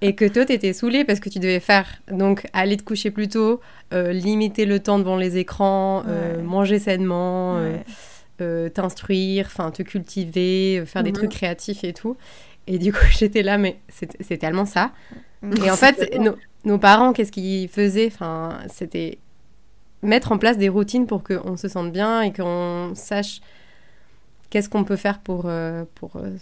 et 0.02 0.16
que 0.16 0.26
toi 0.26 0.46
t'étais 0.46 0.72
saoulé 0.72 1.04
parce 1.04 1.20
que 1.20 1.30
tu 1.30 1.40
devais 1.40 1.60
faire. 1.60 1.86
Donc 2.10 2.48
aller 2.54 2.78
te 2.78 2.84
coucher 2.84 3.12
plus 3.12 3.28
tôt, 3.28 3.60
euh, 3.94 4.14
limiter 4.14 4.66
le 4.66 4.80
temps 4.80 5.00
devant 5.00 5.18
les 5.18 5.38
écrans, 5.38 6.04
euh, 6.08 6.42
manger 6.42 6.80
sainement, 6.80 7.60
t'instruire, 8.74 9.48
enfin 9.48 9.70
te 9.70 9.84
cultiver, 9.84 10.84
faire 10.86 11.04
des 11.04 11.12
mhm. 11.12 11.18
trucs 11.18 11.32
créatifs 11.32 11.84
et 11.84 11.94
tout. 11.94 12.16
Et 12.68 12.78
du 12.78 12.94
coup 12.94 13.06
j'étais 13.12 13.44
là, 13.44 13.58
mais 13.58 13.80
c'est 13.90 14.38
tellement 14.38 14.66
ça. 14.66 14.94
Et 15.44 15.70
en 15.70 15.76
fait, 15.78 16.18
nos 16.64 16.78
parents, 16.78 17.12
qu'est-ce 17.12 17.34
qu'ils 17.34 17.68
faisaient? 17.68 18.08
Enfin, 18.08 18.60
c'était 18.70 19.20
mettre 20.02 20.32
en 20.32 20.38
place 20.38 20.58
des 20.58 20.70
routines 20.70 21.08
pour 21.08 21.24
qu'on 21.24 21.58
se 21.58 21.68
sente 21.68 21.92
bien 21.92 22.22
et 22.22 22.32
qu'on 22.34 22.92
sache 22.96 23.42
qu'est-ce 24.50 24.70
qu'on 24.70 24.84
peut 24.84 24.96
faire 24.96 25.20
pour, 25.20 25.44
euh, 25.46 25.86
pour, 25.96 26.16
euh, 26.16 26.36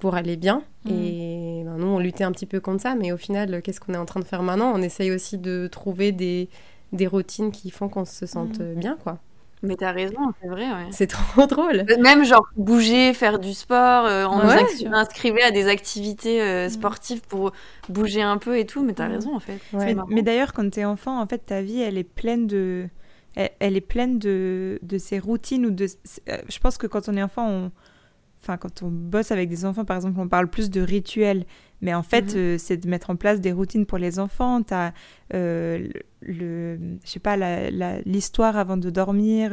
pour 0.00 0.14
aller 0.14 0.36
bien. 0.36 0.62
Mm. 0.84 0.90
Et 0.90 1.62
ben, 1.64 1.76
nous, 1.78 1.86
on 1.86 1.98
luttait 1.98 2.24
un 2.24 2.32
petit 2.32 2.46
peu 2.46 2.60
contre 2.60 2.82
ça, 2.82 2.94
mais 2.94 3.12
au 3.12 3.16
final, 3.16 3.62
qu'est-ce 3.62 3.80
qu'on 3.80 3.94
est 3.94 3.98
en 3.98 4.06
train 4.06 4.20
de 4.20 4.24
faire 4.24 4.42
maintenant? 4.42 4.72
On 4.74 4.82
essaye 4.82 5.10
aussi 5.10 5.38
de 5.38 5.68
trouver 5.70 6.12
des, 6.12 6.48
des 6.92 7.06
routines 7.06 7.50
qui 7.50 7.70
font 7.70 7.88
qu'on 7.88 8.04
se 8.04 8.26
sente 8.26 8.60
mm. 8.60 8.74
bien, 8.74 8.96
quoi. 9.02 9.18
Mais 9.62 9.76
t'as 9.76 9.92
raison, 9.92 10.20
c'est 10.40 10.48
vrai. 10.48 10.70
Ouais. 10.70 10.88
C'est 10.90 11.06
trop 11.08 11.46
drôle. 11.46 11.84
Même 12.00 12.24
genre 12.24 12.46
bouger, 12.56 13.12
faire 13.14 13.38
du 13.38 13.54
sport, 13.54 14.06
euh, 14.06 14.26
on 14.26 14.44
nous 14.44 14.94
inscrivait 14.94 15.42
à 15.42 15.50
des 15.50 15.68
activités 15.68 16.66
mm. 16.66 16.70
sportives 16.70 17.22
pour 17.22 17.52
bouger 17.88 18.22
un 18.22 18.38
peu 18.38 18.58
et 18.58 18.66
tout, 18.66 18.84
mais 18.84 18.94
t'as 18.94 19.08
raison 19.08 19.34
en 19.34 19.40
fait. 19.40 19.58
Mais, 19.72 19.96
mais 20.08 20.22
d'ailleurs, 20.22 20.52
quand 20.52 20.68
t'es 20.70 20.84
enfant, 20.84 21.20
en 21.20 21.26
fait, 21.26 21.38
ta 21.38 21.62
vie, 21.62 21.80
elle 21.80 21.98
est 21.98 22.04
pleine 22.04 22.46
de 22.46 22.88
elle, 23.60 23.76
est 23.76 23.80
pleine 23.80 24.18
de, 24.18 24.78
de, 24.82 24.98
ces 24.98 25.18
routines 25.18 25.66
ou 25.66 25.70
de. 25.70 25.86
Euh, 26.28 26.38
je 26.48 26.58
pense 26.58 26.76
que 26.76 26.86
quand 26.86 27.08
on 27.08 27.16
est 27.16 27.22
enfant, 27.22 27.48
on, 27.48 27.70
enfin 28.40 28.56
quand 28.56 28.82
on 28.82 28.90
bosse 28.90 29.30
avec 29.30 29.48
des 29.48 29.64
enfants, 29.64 29.84
par 29.84 29.96
exemple, 29.96 30.18
on 30.20 30.28
parle 30.28 30.48
plus 30.48 30.70
de 30.70 30.80
rituels. 30.80 31.44
Mais 31.80 31.94
en 31.94 32.02
fait, 32.02 32.34
mhm. 32.34 32.38
euh, 32.40 32.58
c'est 32.58 32.76
de 32.76 32.88
mettre 32.88 33.10
en 33.10 33.16
place 33.16 33.40
des 33.40 33.52
routines 33.52 33.86
pour 33.86 33.98
les 33.98 34.18
enfants. 34.18 34.62
Tu 34.62 34.74
as, 34.74 34.92
euh, 35.32 35.88
le, 36.22 36.76
je 37.04 37.08
sais 37.08 37.20
pas, 37.20 37.36
l'histoire 38.04 38.56
avant 38.56 38.76
de 38.76 38.90
dormir. 38.90 39.52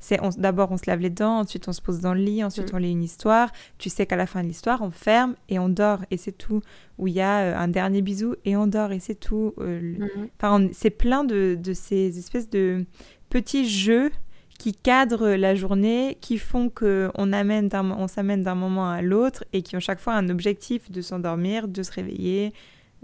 c'est 0.00 0.18
D'abord, 0.38 0.72
on 0.72 0.78
se 0.78 0.84
lave 0.86 1.00
les 1.00 1.10
dents, 1.10 1.40
ensuite, 1.40 1.68
on 1.68 1.72
se 1.72 1.82
pose 1.82 2.00
dans 2.00 2.14
le 2.14 2.20
lit, 2.20 2.42
ensuite, 2.42 2.72
mhm. 2.72 2.76
on 2.76 2.80
lit 2.80 2.90
une 2.92 3.04
histoire. 3.04 3.52
Tu 3.76 3.90
sais 3.90 4.06
qu'à 4.06 4.16
la 4.16 4.26
fin 4.26 4.42
de 4.42 4.48
l'histoire, 4.48 4.80
on 4.80 4.90
ferme 4.90 5.34
et 5.50 5.58
on 5.58 5.68
dort, 5.68 6.00
et 6.10 6.16
c'est 6.16 6.36
tout. 6.36 6.62
Où 6.98 7.08
il 7.08 7.14
y 7.14 7.20
a 7.20 7.60
un 7.60 7.68
dernier 7.68 8.00
bisou 8.00 8.36
et 8.46 8.56
on 8.56 8.66
dort, 8.66 8.92
et 8.92 9.00
c'est 9.00 9.20
tout. 9.20 9.52
Mhm. 9.58 10.08
Enfin, 10.40 10.68
c'est 10.72 10.90
plein 10.90 11.24
de, 11.24 11.58
de, 11.60 11.74
ces 11.74 12.18
espèces 12.18 12.48
de 12.48 12.86
petits 13.28 13.68
jeux 13.68 14.10
qui 14.58 14.72
cadrent 14.72 15.30
la 15.30 15.54
journée, 15.54 16.18
qui 16.20 16.38
font 16.38 16.68
qu'on 16.68 17.10
on 17.14 18.08
s'amène 18.08 18.42
d'un 18.42 18.54
moment 18.54 18.90
à 18.90 19.02
l'autre 19.02 19.44
et 19.52 19.62
qui 19.62 19.76
ont 19.76 19.80
chaque 19.80 20.00
fois 20.00 20.14
un 20.14 20.28
objectif 20.28 20.90
de 20.90 21.00
s'endormir, 21.00 21.68
de 21.68 21.82
se 21.82 21.92
réveiller, 21.92 22.52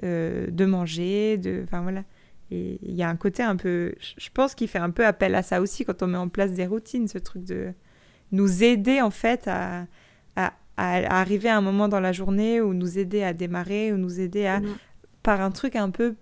euh, 0.04 0.46
de 0.50 0.64
manger, 0.64 1.38
de, 1.38 1.62
enfin 1.64 1.82
voilà. 1.82 2.04
Et 2.50 2.78
il 2.82 2.94
y 2.94 3.02
a 3.02 3.08
un 3.08 3.16
côté 3.16 3.42
un 3.42 3.56
peu, 3.56 3.94
je 4.00 4.28
pense 4.32 4.54
qu'il 4.54 4.68
fait 4.68 4.78
un 4.78 4.90
peu 4.90 5.06
appel 5.06 5.34
à 5.34 5.42
ça 5.42 5.60
aussi 5.60 5.84
quand 5.84 6.02
on 6.02 6.06
met 6.06 6.18
en 6.18 6.28
place 6.28 6.52
des 6.52 6.66
routines, 6.66 7.08
ce 7.08 7.18
truc 7.18 7.44
de 7.44 7.72
nous 8.30 8.62
aider 8.62 9.00
en 9.00 9.10
fait 9.10 9.48
à, 9.48 9.86
à, 10.36 10.52
arriver 10.76 11.48
à 11.48 11.56
un 11.56 11.60
moment 11.60 11.88
dans 11.88 12.00
la 12.00 12.12
journée 12.12 12.60
ou 12.60 12.74
nous 12.74 12.98
aider 12.98 13.22
à 13.22 13.32
démarrer 13.32 13.92
ou 13.92 13.96
nous 13.96 14.20
aider 14.20 14.46
à, 14.46 14.60
mmh. 14.60 14.66
par 15.22 15.40
un 15.40 15.50
truc 15.50 15.76
un 15.76 15.90
peu 15.90 16.14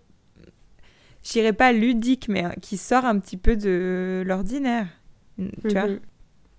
je 1.22 1.32
dirais 1.32 1.52
pas 1.52 1.72
ludique, 1.72 2.28
mais 2.28 2.44
qui 2.60 2.76
sort 2.76 3.04
un 3.04 3.18
petit 3.18 3.36
peu 3.36 3.56
de 3.56 4.22
l'ordinaire. 4.26 4.86
Tu 5.62 5.74
vois 5.74 5.86
mhm. 5.86 6.00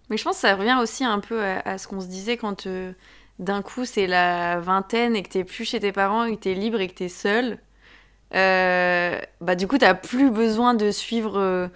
Mais 0.09 0.17
je 0.17 0.23
pense 0.23 0.35
que 0.35 0.41
ça 0.41 0.55
revient 0.55 0.77
aussi 0.81 1.05
un 1.05 1.19
peu 1.19 1.41
à, 1.41 1.77
ce 1.77 1.87
qu'on 1.87 2.01
se 2.01 2.07
disait 2.07 2.35
quand 2.35 2.67
euh, 2.67 2.91
d'un 3.39 3.61
coup 3.61 3.85
c'est 3.85 4.07
la 4.07 4.59
vingtaine 4.59 5.15
et 5.15 5.23
que 5.23 5.29
t'es 5.29 5.45
plus 5.45 5.63
chez 5.63 5.79
tes 5.79 5.93
parents 5.93 6.25
et 6.25 6.35
que 6.35 6.41
t'es 6.41 6.53
libre 6.53 6.81
et 6.81 6.87
que 6.87 6.95
t'es 6.95 7.09
seul. 7.09 7.59
Euh, 8.33 9.19
bah 9.39 9.55
du 9.55 9.67
coup 9.67 9.77
t'as 9.77 9.93
plus 9.93 10.29
besoin 10.29 10.73
de 10.73 10.91
suivre 10.91 11.69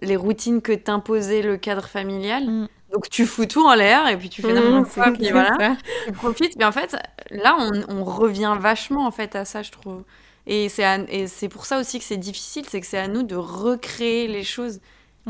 les 0.00 0.16
routines 0.16 0.62
que 0.62 0.72
t'imposait 0.72 1.42
le 1.42 1.58
cadre 1.58 1.86
familial. 1.86 2.48
Mm. 2.48 2.68
Donc 2.92 3.10
tu 3.10 3.26
fous 3.26 3.46
tout 3.46 3.64
en 3.66 3.74
l'air 3.74 4.08
et 4.08 4.16
puis 4.16 4.28
tu 4.30 4.42
fais 4.42 4.52
n'importe 4.52 4.90
mm, 4.90 4.94
quoi, 4.94 5.12
puis 5.12 5.30
voilà, 5.30 5.76
tu 6.06 6.12
profites. 6.12 6.56
Mais 6.56 6.64
en 6.64 6.72
fait, 6.72 6.96
là, 7.30 7.56
on, 7.58 7.96
on, 7.96 8.04
revient 8.04 8.54
vachement 8.58 9.06
en 9.06 9.10
fait 9.10 9.34
à 9.34 9.44
ça, 9.44 9.62
je 9.62 9.70
trouve. 9.70 10.04
Et 10.46 10.68
c'est 10.68 11.48
pour 11.48 11.66
ça 11.66 11.78
aussi 11.78 11.98
que 11.98 12.04
c'est 12.04 12.16
difficile, 12.16 12.64
c'est 12.68 12.80
que 12.80 12.86
c'est 12.86 12.98
à 12.98 13.08
nous 13.08 13.22
de 13.22 13.36
recréer 13.36 14.28
les 14.28 14.44
choses. 14.44 14.80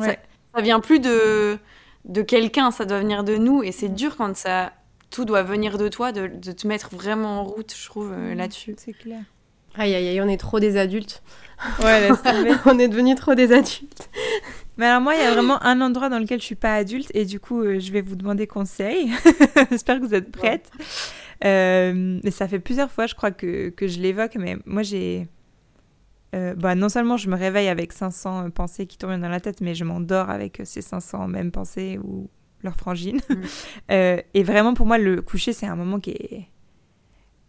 Ça, 0.00 0.16
ça, 0.54 0.62
vient 0.62 0.80
plus 0.80 1.00
de, 1.00 1.58
de 2.04 2.22
quelqu'un, 2.22 2.70
ça 2.70 2.84
doit 2.84 2.98
venir 2.98 3.24
de 3.24 3.36
nous. 3.36 3.62
Et 3.62 3.72
c'est 3.72 3.88
dur 3.88 4.16
quand 4.16 4.36
ça, 4.36 4.72
tout 5.10 5.24
doit 5.24 5.42
venir 5.42 5.78
de 5.78 5.88
toi, 5.88 6.12
de, 6.12 6.26
de 6.26 6.52
te 6.52 6.66
mettre 6.66 6.94
vraiment 6.94 7.40
en 7.40 7.44
route, 7.44 7.74
je 7.76 7.86
trouve, 7.86 8.12
euh, 8.12 8.34
là-dessus. 8.34 8.74
C'est 8.78 8.92
clair. 8.92 9.22
Aïe, 9.74 9.94
aïe, 9.94 10.08
aïe, 10.08 10.20
on 10.20 10.28
est 10.28 10.38
trop 10.38 10.60
des 10.60 10.76
adultes. 10.76 11.22
Ouais, 11.82 12.08
on 12.66 12.78
est 12.78 12.88
devenus 12.88 13.16
trop 13.16 13.34
des 13.34 13.52
adultes. 13.52 14.10
Mais 14.76 14.86
alors 14.86 15.00
moi, 15.00 15.14
il 15.14 15.20
y 15.20 15.24
a 15.24 15.32
vraiment 15.32 15.62
un 15.62 15.80
endroit 15.80 16.08
dans 16.08 16.18
lequel 16.18 16.40
je 16.40 16.46
suis 16.46 16.54
pas 16.54 16.74
adulte 16.74 17.10
et 17.14 17.24
du 17.24 17.40
coup, 17.40 17.60
euh, 17.60 17.78
je 17.78 17.92
vais 17.92 18.00
vous 18.00 18.16
demander 18.16 18.46
conseil. 18.46 19.12
J'espère 19.70 20.00
que 20.00 20.04
vous 20.04 20.14
êtes 20.14 20.30
prêtes. 20.30 20.70
Euh, 21.44 22.20
mais 22.22 22.30
ça 22.30 22.48
fait 22.48 22.58
plusieurs 22.58 22.90
fois, 22.90 23.06
je 23.06 23.14
crois, 23.14 23.30
que, 23.30 23.70
que 23.70 23.88
je 23.88 24.00
l'évoque, 24.00 24.36
mais 24.36 24.56
moi, 24.64 24.82
j'ai... 24.82 25.26
Euh, 26.34 26.54
bah, 26.54 26.74
non 26.74 26.88
seulement 26.88 27.16
je 27.16 27.28
me 27.28 27.36
réveille 27.36 27.68
avec 27.68 27.92
500 27.92 28.50
pensées 28.50 28.86
qui 28.86 28.96
tournent 28.96 29.20
dans 29.20 29.28
la 29.28 29.40
tête, 29.40 29.60
mais 29.60 29.74
je 29.74 29.84
m'endors 29.84 30.30
avec 30.30 30.62
ces 30.64 30.80
500 30.80 31.28
mêmes 31.28 31.50
pensées 31.50 31.98
ou 32.02 32.30
leur 32.62 32.76
frangine. 32.76 33.20
Mm. 33.28 33.34
Euh, 33.90 34.22
et 34.32 34.42
vraiment, 34.42 34.72
pour 34.72 34.86
moi, 34.86 34.96
le 34.96 35.20
coucher, 35.20 35.52
c'est 35.52 35.66
un 35.66 35.76
moment 35.76 36.00
qui 36.00 36.12
est... 36.12 36.48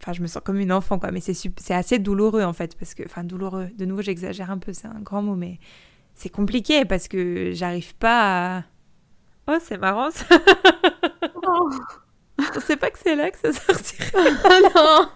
Enfin, 0.02 0.12
je 0.12 0.22
me 0.22 0.28
sens 0.28 0.42
comme 0.44 0.60
une 0.60 0.74
enfant, 0.74 1.00
quoi. 1.00 1.12
Mais 1.12 1.22
c'est 1.22 1.74
assez 1.74 2.00
douloureux, 2.00 2.44
en 2.44 2.52
fait, 2.52 2.78
parce 2.78 2.94
que... 2.94 3.04
Enfin, 3.06 3.24
douloureux. 3.24 3.70
De 3.78 3.86
nouveau, 3.86 4.02
j'exagère 4.02 4.52
un 4.52 4.58
peu, 4.58 4.74
c'est 4.74 4.88
un 4.88 5.00
grand 5.00 5.22
mot, 5.22 5.36
mais 5.36 5.60
c'est 6.16 6.30
compliqué 6.30 6.84
parce 6.84 7.08
que 7.08 7.52
j'arrive 7.54 7.96
pas 7.96 8.58
à... 8.58 8.64
Oh, 9.48 9.58
c'est 9.62 9.78
marrant, 9.78 10.12
ça 10.12 10.26
oh. 11.48 11.70
On 12.56 12.60
sait 12.60 12.78
pas 12.78 12.90
que 12.90 13.00
c'est 13.00 13.16
là 13.16 13.32
que 13.32 13.38
ça 13.38 13.54
sortira. 13.54 14.20
oh 14.46 15.08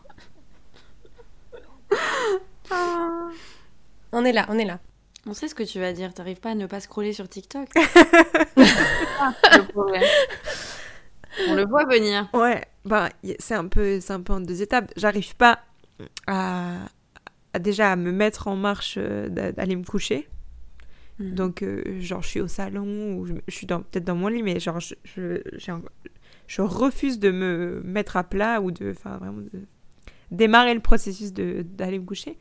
non 2.70 3.30
On 4.12 4.26
est 4.26 4.32
là, 4.32 4.46
on 4.50 4.58
est 4.58 4.66
là. 4.66 4.80
On 5.26 5.34
sait 5.34 5.48
ce 5.48 5.56
que 5.56 5.64
tu 5.64 5.80
vas 5.80 5.92
dire, 5.94 6.14
t'arrives 6.14 6.40
pas 6.40 6.52
à 6.52 6.56
ne 6.56 6.68
pas 6.68 6.80
scroller 6.80 7.14
sur 7.14 7.28
TikTok. 7.28 7.68
On 11.50 11.54
le 11.54 11.66
voit 11.66 11.86
venir. 11.86 12.30
Ouais, 12.34 12.64
bah 12.86 13.10
c'est 13.40 13.54
un 13.54 13.68
peu 13.68 14.00
c'est 14.00 14.14
un 14.14 14.22
peu 14.22 14.34
en 14.34 14.40
deux 14.40 14.62
étapes. 14.62 14.92
J'arrive 14.96 15.36
pas 15.36 15.60
à, 16.26 16.78
déjà 17.60 17.92
à 17.92 17.96
me 17.96 18.12
mettre 18.12 18.48
en 18.48 18.56
marche 18.56 18.96
euh, 18.98 19.30
d'aller 19.30 19.76
me 19.76 19.84
coucher. 19.84 20.28
Hmm. 21.20 21.36
Donc 21.36 21.62
euh, 21.62 22.00
genre 22.00 22.22
je 22.22 22.28
suis 22.28 22.42
au 22.42 22.48
salon 22.48 23.18
ou 23.18 23.26
je, 23.26 23.34
suis 23.50 23.68
peut-être 23.68 24.06
dans 24.06 24.16
mon 24.16 24.28
lit 24.28 24.44
mais 24.44 24.60
genre 24.60 24.80
je, 24.80 24.96
je, 25.04 25.42
je 26.48 26.62
refuse 26.62 27.20
de 27.20 27.32
me 27.32 27.82
mettre 27.84 28.18
à 28.18 28.24
plat 28.24 28.62
ou 28.62 28.72
de, 28.72 28.92
enfin, 28.92 29.18
vraiment 29.18 29.42
de 29.42 29.62
démarrer 30.32 30.74
le 30.74 30.80
processus 30.80 31.34
d'aller 31.34 32.00
me 32.00 32.06
coucher. 32.06 32.38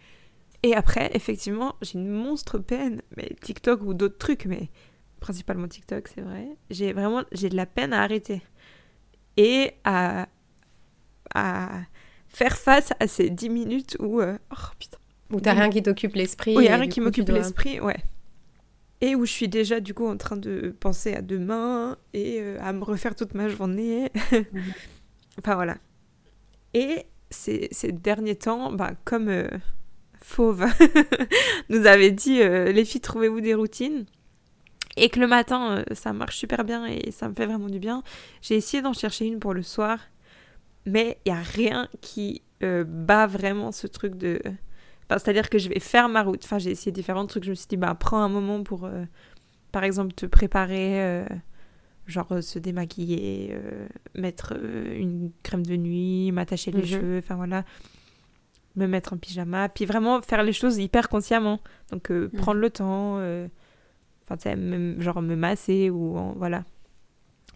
Et 0.67 0.75
après, 0.75 1.13
effectivement, 1.15 1.77
j'ai 1.81 1.97
une 1.97 2.11
monstre 2.11 2.59
peine, 2.59 3.01
mais 3.17 3.31
TikTok 3.41 3.83
ou 3.83 3.95
d'autres 3.95 4.19
trucs, 4.19 4.47
mais 4.47 4.69
principalement 5.21 5.69
TikTok, 5.69 6.09
c'est 6.13 6.23
vrai. 6.23 6.49
J'ai 6.71 6.93
vraiment, 6.93 7.23
j'ai 7.31 7.49
de 7.49 7.55
la 7.55 7.67
peine 7.67 7.93
à 7.93 8.03
arrêter 8.03 8.43
et 9.37 9.75
à, 9.85 10.27
à 11.37 11.83
faire 12.27 12.57
face 12.57 12.93
à 12.99 13.07
ces 13.07 13.31
10 13.31 13.49
minutes 13.49 13.97
où, 14.01 14.21
euh, 14.21 14.37
oh 14.51 14.71
putain. 14.77 14.99
Où 15.31 15.41
t'as 15.41 15.53
rien 15.53 15.71
qui 15.71 15.85
t'occupe 15.85 16.17
l'esprit. 16.17 16.57
Oui, 16.57 16.65
il 16.65 16.69
a 16.73 16.79
rien 16.79 16.89
qui 16.89 17.01
m'occupe 17.01 17.29
l'esprit, 17.29 17.79
ouais 17.79 18.03
et 19.03 19.15
où 19.15 19.27
je 19.27 19.31
suis 19.31 19.49
déjà 19.49 19.79
du 19.79 19.93
coup 19.95 20.07
en 20.07 20.17
train 20.17 20.39
de 20.39 20.75
penser 20.81 21.15
à 21.15 21.21
demain 21.21 21.99
et 22.15 22.39
euh, 22.41 22.59
à 22.63 22.73
me 22.73 22.83
refaire 22.83 23.15
toute 23.15 23.35
ma 23.35 23.49
journée. 23.49 24.11
Mhm. 24.33 24.73
enfin 25.39 25.55
voilà. 25.55 25.77
Et 26.73 27.05
ces, 27.31 27.69
ces 27.71 27.93
derniers 27.93 28.37
temps, 28.37 28.73
bah, 28.73 28.93
comme 29.05 29.29
euh, 29.29 29.49
Fauve 30.27 30.67
nous 31.69 31.87
avait 31.87 32.11
dit, 32.11 32.41
euh, 32.43 32.73
les 32.73 32.85
filles, 32.85 33.01
trouvez-vous 33.01 33.41
des 33.41 33.55
routines? 33.55 34.07
Et 34.97 35.09
que 35.09 35.21
le 35.21 35.27
matin, 35.27 35.85
ça 35.93 36.13
marche 36.13 36.39
super 36.39 36.65
bien 36.65 36.87
et 36.87 37.11
ça 37.11 37.29
me 37.29 37.35
fait 37.35 37.45
vraiment 37.45 37.69
du 37.69 37.79
bien, 37.79 38.03
j'ai 38.41 38.57
essayé 38.57 38.83
d'en 38.83 38.95
chercher 38.95 39.27
une 39.27 39.39
pour 39.39 39.53
le 39.53 39.63
soir, 39.63 39.99
mais 40.87 41.19
il 41.27 41.33
n'y 41.33 41.39
a 41.39 41.43
rien 41.43 41.89
qui 42.01 42.41
bat 42.61 43.27
vraiment 43.27 43.73
ce 43.73 43.87
truc 43.87 44.17
de 44.17 44.41
c'est-à-dire 45.11 45.49
que 45.49 45.59
je 45.59 45.69
vais 45.69 45.81
faire 45.81 46.09
ma 46.09 46.23
route. 46.23 46.45
Enfin, 46.45 46.59
j'ai 46.59 46.71
essayé 46.71 46.93
différents 46.93 47.27
trucs. 47.27 47.45
Je 47.45 47.51
me 47.51 47.55
suis 47.55 47.69
dit, 47.69 47.77
bah, 47.77 47.95
prends 47.99 48.19
un 48.19 48.29
moment 48.29 48.63
pour, 48.63 48.85
euh, 48.85 49.05
par 49.73 49.85
exemple, 49.85 50.13
te 50.15 50.27
préparer, 50.27 51.03
euh, 51.03 51.25
genre 52.07 52.33
euh, 52.33 52.41
se 52.41 52.59
démaquiller, 52.59 53.57
mettre 54.15 54.55
une 54.57 55.31
crème 55.43 55.65
de 55.65 55.77
nuit, 55.77 56.33
m'attacher 56.33 56.73
les 56.73 56.83
mhm. 56.83 56.87
cheveux, 56.87 57.19
enfin 57.19 57.37
voilà, 57.37 57.65
me 58.77 58.87
mettre 58.87 59.13
en 59.15 59.17
pyjama. 59.17 59.69
Puis 59.69 59.85
vraiment 59.87 60.21
faire 60.23 60.43
les 60.43 60.53
choses 60.53 60.79
hyper 60.79 61.09
consciemment. 61.09 61.61
Donc, 61.91 62.11
mhm. 62.11 62.31
prendre 62.31 62.61
le 62.61 62.71
temps, 62.71 63.17
enfin, 64.29 64.55
genre 64.99 65.23
me 65.23 65.35
masser 65.37 65.91
ou 65.91 66.17
voilà. 66.37 66.65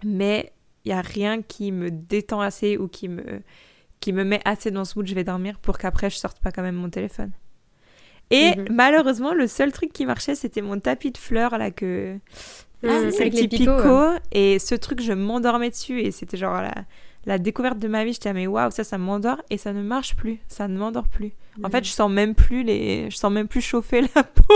mais 0.04 0.52
il 0.84 0.90
y 0.90 0.92
a 0.92 1.02
rien 1.02 1.42
qui 1.42 1.72
me 1.72 1.90
détend 1.90 2.40
assez 2.40 2.78
ou 2.78 2.88
qui 2.88 3.08
me 3.08 3.42
qui 4.00 4.14
me 4.14 4.24
met 4.24 4.40
assez 4.46 4.70
dans 4.70 4.86
ce 4.86 4.98
mood 4.98 5.06
je 5.06 5.14
vais 5.14 5.24
dormir 5.24 5.58
pour 5.58 5.76
qu'après 5.76 6.08
je 6.08 6.16
sorte 6.16 6.40
pas 6.40 6.50
quand 6.52 6.62
même 6.62 6.76
mon 6.76 6.88
téléphone. 6.88 7.32
Et 8.30 8.56
Mhm. 8.56 8.68
malheureusement, 8.70 9.34
le 9.34 9.46
seul 9.46 9.72
truc 9.72 9.92
qui 9.92 10.06
marchait, 10.06 10.34
c'était 10.36 10.62
mon 10.62 10.78
tapis 10.80 11.10
de 11.10 11.18
fleurs 11.18 11.58
là 11.58 11.70
que 11.70 12.16
Ah, 12.82 13.10
c'est 13.10 13.28
les 13.28 13.46
picots, 13.46 13.76
picots. 13.76 14.18
Et 14.32 14.58
ce 14.58 14.74
truc, 14.74 15.02
je 15.02 15.12
m'endormais 15.12 15.68
dessus 15.68 16.00
et 16.00 16.10
c'était 16.12 16.38
genre 16.38 16.62
la, 16.62 16.72
la 17.26 17.38
découverte 17.38 17.78
de 17.78 17.88
ma 17.88 18.04
vie. 18.04 18.12
J'étais 18.12 18.30
ah, 18.30 18.32
mais 18.32 18.46
waouh, 18.46 18.70
ça, 18.70 18.84
ça 18.84 18.98
m'endort 18.98 19.40
et 19.50 19.58
ça 19.58 19.72
ne 19.72 19.82
marche 19.82 20.16
plus. 20.16 20.38
Ça 20.48 20.68
ne 20.68 20.78
m'endort 20.78 21.08
plus. 21.08 21.32
En 21.62 21.68
fait, 21.68 21.84
je 21.84 21.90
sens 21.90 22.10
même 22.10 22.34
plus 22.34 22.62
les, 22.62 23.10
je 23.10 23.16
sens 23.16 23.30
même 23.30 23.46
plus 23.48 23.60
chauffer 23.60 24.02
la 24.14 24.22
peau 24.22 24.54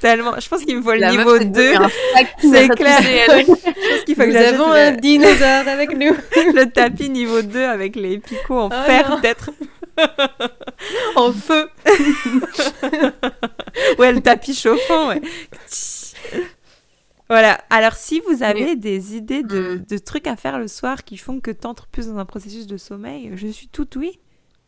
tellement. 0.00 0.34
Je 0.38 0.48
pense 0.48 0.62
qu'il 0.64 0.76
me 0.76 0.82
faut 0.82 0.92
le 0.92 0.98
La 0.98 1.10
niveau 1.12 1.30
meuf, 1.32 1.38
c'est 1.38 1.44
2. 1.46 1.52
devenu 1.62 1.76
un 1.76 1.88
fac- 1.88 2.26
C'est 2.40 2.68
clair. 2.68 3.00
Je 3.38 3.46
pense 3.46 4.04
qu'il 4.04 4.14
faut 4.14 4.22
que 4.22 4.26
Nous 4.26 4.32
j'achète 4.32 4.54
avons 4.54 4.68
le- 4.68 4.74
un 4.74 4.90
dinosaure 4.92 5.68
avec 5.68 5.96
nous. 5.96 6.14
le 6.54 6.64
tapis 6.70 7.08
niveau 7.08 7.40
2 7.40 7.64
avec 7.64 7.96
les 7.96 8.18
picots 8.18 8.58
en 8.58 8.66
Oh 8.66 8.84
fer 8.86 9.18
peut-être. 9.20 9.50
en 11.16 11.32
feu. 11.32 11.68
Ouais, 13.98 14.12
le 14.12 14.20
tapis 14.20 14.54
chauffant, 14.54 15.08
ouais. 15.08 15.20
Voilà. 17.28 17.60
Alors, 17.70 17.92
si 17.94 18.20
vous 18.20 18.42
avez 18.42 18.74
des 18.76 19.16
idées 19.16 19.42
de, 19.42 19.76
Mm. 19.76 19.84
de 19.86 19.98
trucs 19.98 20.26
à 20.26 20.36
faire 20.36 20.58
le 20.58 20.68
soir 20.68 21.04
qui 21.04 21.16
font 21.18 21.40
que 21.40 21.50
t'entres 21.50 21.86
plus 21.86 22.06
dans 22.08 22.16
un 22.18 22.24
processus 22.24 22.66
de 22.66 22.76
sommeil, 22.78 23.32
je 23.34 23.46
suis 23.48 23.68
toute 23.68 23.96
oui. 23.96 24.18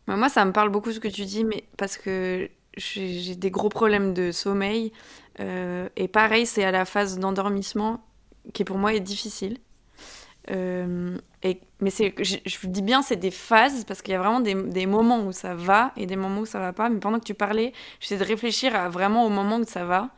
Mais 0.08 0.16
Moi, 0.16 0.28
ça 0.28 0.44
me 0.44 0.52
parle 0.52 0.68
beaucoup 0.70 0.92
ce 0.92 1.00
que 1.00 1.08
tu 1.08 1.24
dis, 1.24 1.44
mais 1.44 1.64
parce 1.78 1.96
que 1.96 2.50
j'ai 2.76 3.34
des 3.36 3.50
gros 3.50 3.68
problèmes 3.68 4.12
de 4.14 4.30
sommeil. 4.32 4.92
euh, 5.40 5.88
et 5.96 6.08
pareil, 6.08 6.44
c'est 6.46 6.64
à 6.64 6.70
la 6.70 6.84
phase 6.84 7.18
d'endormissement 7.18 8.04
qui 8.52 8.64
pour 8.64 8.76
moi 8.78 8.92
est 8.94 9.00
difficile. 9.00 9.58
Euh, 10.50 11.16
et, 11.42 11.60
mais 11.80 11.90
c'est, 11.90 12.14
je, 12.22 12.36
je 12.44 12.58
vous 12.60 12.68
dis 12.68 12.82
bien, 12.82 13.02
c'est 13.02 13.16
des 13.16 13.30
phases 13.30 13.84
parce 13.84 14.02
qu'il 14.02 14.12
y 14.12 14.16
a 14.16 14.18
vraiment 14.18 14.40
des, 14.40 14.54
des 14.54 14.86
moments 14.86 15.20
où 15.24 15.32
ça 15.32 15.54
va 15.54 15.92
et 15.96 16.06
des 16.06 16.16
moments 16.16 16.40
où 16.40 16.46
ça 16.46 16.58
va 16.58 16.72
pas. 16.72 16.88
Mais 16.88 16.98
pendant 16.98 17.18
que 17.20 17.24
tu 17.24 17.34
parlais, 17.34 17.72
j'essaie 18.00 18.18
de 18.18 18.24
réfléchir 18.24 18.74
à 18.74 18.88
vraiment 18.88 19.24
au 19.26 19.30
moment 19.30 19.58
où 19.58 19.64
ça 19.64 19.84
va. 19.84 20.10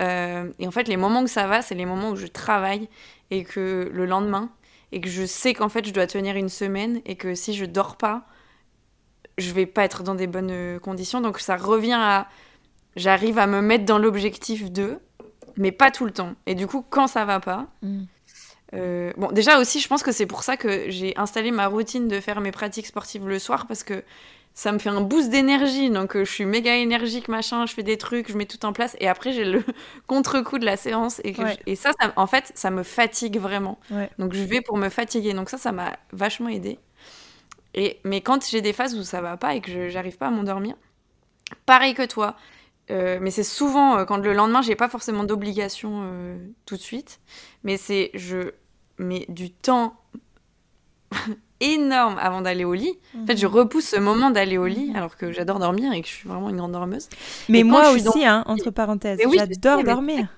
Euh, 0.00 0.50
et 0.58 0.66
en 0.66 0.70
fait, 0.70 0.88
les 0.88 0.96
moments 0.96 1.22
où 1.22 1.26
ça 1.26 1.46
va, 1.46 1.62
c'est 1.62 1.74
les 1.74 1.86
moments 1.86 2.10
où 2.10 2.16
je 2.16 2.26
travaille 2.26 2.88
et 3.30 3.44
que 3.44 3.90
le 3.92 4.06
lendemain, 4.06 4.50
et 4.92 5.00
que 5.00 5.08
je 5.08 5.24
sais 5.24 5.54
qu'en 5.54 5.68
fait, 5.68 5.86
je 5.86 5.92
dois 5.92 6.06
tenir 6.06 6.36
une 6.36 6.48
semaine 6.48 7.00
et 7.06 7.16
que 7.16 7.34
si 7.34 7.54
je 7.54 7.64
dors 7.64 7.96
pas, 7.96 8.26
je 9.38 9.52
vais 9.52 9.66
pas 9.66 9.84
être 9.84 10.02
dans 10.02 10.14
des 10.14 10.26
bonnes 10.26 10.78
conditions. 10.80 11.20
Donc 11.20 11.38
ça 11.38 11.56
revient 11.56 11.98
à. 11.98 12.28
J'arrive 12.94 13.38
à 13.38 13.46
me 13.46 13.60
mettre 13.60 13.84
dans 13.84 13.98
l'objectif 13.98 14.72
de, 14.72 14.98
mais 15.56 15.72
pas 15.72 15.90
tout 15.90 16.06
le 16.06 16.12
temps. 16.12 16.34
Et 16.46 16.54
du 16.54 16.66
coup, 16.66 16.84
quand 16.88 17.06
ça 17.06 17.24
va 17.24 17.40
pas. 17.40 17.66
euh, 18.74 19.12
bon, 19.16 19.30
déjà 19.32 19.58
aussi, 19.58 19.80
je 19.80 19.88
pense 19.88 20.02
que 20.02 20.12
c'est 20.12 20.26
pour 20.26 20.42
ça 20.42 20.56
que 20.56 20.90
j'ai 20.90 21.16
installé 21.16 21.50
ma 21.50 21.66
routine 21.66 22.08
de 22.08 22.20
faire 22.20 22.40
mes 22.40 22.52
pratiques 22.52 22.86
sportives 22.86 23.26
le 23.26 23.38
soir 23.38 23.66
parce 23.66 23.82
que 23.82 24.02
ça 24.56 24.72
me 24.72 24.80
fait 24.80 24.90
un 24.90 25.02
boost 25.02 25.30
d'énergie. 25.30 25.90
Donc, 25.90 26.16
euh, 26.16 26.24
je 26.26 26.32
suis 26.32 26.46
méga 26.46 26.76
énergique, 26.76 27.28
machin, 27.28 27.66
je 27.66 27.74
fais 27.74 27.84
des 27.84 27.98
trucs, 27.98 28.30
je 28.32 28.38
mets 28.38 28.46
tout 28.46 28.66
en 28.66 28.72
place. 28.74 28.96
Et 29.00 29.08
après, 29.08 29.32
j'ai 29.32 29.44
le 29.44 29.62
contre-coup 30.08 30.58
de 30.58 30.66
la 30.66 30.78
séance. 30.78 31.20
Et, 31.24 31.34
que 31.34 31.42
Ouais. 31.42 31.54
je- 31.66 31.72
et 31.72 31.76
ça, 31.76 31.92
ça, 32.00 32.12
en 32.16 32.26
fait, 32.26 32.52
ça 32.56 32.70
me 32.70 32.82
fatigue 32.84 33.38
vraiment. 33.38 33.78
Ouais. 33.92 34.10
Donc, 34.18 34.34
je 34.34 34.42
vais 34.44 34.62
pour 34.62 34.78
me 34.78 34.88
fatiguer. 34.90 35.34
Donc, 35.34 35.50
ça, 35.50 35.58
ça 35.58 35.72
m'a 35.72 35.98
vachement 36.12 36.48
aidé. 36.50 36.80
Et, 37.74 38.00
mais 38.04 38.20
quand 38.22 38.46
j'ai 38.48 38.62
des 38.62 38.72
phases 38.72 38.96
où 38.96 39.02
ça 39.04 39.20
va 39.22 39.36
pas 39.36 39.54
et 39.54 39.60
que 39.60 39.70
je- 39.72 39.88
j'arrive 39.90 40.18
pas 40.18 40.28
à 40.28 40.32
m'endormir, 40.32 40.76
pareil 41.66 41.94
que 41.94 42.06
toi. 42.06 42.36
euh, 42.92 43.18
mais 43.22 43.30
c'est 43.32 43.44
souvent 43.44 43.98
euh, 43.98 44.04
quand 44.06 44.18
le 44.18 44.32
lendemain, 44.34 44.62
j'ai 44.62 44.76
pas 44.76 44.88
forcément 44.90 45.24
d'obligation 45.24 46.10
tout 46.66 46.76
de 46.76 46.80
suite. 46.82 47.20
Mais 47.64 47.76
c'est 47.78 48.10
je 48.14 48.52
mets 48.98 49.26
du 49.28 49.50
temps 49.52 49.96
énorme 51.60 52.16
avant 52.20 52.40
d'aller 52.42 52.64
au 52.64 52.74
lit. 52.74 52.98
En 53.22 53.26
fait, 53.26 53.36
je 53.36 53.46
repousse 53.46 53.86
ce 53.88 53.96
moment 53.96 54.30
d'aller 54.30 54.58
au 54.58 54.66
lit, 54.66 54.92
alors 54.94 55.16
que 55.16 55.32
j'adore 55.32 55.58
dormir 55.58 55.92
et 55.92 56.02
que 56.02 56.08
je 56.08 56.12
suis 56.12 56.28
vraiment 56.28 56.50
une 56.50 56.56
grande 56.56 56.72
dormeuse. 56.72 57.08
Mais 57.48 57.60
Et 57.60 57.64
moi 57.64 57.90
aussi, 57.90 58.02
dans- 58.04 58.12
hein, 58.24 58.44
entre 58.46 58.70
parenthèses, 58.70 59.20
oui, 59.26 59.36
j'adore 59.38 59.78
mais- 59.78 59.84
dormir. 59.84 60.28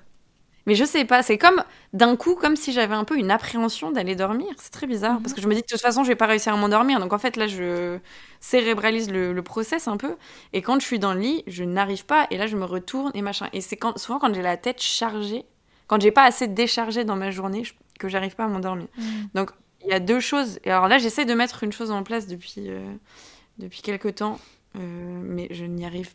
Mais 0.67 0.75
je 0.75 0.85
sais 0.85 1.07
pas, 1.07 1.23
c'est 1.23 1.39
comme 1.39 1.65
d'un 1.95 2.15
coup, 2.15 2.35
comme 2.35 2.55
si 2.55 2.73
j'avais 2.73 2.95
un 2.95 3.05
peu 3.05 3.17
une 3.17 3.31
appréhension 3.31 3.91
d'aller 3.91 4.15
dormir. 4.15 4.49
C'est 4.59 4.71
très 4.71 4.87
bizarre 4.87 5.19
parce 5.23 5.33
que 5.33 5.41
je 5.41 5.49
me 5.49 5.55
dis 5.55 5.63
de 5.63 5.67
toute 5.67 5.81
façon, 5.81 6.03
je 6.05 6.09
vais 6.09 6.15
pas 6.15 6.27
réussir 6.27 6.53
à 6.53 6.57
m'endormir. 6.59 7.01
Donc 7.01 7.15
en 7.15 7.19
fait, 7.19 7.37
là, 7.39 7.47
je 7.47 7.97
cérébralise 8.41 9.11
le, 9.11 9.33
le 9.33 9.43
process 9.43 9.89
un 9.89 9.97
peu. 9.97 10.17
Et 10.53 10.61
quand 10.61 10.79
je 10.79 10.85
suis 10.85 10.99
dans 10.99 11.15
le 11.15 11.21
lit, 11.21 11.43
je 11.47 11.65
n'arrive 11.65 12.05
pas. 12.05 12.27
Et 12.31 12.37
là, 12.37 12.47
je 12.47 12.57
me 12.57 12.67
retourne 12.67 13.11
et 13.15 13.23
machin. 13.23 13.49
Et 13.55 13.63
c'est 13.63 13.77
quand, 13.77 13.97
souvent 13.99 14.19
quand 14.19 14.35
j'ai 14.35 14.43
la 14.43 14.59
tête 14.59 14.83
chargée, 14.83 15.47
quand 15.87 16.01
j'ai 16.03 16.11
pas 16.11 16.25
assez 16.25 16.47
déchargé 16.49 17.05
dans 17.05 17.17
ma 17.17 17.31
journée, 17.31 17.65
je- 17.65 17.73
que 17.99 18.09
j'arrive 18.09 18.37
pas 18.37 18.45
à 18.45 18.49
m'endormir. 18.49 18.89
Donc 19.35 19.51
il 19.85 19.89
y 19.91 19.93
a 19.93 20.01
deux 20.01 20.21
choses. 20.21 20.59
Et 20.65 20.71
alors 20.71 20.89
là, 20.89 20.99
j'essaie 20.99 21.25
de 21.25 21.35
mettre 21.35 21.65
une 21.65 21.73
chose 21.73 21.91
en 21.91 22.03
place 22.03 22.27
depuis, 22.27 22.65
euh, 22.69 22.85
depuis 23.59 23.83
quelques 23.83 24.17
temps, 24.17 24.39
euh, 24.77 24.81
mais 25.23 25.49
je 25.51 25.65
n'y 25.65 25.85
arrive 25.87 26.11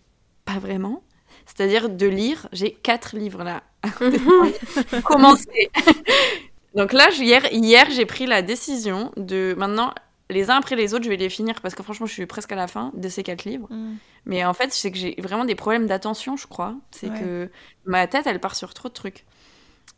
pas 0.46 0.60
vraiment. 0.60 1.04
C'est-à-dire 1.46 1.90
de 1.90 2.06
lire. 2.06 2.48
J'ai 2.52 2.72
quatre 2.74 3.16
livres 3.16 3.44
là. 3.44 3.64
Commencer. 5.04 5.70
Donc 6.76 6.94
là, 6.94 7.10
hier, 7.12 7.52
hier 7.52 7.88
j'ai 7.92 8.06
pris 8.06 8.26
la 8.26 8.42
décision 8.42 9.12
de 9.18 9.54
maintenant, 9.58 9.94
les 10.30 10.50
uns 10.50 10.56
après 10.56 10.76
les 10.76 10.94
autres, 10.94 11.04
je 11.04 11.10
vais 11.10 11.18
les 11.18 11.30
finir 11.30 11.62
parce 11.62 11.76
que 11.76 11.84
franchement, 11.84 12.06
je 12.06 12.14
suis 12.14 12.26
presque 12.26 12.52
à 12.52 12.56
la 12.56 12.68
fin 12.68 12.92
de 12.96 13.10
ces 13.10 13.24
quatre 13.24 13.46
livres. 13.46 13.68
Mais 14.26 14.44
en 14.46 14.54
fait, 14.54 14.72
c'est 14.74 14.92
que 14.92 14.98
j'ai 14.98 15.16
vraiment 15.20 15.46
des 15.46 15.56
problèmes 15.56 15.86
d'attention, 15.86 16.36
je 16.38 16.48
crois. 16.48 16.76
C'est 16.92 17.10
Ouais. 17.10 17.20
que 17.20 17.52
ma 17.86 18.08
tête, 18.08 18.26
elle 18.26 18.40
part 18.40 18.56
sur 18.56 18.74
trop 18.74 18.90
de 18.90 18.94
trucs. 18.94 19.26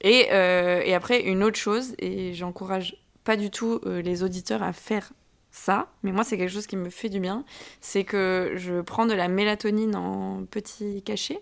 Et, 0.02 0.28
euh, 0.32 0.82
et 0.84 0.94
après, 0.94 1.22
une 1.22 1.44
autre 1.44 1.58
chose, 1.58 1.96
et 2.00 2.34
j'encourage 2.34 2.98
pas 3.26 3.36
du 3.36 3.52
tout 3.52 3.82
euh, 3.86 4.02
les 4.02 4.24
auditeurs 4.24 4.64
à 4.64 4.72
faire 4.72 5.12
ça, 5.52 5.88
mais 6.04 6.12
moi, 6.14 6.24
c'est 6.24 6.38
quelque 6.38 6.52
chose 6.52 6.68
qui 6.68 6.78
me 6.78 6.90
fait 6.90 7.10
du 7.10 7.20
bien, 7.20 7.44
c'est 7.82 8.04
que 8.06 8.54
je 8.56 8.82
prends 8.82 9.06
de 9.06 9.14
la 9.14 9.28
mélatonine 9.28 9.96
en 9.96 10.46
petits 10.46 11.02
cachets. 11.02 11.42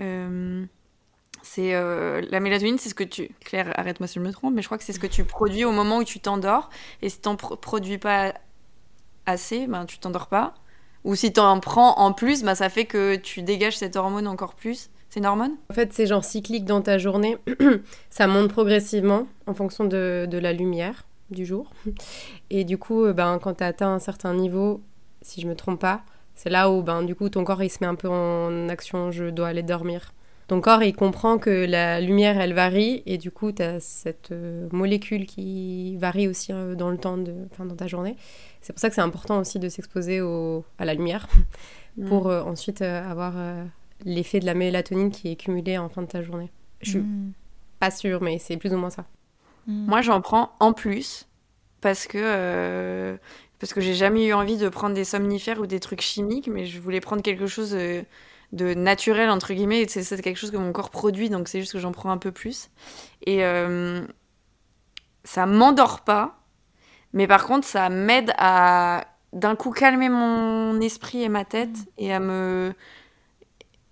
Euh, 0.00 0.64
c'est 1.42 1.74
euh, 1.74 2.22
la 2.30 2.40
mélatonine, 2.40 2.78
c'est 2.78 2.88
ce 2.88 2.94
que 2.94 3.04
tu. 3.04 3.28
Claire, 3.40 3.72
arrête-moi 3.78 4.06
si 4.06 4.14
je 4.14 4.20
me 4.24 4.32
trompe, 4.32 4.54
mais 4.54 4.62
je 4.62 4.68
crois 4.68 4.78
que 4.78 4.84
c'est 4.84 4.92
ce 4.92 5.00
que 5.00 5.06
tu 5.06 5.24
produis 5.24 5.64
au 5.64 5.72
moment 5.72 5.98
où 5.98 6.04
tu 6.04 6.20
t'endors. 6.20 6.70
Et 7.02 7.08
si 7.08 7.20
t'en 7.20 7.36
pro- 7.36 7.56
produis 7.56 7.98
pas 7.98 8.32
assez, 9.26 9.66
ben 9.66 9.86
tu 9.86 9.98
t'endors 9.98 10.28
pas. 10.28 10.54
Ou 11.04 11.16
si 11.16 11.32
t'en 11.32 11.58
prends 11.58 11.98
en 11.98 12.12
plus, 12.12 12.44
ben 12.44 12.54
ça 12.54 12.68
fait 12.68 12.84
que 12.86 13.16
tu 13.16 13.42
dégages 13.42 13.76
cette 13.78 13.96
hormone 13.96 14.28
encore 14.28 14.54
plus. 14.54 14.90
C'est 15.12 15.20
une 15.20 15.26
hormone? 15.26 15.56
En 15.68 15.74
fait, 15.74 15.92
c'est 15.92 16.06
genre 16.06 16.24
cyclique 16.24 16.64
dans 16.64 16.80
ta 16.80 16.96
journée. 16.96 17.36
ça 18.08 18.26
monte 18.26 18.50
progressivement 18.50 19.26
en 19.46 19.52
fonction 19.52 19.84
de, 19.84 20.26
de 20.26 20.38
la 20.38 20.54
lumière 20.54 21.04
du 21.28 21.44
jour. 21.44 21.70
Et 22.48 22.64
du 22.64 22.78
coup, 22.78 23.04
euh, 23.04 23.12
ben, 23.12 23.38
quand 23.38 23.52
tu 23.56 23.62
as 23.62 23.66
atteint 23.66 23.92
un 23.92 23.98
certain 23.98 24.32
niveau, 24.32 24.80
si 25.20 25.42
je 25.42 25.46
me 25.46 25.54
trompe 25.54 25.80
pas, 25.80 26.00
c'est 26.34 26.48
là 26.48 26.70
où 26.70 26.80
ben, 26.80 27.02
du 27.02 27.14
coup 27.14 27.28
ton 27.28 27.44
corps 27.44 27.62
il 27.62 27.68
se 27.68 27.76
met 27.82 27.86
un 27.86 27.94
peu 27.94 28.08
en 28.08 28.70
action, 28.70 29.10
je 29.10 29.26
dois 29.26 29.48
aller 29.48 29.62
dormir. 29.62 30.14
Ton 30.48 30.62
corps 30.62 30.82
il 30.82 30.96
comprend 30.96 31.36
que 31.36 31.66
la 31.66 32.00
lumière 32.00 32.40
elle 32.40 32.54
varie 32.54 33.02
et 33.04 33.18
du 33.18 33.30
coup 33.30 33.52
tu 33.52 33.62
as 33.62 33.80
cette 33.80 34.32
euh, 34.32 34.66
molécule 34.72 35.26
qui 35.26 35.94
varie 35.98 36.26
aussi 36.26 36.54
euh, 36.54 36.74
dans 36.74 36.88
le 36.88 36.96
temps, 36.96 37.18
de, 37.18 37.34
enfin, 37.52 37.66
dans 37.66 37.76
ta 37.76 37.86
journée. 37.86 38.16
C'est 38.62 38.72
pour 38.72 38.80
ça 38.80 38.88
que 38.88 38.94
c'est 38.94 39.02
important 39.02 39.40
aussi 39.40 39.58
de 39.58 39.68
s'exposer 39.68 40.20
à 40.78 40.84
la 40.86 40.94
lumière 40.94 41.28
pour 42.08 42.28
euh, 42.28 42.42
ensuite 42.42 42.82
euh, 42.82 43.10
avoir 43.10 43.34
euh, 43.36 43.64
l'effet 44.04 44.40
de 44.40 44.46
la 44.46 44.54
mélatonine 44.54 45.10
qui 45.10 45.30
est 45.32 45.36
cumulé 45.36 45.78
en 45.78 45.88
fin 45.88 46.02
de 46.02 46.06
ta 46.08 46.22
journée. 46.22 46.50
Je 46.80 46.90
suis 46.90 46.98
Mm. 47.00 47.32
pas 47.80 47.90
sûre, 47.90 48.22
mais 48.22 48.38
c'est 48.38 48.56
plus 48.56 48.72
ou 48.74 48.76
moins 48.76 48.90
ça. 48.90 49.04
Moi, 49.66 50.02
j'en 50.02 50.20
prends 50.20 50.52
en 50.60 50.72
plus 50.72 51.28
parce 51.80 52.06
que 52.06 52.18
euh, 52.20 53.16
parce 53.60 53.72
que 53.72 53.80
j'ai 53.80 53.94
jamais 53.94 54.26
eu 54.26 54.32
envie 54.32 54.56
de 54.56 54.68
prendre 54.68 54.94
des 54.94 55.04
somnifères 55.04 55.60
ou 55.60 55.66
des 55.66 55.78
trucs 55.78 56.00
chimiques, 56.00 56.48
mais 56.48 56.66
je 56.66 56.80
voulais 56.80 57.00
prendre 57.00 57.22
quelque 57.22 57.46
chose 57.46 57.74
euh, 57.74 58.02
de 58.52 58.74
naturel 58.74 59.30
entre 59.30 59.52
guillemets. 59.54 59.82
et 59.82 59.88
C'est 59.88 60.20
quelque 60.20 60.36
chose 60.36 60.50
que 60.50 60.56
mon 60.56 60.72
corps 60.72 60.90
produit, 60.90 61.30
donc 61.30 61.46
c'est 61.48 61.60
juste 61.60 61.72
que 61.72 61.78
j'en 61.78 61.92
prends 61.92 62.10
un 62.10 62.18
peu 62.18 62.32
plus. 62.32 62.70
Et 63.24 63.44
euh, 63.44 64.04
ça 65.24 65.46
m'endort 65.46 66.00
pas, 66.00 66.40
mais 67.12 67.26
par 67.28 67.46
contre, 67.46 67.66
ça 67.66 67.88
m'aide 67.88 68.32
à 68.36 69.04
d'un 69.32 69.56
coup 69.56 69.70
calmer 69.70 70.08
mon 70.08 70.78
esprit 70.80 71.22
et 71.22 71.28
ma 71.28 71.44
tête 71.44 71.76
et 71.98 72.12
à 72.12 72.20
me 72.20 72.74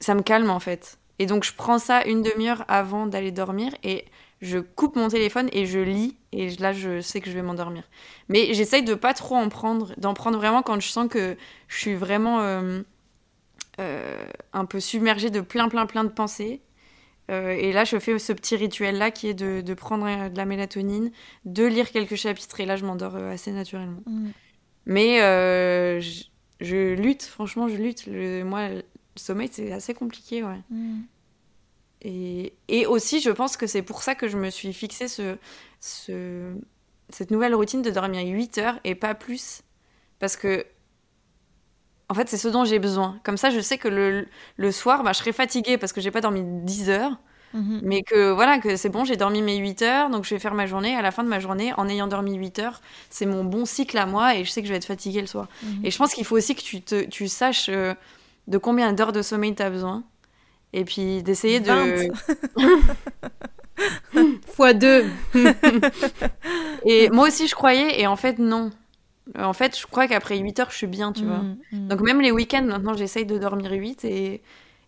ça 0.00 0.14
me 0.14 0.22
calme 0.22 0.50
en 0.50 0.60
fait. 0.60 0.98
Et 1.18 1.26
donc 1.26 1.44
je 1.44 1.52
prends 1.54 1.78
ça 1.78 2.04
une 2.04 2.22
demi-heure 2.22 2.64
avant 2.68 3.06
d'aller 3.06 3.30
dormir 3.30 3.72
et 3.84 4.06
je 4.40 4.58
coupe 4.58 4.96
mon 4.96 5.08
téléphone 5.08 5.48
et 5.52 5.66
je 5.66 5.78
lis 5.78 6.16
et 6.32 6.48
là 6.56 6.72
je 6.72 7.00
sais 7.00 7.20
que 7.20 7.28
je 7.30 7.34
vais 7.34 7.42
m'endormir. 7.42 7.84
Mais 8.28 8.54
j'essaye 8.54 8.82
de 8.82 8.94
pas 8.94 9.12
trop 9.12 9.36
en 9.36 9.48
prendre, 9.48 9.92
d'en 9.98 10.14
prendre 10.14 10.38
vraiment 10.38 10.62
quand 10.62 10.80
je 10.80 10.88
sens 10.88 11.08
que 11.08 11.36
je 11.68 11.78
suis 11.78 11.94
vraiment 11.94 12.40
euh, 12.40 12.80
euh, 13.80 14.24
un 14.54 14.64
peu 14.64 14.80
submergée 14.80 15.30
de 15.30 15.40
plein 15.40 15.68
plein 15.68 15.86
plein 15.86 16.04
de 16.04 16.08
pensées. 16.08 16.62
Euh, 17.30 17.50
et 17.50 17.72
là 17.72 17.84
je 17.84 17.98
fais 17.98 18.18
ce 18.18 18.32
petit 18.32 18.56
rituel 18.56 18.96
là 18.96 19.10
qui 19.10 19.28
est 19.28 19.34
de, 19.34 19.60
de 19.60 19.74
prendre 19.74 20.30
de 20.30 20.36
la 20.36 20.46
mélatonine, 20.46 21.12
de 21.44 21.66
lire 21.66 21.90
quelques 21.90 22.16
chapitres 22.16 22.60
et 22.60 22.66
là 22.66 22.76
je 22.76 22.86
m'endors 22.86 23.16
assez 23.16 23.52
naturellement. 23.52 24.00
Mm. 24.06 24.30
Mais 24.86 25.18
je, 26.00 26.24
je 26.60 26.94
lutte, 26.94 27.24
franchement 27.24 27.68
je 27.68 27.76
lutte. 27.76 28.06
Le, 28.06 28.42
moi 28.42 28.70
le 29.20 29.26
sommeil 29.26 29.48
c'est 29.52 29.72
assez 29.72 29.94
compliqué 29.94 30.42
ouais. 30.42 30.60
Mm. 30.70 31.00
et, 32.02 32.54
et 32.68 32.86
aussi, 32.86 33.20
je 33.20 33.30
pense 33.30 33.56
que 33.56 33.66
c'est 33.66 33.82
pour 33.82 34.02
ça 34.02 34.14
que 34.14 34.28
je 34.28 34.36
me 34.36 34.50
suis 34.50 34.72
fixé 34.72 35.08
ce, 35.08 35.36
ce, 35.80 36.52
cette 37.10 37.30
nouvelle 37.30 37.54
routine 37.54 37.82
de 37.82 37.90
dormir 37.90 38.26
8 38.26 38.58
heures 38.58 38.80
et 38.84 38.94
pas 38.94 39.14
plus. 39.14 39.62
Parce 40.18 40.36
que, 40.36 40.66
en 42.08 42.14
fait, 42.14 42.28
c'est 42.28 42.36
ce 42.36 42.48
dont 42.48 42.64
j'ai 42.64 42.78
besoin. 42.78 43.20
Comme 43.24 43.36
ça, 43.36 43.50
je 43.50 43.60
sais 43.60 43.78
que 43.78 43.88
le, 43.88 44.26
le 44.56 44.72
soir, 44.72 45.02
bah, 45.02 45.12
je 45.12 45.18
serai 45.18 45.32
fatiguée 45.32 45.78
parce 45.78 45.92
que 45.92 46.00
j'ai 46.00 46.10
pas 46.10 46.20
dormi 46.20 46.42
10 46.44 46.90
heures. 46.90 47.18
Mhm. 47.52 47.80
Mais 47.82 48.02
que 48.02 48.30
voilà, 48.30 48.58
que 48.58 48.76
c'est 48.76 48.90
bon, 48.90 49.04
j'ai 49.04 49.16
dormi 49.16 49.42
mes 49.42 49.56
8 49.56 49.82
heures, 49.82 50.10
donc 50.10 50.24
je 50.24 50.30
vais 50.30 50.38
faire 50.38 50.54
ma 50.54 50.66
journée. 50.66 50.94
À 50.94 51.02
la 51.02 51.10
fin 51.10 51.24
de 51.24 51.28
ma 51.28 51.40
journée, 51.40 51.72
en 51.76 51.88
ayant 51.88 52.06
dormi 52.06 52.34
8 52.34 52.58
heures, 52.60 52.80
c'est 53.10 53.26
mon 53.26 53.44
bon 53.44 53.64
cycle 53.64 53.98
à 53.98 54.06
moi 54.06 54.36
et 54.36 54.44
je 54.44 54.50
sais 54.50 54.60
que 54.60 54.68
je 54.68 54.72
vais 54.72 54.78
être 54.78 54.84
fatiguée 54.84 55.20
le 55.20 55.26
soir. 55.26 55.48
Mhm. 55.62 55.84
Et 55.84 55.90
je 55.90 55.98
pense 55.98 56.14
qu'il 56.14 56.24
faut 56.24 56.36
aussi 56.36 56.54
que 56.54 56.62
tu, 56.62 56.82
te, 56.82 57.04
tu 57.06 57.26
saches 57.28 57.68
euh, 57.68 57.94
de 58.48 58.58
combien 58.58 58.92
d'heures 58.92 59.12
de 59.12 59.22
sommeil 59.22 59.54
tu 59.54 59.62
as 59.62 59.70
besoin. 59.70 60.04
Et 60.72 60.84
puis 60.84 61.22
d'essayer 61.22 61.60
de. 61.60 62.10
20. 62.56 62.68
Fois 64.46 64.74
deux. 64.74 65.04
Et 66.84 67.08
moi 67.10 67.28
aussi, 67.28 67.46
je 67.48 67.54
croyais, 67.54 68.00
et 68.00 68.06
en 68.06 68.16
fait, 68.16 68.38
non. 68.38 68.70
En 69.38 69.52
fait, 69.52 69.78
je 69.78 69.86
crois 69.86 70.06
qu'après 70.08 70.38
8 70.38 70.60
heures, 70.60 70.70
je 70.70 70.76
suis 70.76 70.86
bien, 70.86 71.12
tu 71.12 71.24
vois. 71.24 71.38
Mhm, 71.38 71.56
mhm. 71.72 71.88
Donc 71.88 72.00
même 72.00 72.20
les 72.20 72.30
week-ends, 72.30 72.64
maintenant, 72.64 72.94
j'essaye 72.94 73.26
de 73.26 73.38
dormir 73.38 73.70
8 73.72 74.04
et... 74.04 74.42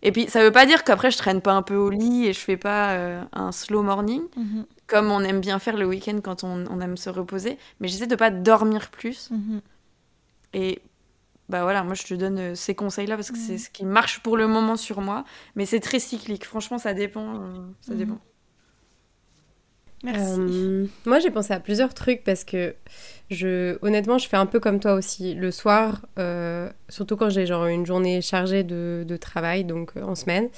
Et 0.05 0.11
puis, 0.11 0.27
ça 0.29 0.43
veut 0.43 0.51
pas 0.51 0.65
dire 0.65 0.83
qu'après, 0.83 1.11
je 1.11 1.17
traîne 1.17 1.39
pas 1.39 1.53
un 1.53 1.61
peu 1.61 1.75
au 1.77 1.89
lit 1.89 2.25
et 2.27 2.33
je 2.33 2.39
fais 2.41 2.57
pas 2.57 2.91
euh, 2.91 3.23
un 3.31 3.53
slow 3.53 3.83
morning, 3.83 4.21
Mhm, 4.35 4.65
comme 4.85 5.09
on 5.11 5.21
aime 5.21 5.39
bien 5.39 5.59
faire 5.59 5.77
le 5.77 5.85
week-end 5.85 6.19
quand 6.21 6.43
on, 6.43 6.65
on 6.69 6.81
aime 6.81 6.97
se 6.97 7.09
reposer. 7.09 7.57
Mais 7.79 7.87
j'essaie 7.87 8.05
de 8.07 8.17
pas 8.17 8.29
dormir 8.29 8.89
plus. 8.91 9.29
mhm. 9.31 9.61
Et 10.53 10.81
bah 11.49 11.63
voilà, 11.63 11.83
moi, 11.83 11.93
je 11.93 12.03
te 12.03 12.13
donne 12.13 12.39
euh, 12.39 12.55
ces 12.55 12.75
conseils-là 12.75 13.15
parce 13.15 13.31
que 13.31 13.37
c'est 13.37 13.57
ce 13.57 13.69
qui 13.69 13.85
marche 13.85 14.21
pour 14.21 14.37
le 14.37 14.47
moment 14.47 14.75
sur 14.77 15.01
moi. 15.01 15.25
Mais 15.55 15.65
c'est 15.65 15.79
très 15.81 15.99
cyclique. 15.99 16.45
Franchement, 16.45 16.77
ça 16.77 16.93
dépend. 16.93 17.35
euh, 17.41 17.55
ça 17.81 17.93
Mhm. 17.93 17.99
dépend. 17.99 18.19
Merci. 20.03 20.41
Euh, 20.41 20.85
moi, 21.05 21.19
j'ai 21.19 21.31
pensé 21.31 21.53
à 21.53 21.59
plusieurs 21.61 21.93
trucs 21.93 22.23
parce 22.25 22.43
que 22.43 22.75
je, 23.29 23.77
honnêtement, 23.81 24.17
je 24.17 24.27
fais 24.27 24.35
un 24.35 24.45
peu 24.45 24.59
comme 24.59 24.79
toi 24.81 24.93
aussi. 24.95 25.33
Le 25.33 25.49
soir, 25.49 26.05
euh, 26.19 26.69
surtout 26.89 27.15
quand 27.15 27.29
j'ai 27.29 27.45
genre 27.45 27.65
une 27.67 27.85
journée 27.85 28.21
chargée 28.21 28.63
de, 28.63 29.05
de 29.07 29.17
travail, 29.17 29.63
donc 29.63 29.93
euh, 29.95 30.03
en 30.03 30.15
semaine, 30.15 30.49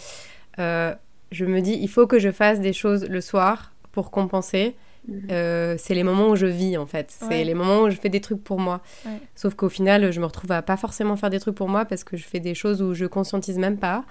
euh, 0.59 0.95
je 1.31 1.45
me 1.45 1.61
dis 1.61 1.73
il 1.79 1.89
faut 1.89 2.07
que 2.07 2.19
je 2.19 2.31
fasse 2.31 2.59
des 2.59 2.73
choses 2.73 3.05
le 3.09 3.21
soir 3.21 3.73
pour 3.91 4.11
compenser. 4.11 4.75
Mhm. 5.07 5.27
Euh, 5.31 5.75
c'est 5.77 5.93
les 5.93 6.03
moments 6.03 6.29
où 6.29 6.35
je 6.35 6.45
vis 6.47 6.77
en 6.77 6.85
fait. 6.85 7.11
C'est 7.11 7.25
Ouais. 7.27 7.43
les 7.43 7.53
moments 7.53 7.81
où 7.83 7.89
je 7.89 7.95
fais 7.97 8.09
des 8.09 8.21
trucs 8.21 8.43
pour 8.43 8.59
moi. 8.59 8.81
Ouais. 9.05 9.19
Sauf 9.35 9.53
qu'au 9.55 9.69
final, 9.69 10.11
je 10.11 10.19
me 10.19 10.25
retrouve 10.25 10.51
à 10.51 10.61
pas 10.61 10.77
forcément 10.77 11.15
faire 11.15 11.29
des 11.29 11.39
trucs 11.39 11.55
pour 11.55 11.69
moi 11.69 11.85
parce 11.85 12.03
que 12.03 12.17
je 12.17 12.23
fais 12.25 12.39
des 12.39 12.55
choses 12.55 12.81
où 12.81 12.93
je 12.93 13.05
conscientise 13.05 13.57
même 13.57 13.77
pas 13.77 14.03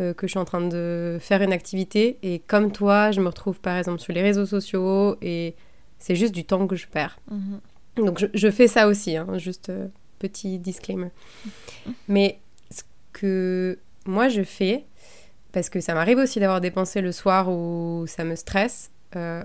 euh, 0.00 0.12
que 0.14 0.26
je 0.26 0.32
suis 0.32 0.38
en 0.38 0.44
train 0.44 0.60
de 0.66 1.18
faire 1.20 1.42
une 1.42 1.52
activité. 1.52 2.18
Et 2.22 2.38
comme 2.40 2.70
toi, 2.72 3.10
je 3.10 3.20
me 3.20 3.26
retrouve 3.28 3.60
par 3.60 3.76
exemple 3.76 4.00
sur 4.00 4.12
les 4.12 4.22
réseaux 4.22 4.46
sociaux 4.46 5.16
et 5.22 5.54
c'est 5.98 6.14
juste 6.14 6.34
du 6.34 6.44
temps 6.44 6.66
que 6.66 6.76
je 6.76 6.86
perds. 6.86 7.18
Mhm. 7.30 7.60
Donc 8.06 8.18
je, 8.18 8.26
je 8.34 8.50
fais 8.50 8.68
ça 8.68 8.88
aussi, 8.88 9.16
hein, 9.16 9.38
juste 9.38 9.70
euh, 9.70 9.88
petit 10.18 10.58
disclaimer. 10.58 11.08
Mais 12.08 12.38
ce 12.70 12.82
que 13.12 13.78
moi 14.06 14.28
je 14.28 14.42
fais, 14.42 14.84
parce 15.52 15.70
que 15.70 15.80
ça 15.80 15.94
m'arrive 15.94 16.18
aussi 16.18 16.38
d'avoir 16.38 16.60
des 16.60 16.70
pensées 16.70 17.00
le 17.00 17.10
soir 17.12 17.48
où 17.50 18.04
ça 18.06 18.22
me 18.24 18.36
stresse, 18.36 18.90
euh, 19.16 19.42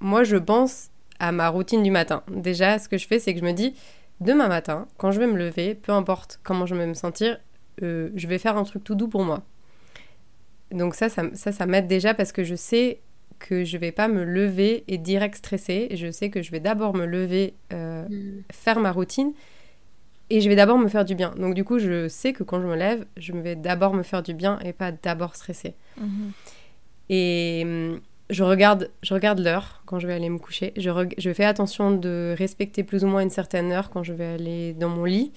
moi 0.00 0.24
je 0.24 0.36
pense 0.36 0.90
à 1.18 1.32
ma 1.32 1.48
routine 1.48 1.82
du 1.82 1.90
matin. 1.90 2.22
Déjà, 2.28 2.78
ce 2.78 2.88
que 2.88 2.98
je 2.98 3.06
fais, 3.06 3.18
c'est 3.18 3.32
que 3.32 3.40
je 3.40 3.44
me 3.44 3.52
dis, 3.52 3.74
demain 4.20 4.48
matin, 4.48 4.86
quand 4.98 5.10
je 5.10 5.20
vais 5.20 5.26
me 5.26 5.38
lever, 5.38 5.74
peu 5.74 5.92
importe 5.92 6.40
comment 6.42 6.66
je 6.66 6.74
vais 6.74 6.86
me 6.86 6.94
sentir, 6.94 7.38
euh, 7.82 8.10
je 8.14 8.26
vais 8.26 8.38
faire 8.38 8.56
un 8.56 8.64
truc 8.64 8.84
tout 8.84 8.94
doux 8.94 9.08
pour 9.08 9.24
moi. 9.24 9.42
Donc 10.72 10.94
ça, 10.94 11.08
ça, 11.08 11.24
ça, 11.34 11.52
ça 11.52 11.66
m'aide 11.66 11.86
déjà 11.86 12.14
parce 12.14 12.32
que 12.32 12.44
je 12.44 12.54
sais 12.54 13.00
que 13.38 13.64
je 13.64 13.76
vais 13.76 13.92
pas 13.92 14.08
me 14.08 14.24
lever 14.24 14.84
et 14.88 14.98
direct 14.98 15.36
stresser. 15.36 15.88
Je 15.92 16.10
sais 16.10 16.30
que 16.30 16.42
je 16.42 16.50
vais 16.50 16.60
d'abord 16.60 16.94
me 16.94 17.06
lever, 17.06 17.54
euh, 17.72 18.06
faire 18.50 18.80
ma 18.80 18.92
routine 18.92 19.32
et 20.30 20.40
je 20.40 20.48
vais 20.48 20.56
d'abord 20.56 20.78
me 20.78 20.88
faire 20.88 21.04
du 21.04 21.14
bien. 21.14 21.34
Donc 21.36 21.54
du 21.54 21.64
coup, 21.64 21.78
je 21.78 22.08
sais 22.08 22.32
que 22.32 22.42
quand 22.42 22.60
je 22.60 22.66
me 22.66 22.74
lève, 22.74 23.04
je 23.16 23.32
vais 23.32 23.54
d'abord 23.54 23.94
me 23.94 24.02
faire 24.02 24.22
du 24.22 24.34
bien 24.34 24.58
et 24.60 24.72
pas 24.72 24.90
d'abord 24.90 25.36
stresser. 25.36 25.74
Mhm. 26.00 26.32
Et 27.08 27.62
hum, 27.64 28.00
je 28.30 28.42
regarde, 28.42 28.90
je 29.02 29.14
regarde 29.14 29.38
l'heure 29.38 29.82
quand 29.86 29.98
je 29.98 30.06
vais 30.06 30.14
aller 30.14 30.28
me 30.28 30.38
coucher. 30.38 30.72
Je, 30.76 31.32
fais 31.32 31.44
attention 31.44 31.92
de 31.92 32.34
respecter 32.36 32.82
plus 32.82 33.04
ou 33.04 33.06
moins 33.06 33.20
une 33.22 33.30
certaine 33.30 33.70
heure 33.70 33.90
quand 33.90 34.02
je 34.02 34.12
vais 34.12 34.26
aller 34.26 34.72
dans 34.74 34.88
mon 34.88 35.04
lit. 35.04 35.32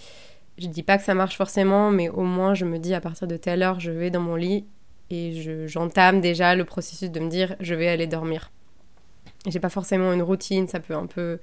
Je 0.58 0.68
dis 0.68 0.84
pas 0.84 0.98
que 0.98 1.04
ça 1.04 1.14
marche 1.14 1.38
forcément, 1.38 1.92
mais 1.92 2.10
au 2.10 2.24
moins 2.24 2.54
je 2.54 2.66
me 2.66 2.80
dis 2.80 2.94
à 2.94 3.02
partir 3.02 3.28
de 3.28 3.38
telle 3.38 3.62
heure, 3.64 3.80
je 3.80 3.92
vais 3.92 4.10
dans 4.10 4.20
mon 4.20 4.36
lit 4.36 4.66
et 5.10 5.34
je- 5.42 5.68
j'entame 5.68 6.20
déjà 6.20 6.56
le 6.56 6.66
processus 6.66 7.12
de 7.12 7.20
me 7.20 7.30
dire 7.30 7.56
je 7.60 7.76
vais 7.76 7.88
aller 7.88 8.08
dormir. 8.08 8.52
J'ai 9.48 9.60
pas 9.60 9.70
forcément 9.70 10.12
une 10.12 10.22
routine, 10.22 10.68
ça 10.68 10.80
peut 10.80 10.96
un 10.96 11.06
peu. 11.06 11.40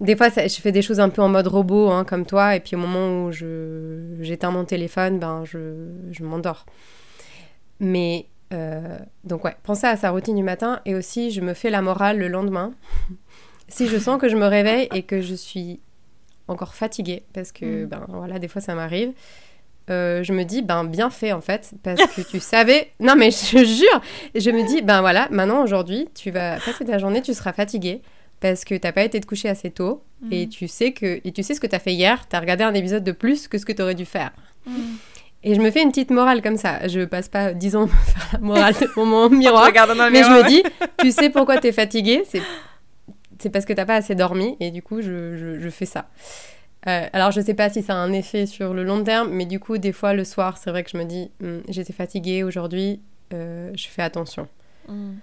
Des 0.00 0.14
fois, 0.14 0.28
je 0.28 0.60
fais 0.60 0.70
des 0.70 0.82
choses 0.82 1.00
un 1.00 1.08
peu 1.08 1.22
en 1.22 1.28
mode 1.28 1.48
robot, 1.48 1.90
hein, 1.90 2.04
comme 2.04 2.24
toi, 2.24 2.54
et 2.54 2.60
puis 2.60 2.76
au 2.76 2.78
moment 2.78 3.24
où 3.24 3.32
j'éteins 3.32 4.52
mon 4.52 4.64
téléphone, 4.64 5.18
ben 5.18 5.44
je, 5.44 5.88
je 6.12 6.22
m'endors. 6.22 6.66
Mais 7.80 8.26
euh, 8.52 8.98
donc 9.24 9.44
ouais, 9.44 9.56
penser 9.62 9.86
à 9.86 9.96
sa 9.96 10.10
routine 10.10 10.36
du 10.36 10.42
matin 10.42 10.80
et 10.86 10.94
aussi 10.94 11.30
je 11.30 11.40
me 11.40 11.54
fais 11.54 11.70
la 11.70 11.82
morale 11.82 12.18
le 12.18 12.28
lendemain. 12.28 12.72
si 13.68 13.86
je 13.88 13.98
sens 13.98 14.20
que 14.20 14.28
je 14.28 14.36
me 14.36 14.46
réveille 14.46 14.88
et 14.94 15.02
que 15.02 15.20
je 15.20 15.34
suis 15.34 15.80
encore 16.48 16.74
fatiguée, 16.74 17.24
parce 17.34 17.52
que 17.52 17.84
Mm. 17.84 17.88
ben 17.88 18.06
voilà, 18.08 18.38
des 18.38 18.48
fois 18.48 18.62
ça 18.62 18.74
m'arrive, 18.74 19.12
euh, 19.90 20.22
je 20.22 20.32
me 20.32 20.44
dis 20.44 20.62
ben 20.62 20.84
bien 20.84 21.10
fait 21.10 21.32
en 21.32 21.40
fait, 21.42 21.72
parce 21.82 22.00
que 22.14 22.22
tu 22.22 22.40
savais. 22.40 22.90
Non 23.00 23.16
mais 23.16 23.30
je 23.30 23.64
jure, 23.64 24.00
je 24.34 24.50
me 24.50 24.66
dis 24.66 24.80
ben 24.82 25.00
voilà, 25.02 25.28
maintenant 25.30 25.62
aujourd'hui 25.62 26.08
tu 26.14 26.30
vas 26.30 26.58
passer 26.60 26.84
ta 26.86 26.96
journée, 26.98 27.20
tu 27.22 27.34
seras 27.34 27.52
fatiguée 27.52 28.00
parce 28.40 28.64
que 28.64 28.74
t'as 28.76 28.92
pas 28.92 29.02
été 29.02 29.20
te 29.20 29.26
coucher 29.26 29.48
assez 29.48 29.70
tôt 29.70 30.02
et 30.30 30.44
Mhm. 30.46 30.48
tu 30.48 30.68
sais 30.68 30.92
que 30.92 31.20
et 31.24 31.32
tu 31.32 31.42
sais 31.42 31.54
ce 31.54 31.60
que 31.60 31.66
t'as 31.66 31.78
fait 31.80 31.92
hier, 31.92 32.26
t'as 32.28 32.40
regardé 32.40 32.64
un 32.64 32.72
épisode 32.74 33.04
de 33.04 33.12
plus 33.12 33.46
que 33.48 33.58
ce 33.58 33.66
que 33.66 33.72
t'aurais 33.72 33.94
dû 33.94 34.04
faire. 34.06 34.30
Mhm. 34.66 34.74
Et 35.44 35.54
je 35.54 35.60
me 35.60 35.70
fais 35.70 35.82
une 35.82 35.90
petite 35.90 36.10
morale 36.10 36.42
comme 36.42 36.56
ça. 36.56 36.86
Je 36.88 37.04
passe 37.04 37.28
pas 37.28 37.52
10 37.54 37.76
ans 37.76 37.82
à 37.82 37.86
me 37.86 37.90
faire 37.90 38.28
la 38.32 38.38
morale 38.40 38.74
devant 38.80 39.04
mon 39.06 39.30
Je 39.30 39.34
miroir. 39.36 39.66
regarde 39.66 39.96
dans 39.96 40.04
le 40.06 40.10
Mais 40.10 40.22
je 40.24 40.30
me 40.30 40.46
dis, 40.48 40.62
tu 40.98 41.12
sais 41.12 41.30
pourquoi 41.30 41.58
t'es 41.58 41.72
fatigué 41.72 42.22
C'est 42.28 42.42
c'est 43.40 43.50
parce 43.50 43.64
que 43.64 43.72
t'as 43.72 43.84
pas 43.86 43.94
assez 43.94 44.16
dormi 44.16 44.56
et 44.58 44.72
du 44.72 44.82
coup, 44.82 45.00
je, 45.00 45.36
je, 45.36 45.60
je 45.60 45.68
fais 45.70 45.86
ça. 45.86 46.08
Euh, 46.88 47.06
alors, 47.12 47.30
je 47.30 47.40
sais 47.40 47.54
pas 47.54 47.70
si 47.70 47.82
ça 47.84 47.92
a 47.94 47.96
un 47.96 48.12
effet 48.12 48.46
sur 48.46 48.74
le 48.74 48.82
long 48.82 49.04
terme, 49.04 49.30
mais 49.30 49.46
du 49.46 49.60
coup, 49.60 49.78
des 49.78 49.92
fois, 49.92 50.12
le 50.12 50.24
soir, 50.24 50.58
c'est 50.58 50.70
vrai 50.70 50.82
que 50.82 50.90
je 50.90 50.96
me 50.96 51.04
dis, 51.04 51.30
Hum, 51.42 51.62
j'étais 51.68 51.92
fatiguée 51.92 52.42
aujourd'hui, 52.42 53.00
euh, 53.32 53.70
je 53.76 53.86
fais 53.86 54.02
attention. 54.02 54.48
Mhm. 54.88 55.18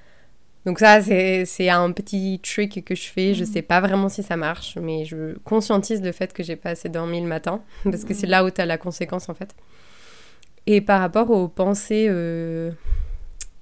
Donc 0.66 0.80
ça, 0.80 1.00
c'est 1.02 1.46
c'est 1.46 1.70
un 1.70 1.92
petit 1.92 2.40
trick 2.42 2.84
que 2.86 2.96
je 2.96 3.04
fais. 3.08 3.34
Je 3.34 3.44
Mhm. 3.44 3.52
sais 3.52 3.62
pas 3.62 3.82
vraiment 3.82 4.08
si 4.10 4.24
ça 4.24 4.38
marche, 4.38 4.78
mais 4.82 5.04
je 5.06 5.38
conscientise 5.44 6.02
le 6.02 6.12
fait 6.14 6.32
que 6.34 6.42
j'ai 6.42 6.56
pas 6.56 6.70
assez 6.72 6.88
dormi 6.90 7.20
le 7.22 7.28
matin, 7.28 7.62
parce 7.84 8.06
que 8.06 8.14
c'est 8.14 8.28
là 8.28 8.46
où 8.46 8.50
tu 8.50 8.62
as 8.62 8.66
la 8.66 8.78
conséquence 8.78 9.28
en 9.30 9.34
fait. 9.34 9.54
Et 10.68 10.82
par 10.82 11.00
rapport 11.00 11.30
aux 11.30 11.48
pensées 11.48 12.08
euh, 12.10 12.72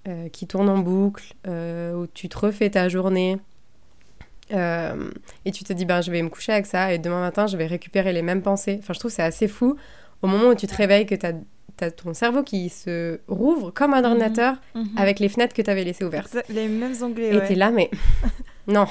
euh, 0.08 0.30
qui 0.30 0.48
tournent 0.48 0.70
en 0.70 0.78
boucle, 0.80 1.34
euh, 1.48 1.94
où 1.94 2.08
tu 2.08 2.30
te 2.30 2.38
refais 2.38 2.70
ta 2.70 2.88
journée, 2.90 3.38
et 4.52 5.52
tu 5.52 5.64
te 5.64 5.74
dis, 5.74 5.86
ben, 5.86 6.02
je 6.02 6.12
vais 6.12 6.22
me 6.22 6.30
coucher 6.30 6.52
avec 6.52 6.68
ça, 6.68 6.94
et 6.94 7.00
demain 7.00 7.22
matin, 7.22 7.48
je 7.48 7.58
vais 7.58 7.66
récupérer 7.66 8.14
les 8.14 8.22
mêmes 8.22 8.42
pensées. 8.44 8.78
Enfin, 8.80 8.94
je 8.94 9.00
trouve 9.00 9.10
que 9.10 9.16
c'est 9.16 9.24
assez 9.24 9.48
fou. 9.48 9.76
Au 10.22 10.28
moment 10.28 10.50
où 10.50 10.56
tu 10.56 10.68
te 10.68 10.76
réveilles, 10.76 11.06
que 11.08 11.16
tu 11.16 11.26
as, 11.26 11.92
ton 11.92 12.14
cerveau 12.14 12.44
qui 12.44 12.70
se 12.70 13.20
rouvre 13.28 13.72
comme 13.72 13.94
un 13.96 14.04
ordinateur 14.06 14.58
Mhm. 14.76 14.90
avec 14.96 15.20
les 15.20 15.28
fenêtres 15.28 15.56
que 15.56 15.62
tu 15.64 15.70
avais 15.72 15.84
laissées 15.84 16.04
ouvertes. 16.06 16.38
Les 16.50 16.68
mêmes 16.68 16.94
onglets, 17.02 17.34
Et 17.34 17.38
ouais. 17.38 17.48
t'es 17.48 17.56
là, 17.56 17.72
mais 17.72 17.90
non. 18.68 18.86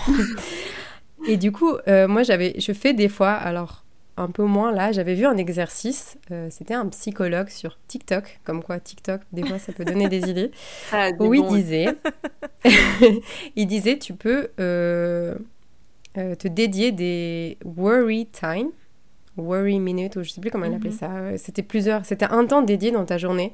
et 1.29 1.37
du 1.37 1.53
coup, 1.53 1.77
euh, 1.87 2.09
moi, 2.09 2.25
j'avais, 2.25 2.55
je 2.59 2.73
fais 2.73 2.93
des 2.93 3.09
fois, 3.09 3.31
alors 3.33 3.85
un 4.17 4.29
peu 4.31 4.45
moins 4.45 4.73
là, 4.73 4.93
j'avais 4.93 5.15
vu 5.15 5.27
un 5.27 5.37
exercice. 5.37 6.19
euh, 6.31 6.49
c'était 6.51 6.75
un 6.75 6.87
psychologue 6.89 7.49
sur 7.49 7.79
TikTok, 7.89 8.41
comme 8.45 8.63
quoi 8.63 8.79
TikTok, 8.81 9.23
des 9.33 9.45
fois, 9.45 9.59
ça 9.59 9.73
peut 9.73 9.85
donner 9.85 10.09
des 10.09 10.29
idées. 10.29 10.51
Ça 10.91 11.01
a 11.03 11.13
des 11.13 11.19
Où 11.27 11.35
il 11.35 11.47
disait, 11.49 11.87
il 13.57 13.67
disait, 13.67 13.99
tu 13.99 14.15
peux 14.15 14.49
euh, 14.61 15.35
euh, 16.19 16.35
te 16.35 16.49
dédier 16.49 16.93
des 16.93 17.59
worry 17.65 18.27
time, 18.27 18.71
worry 19.37 19.79
minute, 19.79 20.17
ou 20.17 20.23
je 20.23 20.31
sais 20.31 20.41
plus 20.41 20.51
comment 20.51 20.67
il 20.67 20.75
appelait 20.75 20.91
Mhm. 20.91 20.97
ça. 20.97 21.39
C'était 21.39 21.63
plusieurs, 21.63 22.05
c'était 22.05 22.27
un 22.27 22.45
temps 22.47 22.63
dédié 22.63 22.91
dans 22.91 23.05
ta 23.05 23.19
journée 23.19 23.53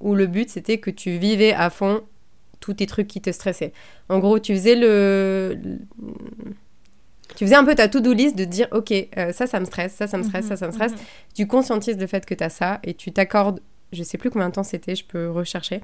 où 0.00 0.14
le 0.14 0.26
but 0.26 0.50
c'était 0.50 0.78
que 0.78 0.90
tu 0.90 1.16
vivais 1.18 1.52
à 1.54 1.70
fond 1.70 2.02
tous 2.60 2.74
tes 2.74 2.86
trucs 2.86 3.06
qui 3.08 3.20
te 3.20 3.30
stressaient. 3.32 3.72
En 4.08 4.18
gros, 4.18 4.38
tu 4.38 4.54
faisais 4.54 4.76
le, 4.76 5.56
le- 5.62 5.78
tu 7.36 7.44
faisais 7.44 7.54
un 7.54 7.64
peu 7.64 7.74
ta 7.74 7.86
to-do 7.86 8.12
list 8.12 8.34
de 8.34 8.44
dire, 8.44 8.66
ok, 8.72 8.92
euh, 8.92 9.32
ça, 9.32 9.46
ça 9.46 9.60
me 9.60 9.66
stresse, 9.66 9.94
ça, 9.94 10.06
ça 10.06 10.18
me 10.18 10.24
stresse, 10.24 10.46
ça, 10.46 10.56
ça 10.56 10.66
me 10.66 10.72
stresse. 10.72 10.92
Mhm. 10.92 10.98
Tu 11.34 11.46
conscientises 11.46 11.98
le 11.98 12.06
fait 12.06 12.24
que 12.26 12.34
tu 12.34 12.42
as 12.42 12.48
ça 12.48 12.80
et 12.82 12.94
tu 12.94 13.12
t'accordes, 13.12 13.60
je 13.92 14.02
sais 14.02 14.18
plus 14.18 14.30
combien 14.30 14.48
de 14.48 14.54
temps 14.54 14.62
c'était, 14.62 14.94
je 14.94 15.04
peux 15.04 15.30
rechercher, 15.30 15.82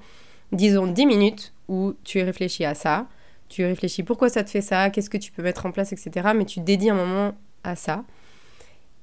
disons 0.50 0.86
10 0.86 1.06
minutes 1.06 1.52
où 1.68 1.94
tu 2.04 2.22
réfléchis 2.22 2.64
à 2.64 2.74
ça, 2.74 3.06
tu 3.48 3.64
réfléchis 3.64 4.02
pourquoi 4.02 4.30
ça 4.30 4.42
te 4.42 4.50
fait 4.50 4.62
ça, 4.62 4.88
qu'est-ce 4.90 5.10
que 5.10 5.18
tu 5.18 5.30
peux 5.30 5.42
mettre 5.42 5.66
en 5.66 5.72
place, 5.72 5.92
etc. 5.92 6.30
Mais 6.34 6.46
tu 6.46 6.60
dédies 6.60 6.88
un 6.88 6.94
moment 6.94 7.34
à 7.64 7.76
ça 7.76 8.02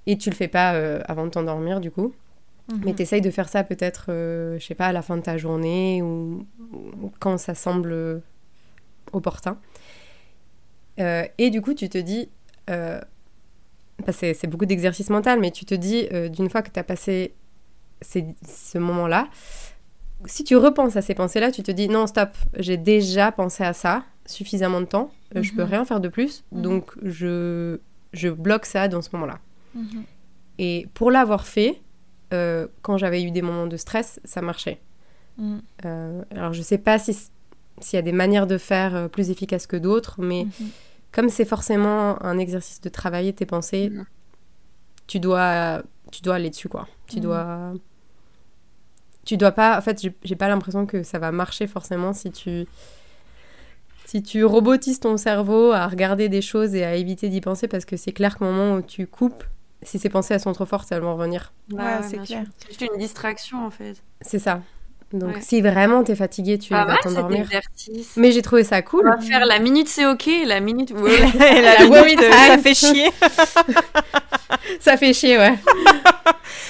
et 0.08 0.18
tu 0.18 0.32
le 0.32 0.36
fais 0.36 0.48
pas 0.48 0.74
euh, 0.74 1.02
avant 1.06 1.26
de 1.26 1.30
t'endormir 1.32 1.80
du 1.80 1.92
coup. 1.92 2.14
Mhm. 2.72 2.82
Mais 2.84 2.94
t'essayes 2.94 3.22
de 3.22 3.32
faire 3.32 3.48
ça 3.48 3.64
peut-être, 3.64 4.08
euh, 4.10 4.58
je 4.58 4.66
sais 4.66 4.76
pas, 4.76 4.88
à 4.88 4.92
la 4.92 5.04
fin 5.04 5.18
de 5.18 5.22
ta 5.22 5.38
journée 5.38 6.02
ou, 6.02 6.48
ou 6.72 7.12
quand 7.20 7.38
ça 7.38 7.54
semble 7.54 8.22
opportun. 9.14 9.58
Euh, 11.00 11.26
et 11.38 11.50
du 11.50 11.62
coup, 11.62 11.74
tu 11.74 11.90
te 11.90 11.98
dis, 11.98 12.30
euh, 12.70 13.00
bah, 14.06 14.14
c'est 14.14 14.48
beaucoup 14.48 14.66
d'exercice 14.66 15.10
mental, 15.10 15.40
mais 15.40 15.52
tu 15.52 15.66
te 15.66 15.76
dis, 15.76 16.08
euh, 16.14 16.30
d'une 16.30 16.50
fois 16.50 16.62
que 16.62 16.70
tu 16.72 16.80
as 16.80 16.84
passé 16.84 17.34
ces- 18.02 18.34
ce 18.48 18.78
moment-là, 18.78 19.28
si 20.26 20.44
tu 20.44 20.56
repenses 20.56 20.96
à 20.96 21.02
ces 21.02 21.16
pensées-là, 21.16 21.52
tu 21.52 21.64
te 21.64 21.72
dis, 21.72 21.88
non, 21.90 22.08
stop, 22.08 22.30
j'ai 22.58 22.78
déjà 22.78 23.32
pensé 23.32 23.64
à 23.64 23.74
ça 23.74 24.04
suffisamment 24.26 24.80
de 24.82 24.86
temps, 24.86 25.12
euh, 25.36 25.42
je 25.44 25.54
peux 25.54 25.64
Mhm. 25.64 25.70
rien 25.70 25.86
faire 25.86 26.00
de 26.00 26.08
plus, 26.10 26.44
Mhm. 26.52 26.62
donc 26.62 26.92
je, 27.04 27.80
je 28.14 28.30
bloque 28.30 28.66
ça 28.66 28.88
dans 28.88 29.02
ce 29.02 29.10
moment-là. 29.14 29.40
Mhm. 29.76 30.04
Et 30.60 30.88
pour 30.94 31.10
l'avoir 31.12 31.46
fait, 31.48 31.82
euh, 32.34 32.68
quand 32.82 32.98
j'avais 32.98 33.24
eu 33.24 33.32
des 33.32 33.42
moments 33.42 33.66
de 33.68 33.78
stress, 33.78 34.20
ça 34.24 34.42
marchait. 34.42 34.80
Alors 35.84 36.52
je 36.54 36.62
sais 36.62 36.78
pas 36.78 37.00
si 37.00 37.18
s'il 37.82 37.96
y 37.96 38.00
a 38.00 38.02
des 38.02 38.12
manières 38.12 38.46
de 38.46 38.58
faire 38.58 39.10
plus 39.10 39.30
efficaces 39.30 39.66
que 39.68 39.78
d'autres, 39.78 40.16
mais. 40.22 40.48
Comme 41.12 41.30
c'est 41.30 41.46
forcément 41.46 42.22
un 42.24 42.38
exercice 42.38 42.82
de 42.82 42.90
travailler 42.90 43.34
tes 43.34 43.46
pensées, 43.46 43.90
Mhm. 43.90 44.06
tu 45.08 45.20
dois 45.20 45.82
tu 46.12 46.22
dois 46.22 46.36
aller 46.36 46.50
dessus 46.50 46.70
quoi. 46.70 46.88
Tu 47.08 47.18
Mhm. 47.18 47.22
dois 47.24 47.74
tu 49.26 49.38
dois 49.38 49.52
pas 49.52 49.78
en 49.78 49.82
fait 49.82 50.02
j'ai- 50.24 50.36
pas 50.36 50.48
l'impression 50.48 50.86
que 50.86 51.04
ça 51.04 51.20
va 51.20 51.32
marcher 51.32 51.68
forcément 51.68 52.14
si 52.14 52.32
tu 52.32 52.66
si 54.06 54.24
tu 54.24 54.44
robotises 54.44 55.00
ton 55.00 55.18
cerveau 55.18 55.72
à 55.72 55.88
regarder 55.88 56.30
des 56.30 56.42
choses 56.42 56.74
et 56.74 56.84
à 56.84 56.96
éviter 56.96 57.30
d'y 57.30 57.42
penser 57.42 57.68
parce 57.68 57.86
que 57.86 57.96
c'est 57.96 58.12
clair 58.12 58.38
qu'au 58.38 58.46
moment 58.46 58.76
où 58.76 58.82
tu 58.82 59.06
coupes 59.06 59.44
si 59.84 60.00
ces 60.00 60.10
pensées 60.10 60.34
elles 60.34 60.40
sont 60.40 60.52
trop 60.54 60.66
fortes 60.66 60.92
elles 60.92 61.02
vont 61.02 61.16
revenir. 61.16 61.54
Ouais, 61.72 62.02
c'est 62.04 62.18
clair. 62.18 62.46
C'est 62.58 62.68
juste 62.70 62.82
une 62.82 62.98
distraction 63.00 63.66
en 63.66 63.70
fait. 63.70 64.02
C'est 64.22 64.40
ça. 64.40 64.62
Donc 65.12 65.36
Ouais. 65.36 65.42
si 65.42 65.60
vraiment 65.62 66.04
t'es 66.04 66.16
fatigué, 66.16 66.60
tu 66.60 66.70
Pas 66.70 66.86
vas 66.86 66.96
cet 67.02 67.16
t'endormir. 67.16 67.48
Mais 68.16 68.32
j'ai 68.32 68.42
trouvé 68.44 68.64
ça 68.64 68.78
On 68.78 68.82
cool. 68.84 69.06
va 69.10 69.18
faire 69.20 69.46
la 69.46 69.58
minute 69.60 69.88
c'est 69.88 70.06
ok, 70.06 70.30
la 70.46 70.60
minute. 70.60 70.92
Ouais. 70.96 71.18
la 71.20 71.80
La 71.80 71.86
minute, 71.86 72.06
minute, 72.06 72.22
euh, 72.22 72.32
ça 72.32 72.58
fait 72.60 72.74
chier. 72.76 73.10
Ça 74.80 74.98
fait 74.98 75.14
chier, 75.14 75.38
ouais. 75.38 75.56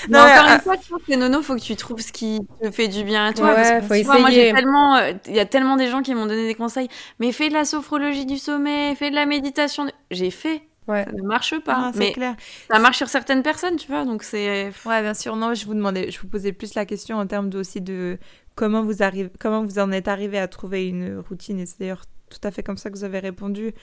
Mais 0.09 0.17
Non, 0.17 0.19
encore 0.19 0.43
mais, 0.47 0.53
une 0.55 0.61
fois, 0.61 0.75
je 0.81 0.89
pense 0.89 1.01
que 1.07 1.15
Nono, 1.15 1.41
faut 1.41 1.55
que 1.55 1.61
tu 1.61 1.75
trouves 1.75 1.99
ce 2.01 2.11
qui 2.11 2.39
te 2.61 2.71
fait 2.71 2.87
du 2.87 3.03
bien 3.03 3.25
à 3.27 3.33
toi. 3.33 3.47
Ouais, 3.49 3.55
parce 3.55 3.69
que, 3.71 3.81
faut 3.87 3.95
tu 3.95 4.03
vois, 4.03 4.19
moi, 4.19 4.29
essayer. 4.29 4.47
j'ai 4.49 4.53
tellement, 4.53 4.95
euh, 4.97 5.11
il 5.27 5.35
y 5.35 5.39
a 5.39 5.45
tellement 5.45 5.75
des 5.75 5.87
gens 5.87 6.01
qui 6.01 6.13
m'ont 6.15 6.25
donné 6.25 6.47
des 6.47 6.55
conseils. 6.55 6.87
Mais 7.19 7.31
fais 7.31 7.49
de 7.49 7.53
la 7.53 7.65
sophrologie 7.65 8.25
du 8.25 8.37
sommeil, 8.37 8.95
fais 8.95 9.09
de 9.09 9.15
la 9.15 9.25
méditation. 9.25 9.85
J'ai 10.11 10.31
fait. 10.31 10.61
Ouais. 10.89 11.05
Ça 11.05 11.11
ne 11.11 11.21
marche 11.21 11.59
pas. 11.59 11.91
C'est 11.93 12.11
clair. 12.11 12.35
ça 12.69 12.79
marche 12.79 12.97
sur 12.97 13.07
certaines 13.07 13.43
personnes, 13.43 13.75
tu 13.77 13.87
vois. 13.87 14.05
Donc 14.05 14.23
c'est. 14.23 14.71
Ouais, 14.85 15.01
bien 15.01 15.13
sûr. 15.13 15.35
Non, 15.35 15.53
je 15.53 15.65
vous 15.65 15.73
demandais, 15.75 16.11
je 16.11 16.19
vous 16.19 16.27
posais 16.27 16.51
plus 16.51 16.73
la 16.75 16.85
question 16.85 17.17
en 17.17 17.27
termes 17.27 17.49
de, 17.49 17.59
aussi 17.59 17.79
de 17.81 18.17
comment 18.55 18.83
vous 18.83 19.03
arrivez, 19.03 19.29
comment 19.39 19.63
vous 19.63 19.79
en 19.79 19.91
êtes 19.91 20.07
arrivé 20.07 20.37
à 20.39 20.47
trouver 20.47 20.87
une 20.87 21.19
routine. 21.19 21.59
Et 21.59 21.65
c'est 21.65 21.79
d'ailleurs 21.79 22.03
tout 22.29 22.39
à 22.43 22.51
fait 22.51 22.63
comme 22.63 22.77
ça 22.77 22.89
que 22.89 22.95
vous 22.97 23.03
avez 23.05 23.19
répondu, 23.19 23.73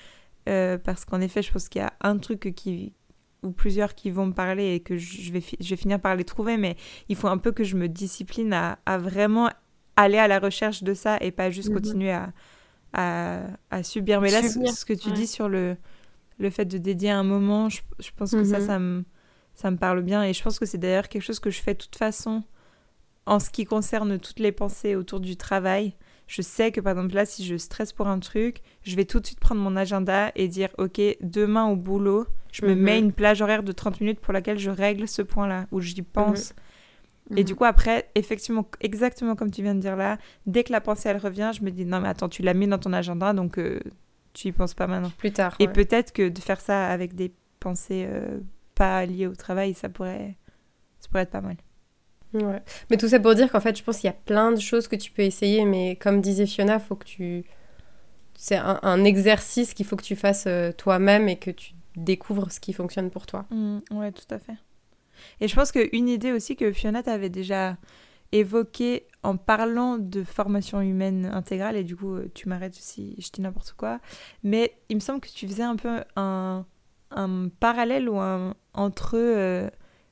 Euh, 0.48 0.78
parce 0.78 1.04
qu'en 1.04 1.20
effet, 1.20 1.42
je 1.42 1.50
pense 1.52 1.68
qu'il 1.68 1.80
y 1.82 1.84
a 1.84 1.92
un 2.02 2.18
truc 2.18 2.52
qui 2.54 2.92
ou 3.42 3.50
plusieurs 3.50 3.94
qui 3.94 4.10
vont 4.10 4.26
me 4.26 4.32
parler 4.32 4.74
et 4.74 4.80
que 4.80 4.96
je 4.96 5.30
vais, 5.32 5.40
fi- 5.40 5.56
je 5.60 5.70
vais 5.70 5.76
finir 5.76 6.00
par 6.00 6.14
les 6.16 6.24
trouver, 6.24 6.56
mais 6.56 6.76
il 7.08 7.16
faut 7.16 7.28
un 7.28 7.38
peu 7.38 7.52
que 7.52 7.64
je 7.64 7.76
me 7.76 7.88
discipline 7.88 8.52
à, 8.52 8.78
à 8.86 8.96
vraiment 8.98 9.50
aller 9.96 10.18
à 10.18 10.26
la 10.28 10.38
recherche 10.38 10.82
de 10.82 10.94
ça 10.94 11.18
et 11.20 11.30
pas 11.32 11.50
juste 11.50 11.68
Mhm. 11.70 11.74
continuer 11.74 12.12
à, 12.12 12.32
à, 12.92 13.40
à 13.70 13.82
subir. 13.82 14.20
Mais 14.20 14.30
là, 14.30 14.42
ce- 14.42 14.48
Subir, 14.50 14.72
ce 14.72 14.84
que 14.84 14.92
tu 14.94 15.08
ouais. 15.08 15.14
dis 15.14 15.26
sur 15.26 15.48
le, 15.48 15.76
le 16.38 16.50
fait 16.50 16.64
de 16.66 16.78
dédier 16.78 17.10
un 17.10 17.22
moment, 17.22 17.68
je, 17.68 17.80
je 17.98 18.10
pense 18.16 18.32
que 18.34 18.44
ça, 18.44 18.58
Mhm. 18.60 18.66
ça 18.66 18.78
me, 18.78 19.04
ça 19.54 19.70
me 19.70 19.76
parle 19.76 20.02
bien. 20.02 20.22
Et 20.24 20.32
je 20.32 20.42
pense 20.42 20.58
que 20.58 20.66
c'est 20.66 20.78
d'ailleurs 20.78 21.08
quelque 21.08 21.22
chose 21.22 21.40
que 21.40 21.50
je 21.50 21.60
fais 21.60 21.74
de 21.74 21.78
toute 21.78 21.96
façon 21.96 22.42
en 23.26 23.38
ce 23.40 23.50
qui 23.50 23.64
concerne 23.64 24.18
toutes 24.18 24.38
les 24.38 24.52
pensées 24.52 24.94
autour 24.96 25.20
du 25.20 25.36
travail. 25.36 25.94
Je 26.28 26.42
sais 26.42 26.72
que 26.72 26.80
par 26.80 26.92
exemple 26.92 27.14
là, 27.14 27.24
si 27.24 27.44
je 27.44 27.56
stresse 27.56 27.92
pour 27.92 28.08
un 28.08 28.18
truc, 28.18 28.60
je 28.82 28.96
vais 28.96 29.04
tout 29.04 29.20
de 29.20 29.26
suite 29.26 29.40
prendre 29.40 29.60
mon 29.60 29.76
agenda 29.76 30.32
et 30.34 30.48
dire 30.48 30.68
ok, 30.78 31.00
demain 31.20 31.66
au 31.66 31.76
boulot, 31.76 32.26
je 32.52 32.64
me 32.66 32.74
Mhm. 32.74 32.80
mets 32.82 32.98
une 32.98 33.12
plage 33.12 33.42
horaire 33.42 33.62
de 33.62 33.72
30 33.72 34.00
minutes 34.00 34.20
pour 34.20 34.32
laquelle 34.32 34.58
je 34.58 34.70
règle 34.70 35.06
ce 35.08 35.22
point-là, 35.22 35.66
où 35.72 35.80
j'y 35.80 36.02
pense. 36.02 36.52
Et 37.36 37.40
Mhm. 37.40 37.44
du 37.46 37.54
coup, 37.56 37.64
après, 37.64 38.08
effectivement, 38.14 38.68
exactement 38.80 39.34
comme 39.36 39.50
tu 39.50 39.62
viens 39.62 39.74
de 39.74 39.80
dire 39.80 39.96
là, 39.96 40.18
dès 40.46 40.62
que 40.64 40.72
la 40.72 40.80
pensée 40.80 41.08
elle 41.08 41.16
revient, 41.18 41.50
je 41.56 41.62
me 41.64 41.70
dis 41.70 41.84
non 41.84 42.00
mais 42.00 42.08
attends, 42.08 42.28
tu 42.28 42.42
l'as 42.42 42.54
mis 42.54 42.66
dans 42.68 42.78
ton 42.78 42.92
agenda, 42.92 43.32
donc 43.32 43.58
euh, 43.58 43.80
tu 44.36 44.48
y 44.48 44.52
penses 44.52 44.74
pas 44.74 44.86
maintenant. 44.86 45.10
Plus 45.16 45.32
tard. 45.32 45.56
Et 45.58 45.66
ouais. 45.66 45.72
peut-être 45.72 46.12
que 46.12 46.28
de 46.28 46.38
faire 46.38 46.60
ça 46.60 46.88
avec 46.88 47.14
des 47.14 47.32
pensées 47.58 48.06
euh, 48.08 48.40
pas 48.74 49.04
liées 49.06 49.26
au 49.26 49.34
travail, 49.34 49.74
ça 49.74 49.88
pourrait, 49.88 50.36
ça 51.00 51.08
pourrait 51.08 51.22
être 51.22 51.30
pas 51.30 51.40
mal. 51.40 51.56
Ouais. 52.34 52.62
Mais 52.90 52.98
tout 52.98 53.08
ça 53.08 53.18
pour 53.18 53.34
dire 53.34 53.50
qu'en 53.50 53.60
fait, 53.60 53.76
je 53.78 53.82
pense 53.82 53.98
qu'il 53.98 54.08
y 54.08 54.10
a 54.10 54.16
plein 54.26 54.52
de 54.52 54.60
choses 54.60 54.88
que 54.88 54.96
tu 54.96 55.10
peux 55.10 55.22
essayer, 55.22 55.64
mais 55.64 55.96
comme 55.96 56.20
disait 56.20 56.46
Fiona, 56.46 56.78
faut 56.78 56.96
que 56.96 57.06
tu. 57.06 57.44
C'est 58.34 58.56
un, 58.56 58.78
un 58.82 59.04
exercice 59.04 59.72
qu'il 59.72 59.86
faut 59.86 59.96
que 59.96 60.04
tu 60.04 60.16
fasses 60.16 60.44
euh, 60.46 60.70
toi-même 60.70 61.28
et 61.28 61.36
que 61.36 61.50
tu 61.50 61.72
découvres 61.96 62.52
ce 62.52 62.60
qui 62.60 62.74
fonctionne 62.74 63.10
pour 63.10 63.24
toi. 63.24 63.46
Mm, 63.50 63.78
ouais, 63.92 64.12
tout 64.12 64.34
à 64.34 64.38
fait. 64.38 64.56
Et 65.40 65.48
je 65.48 65.54
pense 65.54 65.72
qu'une 65.72 66.08
idée 66.08 66.32
aussi 66.32 66.56
que 66.56 66.70
Fiona 66.72 67.02
t'avait 67.02 67.30
déjà 67.30 67.78
évoquée 68.32 69.06
en 69.22 69.36
parlant 69.36 69.98
de 69.98 70.22
formation 70.24 70.80
humaine 70.80 71.26
intégrale, 71.26 71.76
et 71.76 71.84
du 71.84 71.96
coup, 71.96 72.14
euh, 72.16 72.30
tu 72.34 72.48
m'arrêtes 72.48 72.74
si 72.74 73.16
je 73.18 73.30
dis 73.30 73.40
n'importe 73.40 73.72
quoi, 73.76 74.00
mais 74.44 74.76
il 74.88 74.96
me 74.96 75.00
semble 75.00 75.20
que 75.20 75.28
tu 75.28 75.46
faisais 75.48 75.62
un 75.64 75.76
peu 75.76 76.02
un, 76.16 76.64
un 77.10 77.48
parallèle 77.60 78.08
ou 78.08 78.18
un, 78.20 78.54
entre 78.74 79.16
euh, 79.16 79.68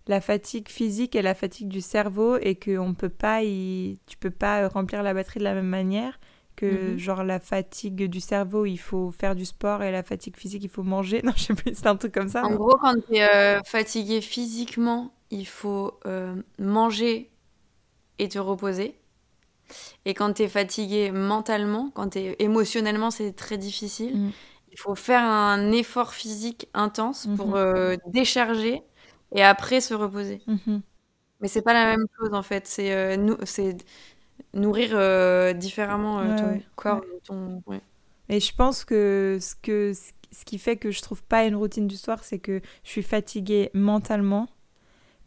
la 0.07 0.21
fatigue 0.21 0.69
physique 0.69 1.15
et 1.17 1.23
la 1.23 1.35
fatigue 1.35 1.69
du 1.69 1.81
cerveau, 1.81 2.37
et 2.39 2.57
que 2.57 2.77
on 2.79 2.95
peut 2.95 3.09
pas 3.09 3.43
y, 3.43 3.99
tu 4.07 4.17
peux 4.19 4.31
pas 4.31 4.69
remplir 4.69 5.03
la 5.03 5.15
batterie 5.15 5.39
de 5.41 5.45
la 5.45 5.55
même 5.55 5.67
manière 5.69 6.19
que 6.57 6.95
Mhm. 6.95 6.99
genre 6.99 7.25
la 7.25 7.41
fatigue 7.41 8.05
du 8.09 8.21
cerveau 8.21 8.65
il 8.65 8.77
faut 8.77 9.11
faire 9.11 9.35
du 9.35 9.45
sport 9.45 9.83
et 9.83 9.91
la 9.91 10.05
fatigue 10.05 10.37
physique 10.37 10.63
il 10.63 10.71
faut 10.71 10.85
manger 10.85 11.21
non 11.25 11.33
je 11.37 11.43
sais 11.45 11.55
plus 11.55 11.75
c'est 11.75 11.87
un 11.89 11.97
truc 11.97 12.13
comme 12.15 12.29
ça 12.29 12.43
En 12.43 12.55
gros, 12.55 12.77
quand 12.79 12.95
tu 13.09 13.17
es 13.17 13.59
fatigué 13.65 14.21
physiquement, 14.21 15.13
il 15.31 15.47
faut 15.47 15.99
euh, 16.07 16.43
manger 16.59 17.31
et 18.19 18.29
te 18.29 18.39
reposer. 18.39 18.97
Et 20.05 20.15
quand 20.15 20.33
tu 20.35 20.43
es 20.43 20.49
fatigué 20.49 21.11
mentalement, 21.11 21.91
quand 21.95 22.11
tu 22.11 22.19
es 22.19 22.37
émotionnellement, 22.39 23.11
c'est 23.11 23.33
très 23.33 23.59
difficile. 23.59 24.17
Mm. 24.19 24.31
Il 24.73 24.79
faut 24.79 24.95
faire 24.95 25.23
un 25.23 25.71
effort 25.73 26.15
physique 26.15 26.69
intense 26.75 27.29
pour 27.37 27.49
Mhm. 27.49 27.55
euh, 27.57 27.97
décharger 28.09 28.83
et 29.35 29.43
après 29.43 29.81
se 29.81 29.95
reposer. 29.95 30.43
Mhm. 30.47 30.83
Mais 31.41 31.49
c'est 31.49 31.63
pas 31.63 31.75
la 31.75 31.87
même 31.87 32.07
chose 32.19 32.35
en 32.35 32.43
fait. 32.43 32.67
C'est 32.67 32.93
euh, 32.95 33.17
nou- 33.17 33.39
c'est 33.45 33.77
nourrir 34.55 34.91
euh, 34.95 35.53
différemment 35.53 36.21
euh, 36.21 36.31
Ouais, 36.31 36.37
ton 36.37 36.47
ouais, 36.49 36.63
corps. 36.77 37.05
Ton... 37.25 37.63
Et 38.29 38.41
je 38.41 38.55
pense 38.55 38.85
que 38.85 39.39
ce, 39.41 39.55
que 39.57 39.93
ce 39.95 40.45
qui 40.45 40.59
fait 40.59 40.77
que 40.77 40.91
je 40.91 41.03
trouve 41.03 41.23
pas 41.25 41.45
une 41.45 41.57
routine 41.57 41.87
du 41.89 41.97
soir, 41.97 42.25
c'est 42.25 42.39
que 42.41 42.61
je 42.85 42.91
suis 42.91 43.03
fatiguée 43.03 43.71
mentalement, 43.75 44.49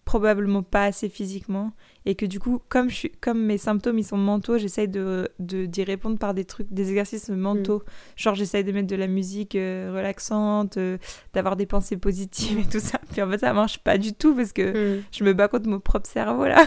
probablement 0.07 0.63
pas 0.63 0.85
assez 0.85 1.09
physiquement, 1.09 1.73
et 2.05 2.15
que 2.15 2.25
du 2.25 2.39
coup, 2.39 2.61
comme, 2.69 2.89
je 2.89 2.95
suis, 2.95 3.11
comme 3.19 3.41
mes 3.43 3.57
symptômes 3.57 3.99
ils 3.99 4.05
sont 4.05 4.15
mentaux, 4.17 4.57
j'essaye 4.57 4.87
de 4.87 5.27
de- 5.39 5.65
d'y 5.65 5.83
répondre 5.83 6.17
par 6.17 6.33
des 6.33 6.45
trucs, 6.45 6.67
des 6.71 6.87
exercices 6.89 7.27
mentaux. 7.27 7.83
Genre, 8.15 8.33
j'essaye 8.33 8.63
de 8.63 8.71
mettre 8.71 8.87
de 8.87 8.95
la 8.95 9.07
musique 9.07 9.55
euh, 9.55 9.91
relaxante, 9.93 10.77
euh, 10.77 10.97
d'avoir 11.33 11.57
des 11.57 11.65
pensées 11.65 11.97
positives 11.97 12.57
et 12.59 12.65
tout 12.65 12.79
ça. 12.79 12.99
Puis 13.11 13.21
en 13.21 13.29
fait, 13.29 13.39
ça 13.39 13.51
marche 13.51 13.79
pas 13.79 13.97
du 13.97 14.13
tout 14.13 14.33
parce 14.33 14.53
que 14.53 15.01
je 15.11 15.23
me 15.25 15.33
bats 15.33 15.49
contre 15.49 15.67
mon 15.67 15.81
propre 15.81 16.07
cerveau 16.09 16.45
là. 16.47 16.65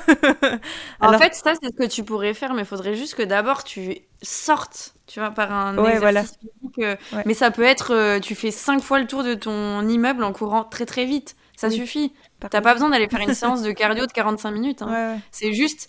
En 1.01 1.16
fait, 1.18 1.34
ça, 1.34 1.55
c'est 1.62 1.68
ce 1.70 1.76
que 1.76 1.88
tu 1.88 2.05
pourrais 2.05 2.34
faire, 2.34 2.53
mais 2.53 2.62
il 2.62 2.66
faudrait 2.66 2.95
juste 2.95 3.14
que 3.14 3.22
d'abord 3.22 3.64
tu 3.64 3.97
sortes, 4.20 4.95
tu 5.07 5.18
vois, 5.20 5.30
par 5.30 5.51
un 5.51 5.78
Ouais, 5.78 5.95
exercice 5.95 6.01
voilà. 6.03 6.22
physique. 6.24 6.78
euh, 6.80 6.97
Ouais. 7.16 7.22
Mais 7.24 7.32
ça 7.34 7.51
peut 7.51 7.62
être, 7.62 8.18
tu 8.20 8.34
fais 8.34 8.51
cinq 8.51 8.82
fois 8.82 8.99
le 9.01 9.07
tour 9.07 9.24
de 9.24 9.32
ton 9.32 9.88
immeuble 9.88 10.22
en 10.24 10.32
courant 10.32 10.64
très 10.64 10.84
très 10.84 11.07
vite. 11.07 11.36
Ça 11.57 11.68
Oui. 11.68 11.74
suffit. 11.76 12.12
T'as 12.49 12.61
pas 12.61 12.72
besoin 12.74 12.88
d'aller 12.91 13.09
faire 13.09 13.20
une 13.20 13.34
séance 13.34 13.62
de 13.62 13.72
cardio 13.72 14.07
de 14.07 14.12
45 14.12 14.51
minutes. 14.53 14.82
hein. 14.82 14.86
Ouais, 14.86 15.14
ouais. 15.14 15.20
C'est 15.30 15.53
juste 15.53 15.88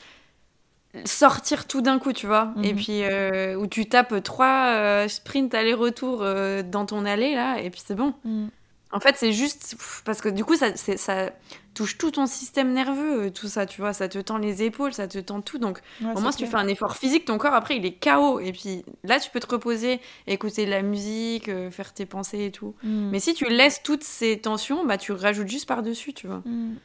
sortir 1.05 1.67
tout 1.67 1.81
d'un 1.81 1.99
coup, 1.99 2.11
tu 2.13 2.27
vois. 2.27 2.53
Et 2.63 2.73
Mhm. 2.73 2.75
puis, 2.79 3.03
euh, 3.03 3.55
où 3.55 3.65
tu 3.67 3.85
tapes 3.87 4.21
trois 4.23 4.67
euh, 4.75 5.07
sprints 5.07 5.53
aller-retour 5.53 6.19
euh, 6.21 6.63
dans 6.63 6.85
ton 6.85 7.05
allée, 7.05 7.33
là, 7.33 7.59
et 7.61 7.69
puis 7.69 7.81
c'est 7.85 7.95
bon. 7.95 8.13
Mm. 8.25 8.47
En 8.93 8.99
fait, 8.99 9.15
c'est 9.17 9.31
juste 9.31 9.75
parce 10.03 10.19
que 10.21 10.27
du 10.29 10.43
coup, 10.43 10.55
ça, 10.55 10.75
c'est- 10.75 10.97
ça 10.97 11.31
touche 11.73 11.97
tout 11.97 12.11
ton 12.11 12.25
système 12.25 12.73
nerveux, 12.73 13.27
euh, 13.27 13.29
tout 13.29 13.47
ça, 13.47 13.65
tu 13.65 13.79
vois. 13.79 13.93
Ça 13.93 14.09
te 14.09 14.19
tend 14.19 14.37
les 14.37 14.63
épaules, 14.63 14.93
ça 14.93 15.07
te 15.07 15.17
tend 15.19 15.39
tout. 15.41 15.57
Donc, 15.59 15.79
Ouais, 16.01 16.11
au 16.15 16.19
moins, 16.19 16.31
si 16.33 16.39
tu 16.39 16.45
fais 16.47 16.57
un 16.57 16.67
effort 16.67 16.97
physique, 16.97 17.23
ton 17.25 17.37
corps, 17.37 17.53
après, 17.53 17.77
il 17.77 17.85
est 17.85 17.93
KO. 17.93 18.39
Et 18.41 18.51
puis 18.51 18.83
là, 19.05 19.19
tu 19.19 19.29
peux 19.29 19.39
te 19.39 19.47
reposer, 19.47 20.01
écouter 20.27 20.65
de 20.65 20.71
la 20.71 20.81
musique, 20.81 21.47
euh, 21.47 21.71
faire 21.71 21.93
tes 21.93 22.05
pensées 22.05 22.45
et 22.45 22.51
tout. 22.51 22.75
Mm. 22.83 23.09
Mais 23.11 23.19
si 23.19 23.33
tu 23.33 23.45
laisses 23.45 23.81
toutes 23.81 24.03
ces 24.03 24.39
tensions, 24.39 24.85
bah, 24.85 24.97
tu 24.97 25.13
rajoutes 25.13 25.47
juste 25.47 25.67
par-dessus, 25.67 26.13
tu 26.13 26.27
vois. 26.27 26.41
Mm. 26.45 26.75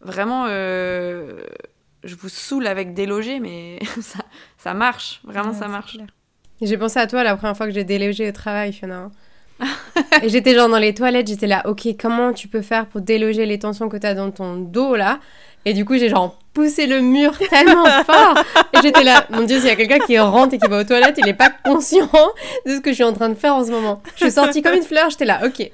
Vraiment, 0.00 0.46
euh, 0.48 1.44
je 2.02 2.16
vous 2.16 2.28
saoule 2.28 2.66
avec 2.66 2.94
délogé, 2.94 3.38
mais 3.38 3.78
ça, 4.00 4.24
ça 4.58 4.74
marche. 4.74 5.20
Vraiment, 5.24 5.50
Ouais, 5.52 5.58
ça 5.58 5.68
marche. 5.68 5.96
J'ai 6.60 6.76
pensé 6.78 6.98
à 6.98 7.06
toi 7.06 7.22
la 7.22 7.36
première 7.36 7.56
fois 7.56 7.66
que 7.66 7.72
j'ai 7.72 7.84
délogé 7.84 8.28
au 8.28 8.32
travail, 8.32 8.72
Fiona. 8.72 9.10
et 10.22 10.28
j'étais 10.28 10.54
genre 10.54 10.68
dans 10.68 10.78
les 10.78 10.94
toilettes, 10.94 11.28
j'étais 11.28 11.46
là, 11.46 11.62
ok, 11.66 11.88
comment 12.00 12.32
tu 12.32 12.48
peux 12.48 12.62
faire 12.62 12.86
pour 12.86 13.00
déloger 13.00 13.46
les 13.46 13.58
tensions 13.58 13.88
que 13.88 13.96
tu 13.96 14.06
as 14.06 14.14
dans 14.14 14.30
ton 14.30 14.56
dos 14.56 14.96
là? 14.96 15.18
Et 15.64 15.74
du 15.74 15.84
coup, 15.84 15.96
j'ai 15.96 16.08
genre 16.08 16.36
poussé 16.54 16.86
le 16.88 17.00
mur 17.00 17.38
tellement 17.50 17.84
fort. 18.04 18.34
Et 18.74 18.78
j'étais 18.82 19.04
là, 19.04 19.24
mon 19.30 19.42
Dieu, 19.42 19.58
s'il 19.60 19.68
y 19.68 19.70
a 19.70 19.76
quelqu'un 19.76 20.00
qui 20.00 20.18
rentre 20.18 20.54
et 20.54 20.58
qui 20.58 20.68
va 20.68 20.80
aux 20.80 20.84
toilettes, 20.84 21.14
il 21.18 21.24
n'est 21.24 21.34
pas 21.34 21.50
conscient 21.64 22.10
de 22.66 22.74
ce 22.74 22.80
que 22.80 22.90
je 22.90 22.94
suis 22.96 23.04
en 23.04 23.12
train 23.12 23.28
de 23.28 23.34
faire 23.36 23.54
en 23.54 23.64
ce 23.64 23.70
moment. 23.70 24.02
Je 24.16 24.24
suis 24.24 24.32
sortie 24.32 24.60
comme 24.60 24.74
une 24.74 24.82
fleur, 24.82 25.08
j'étais 25.10 25.24
là, 25.24 25.40
ok. 25.44 25.70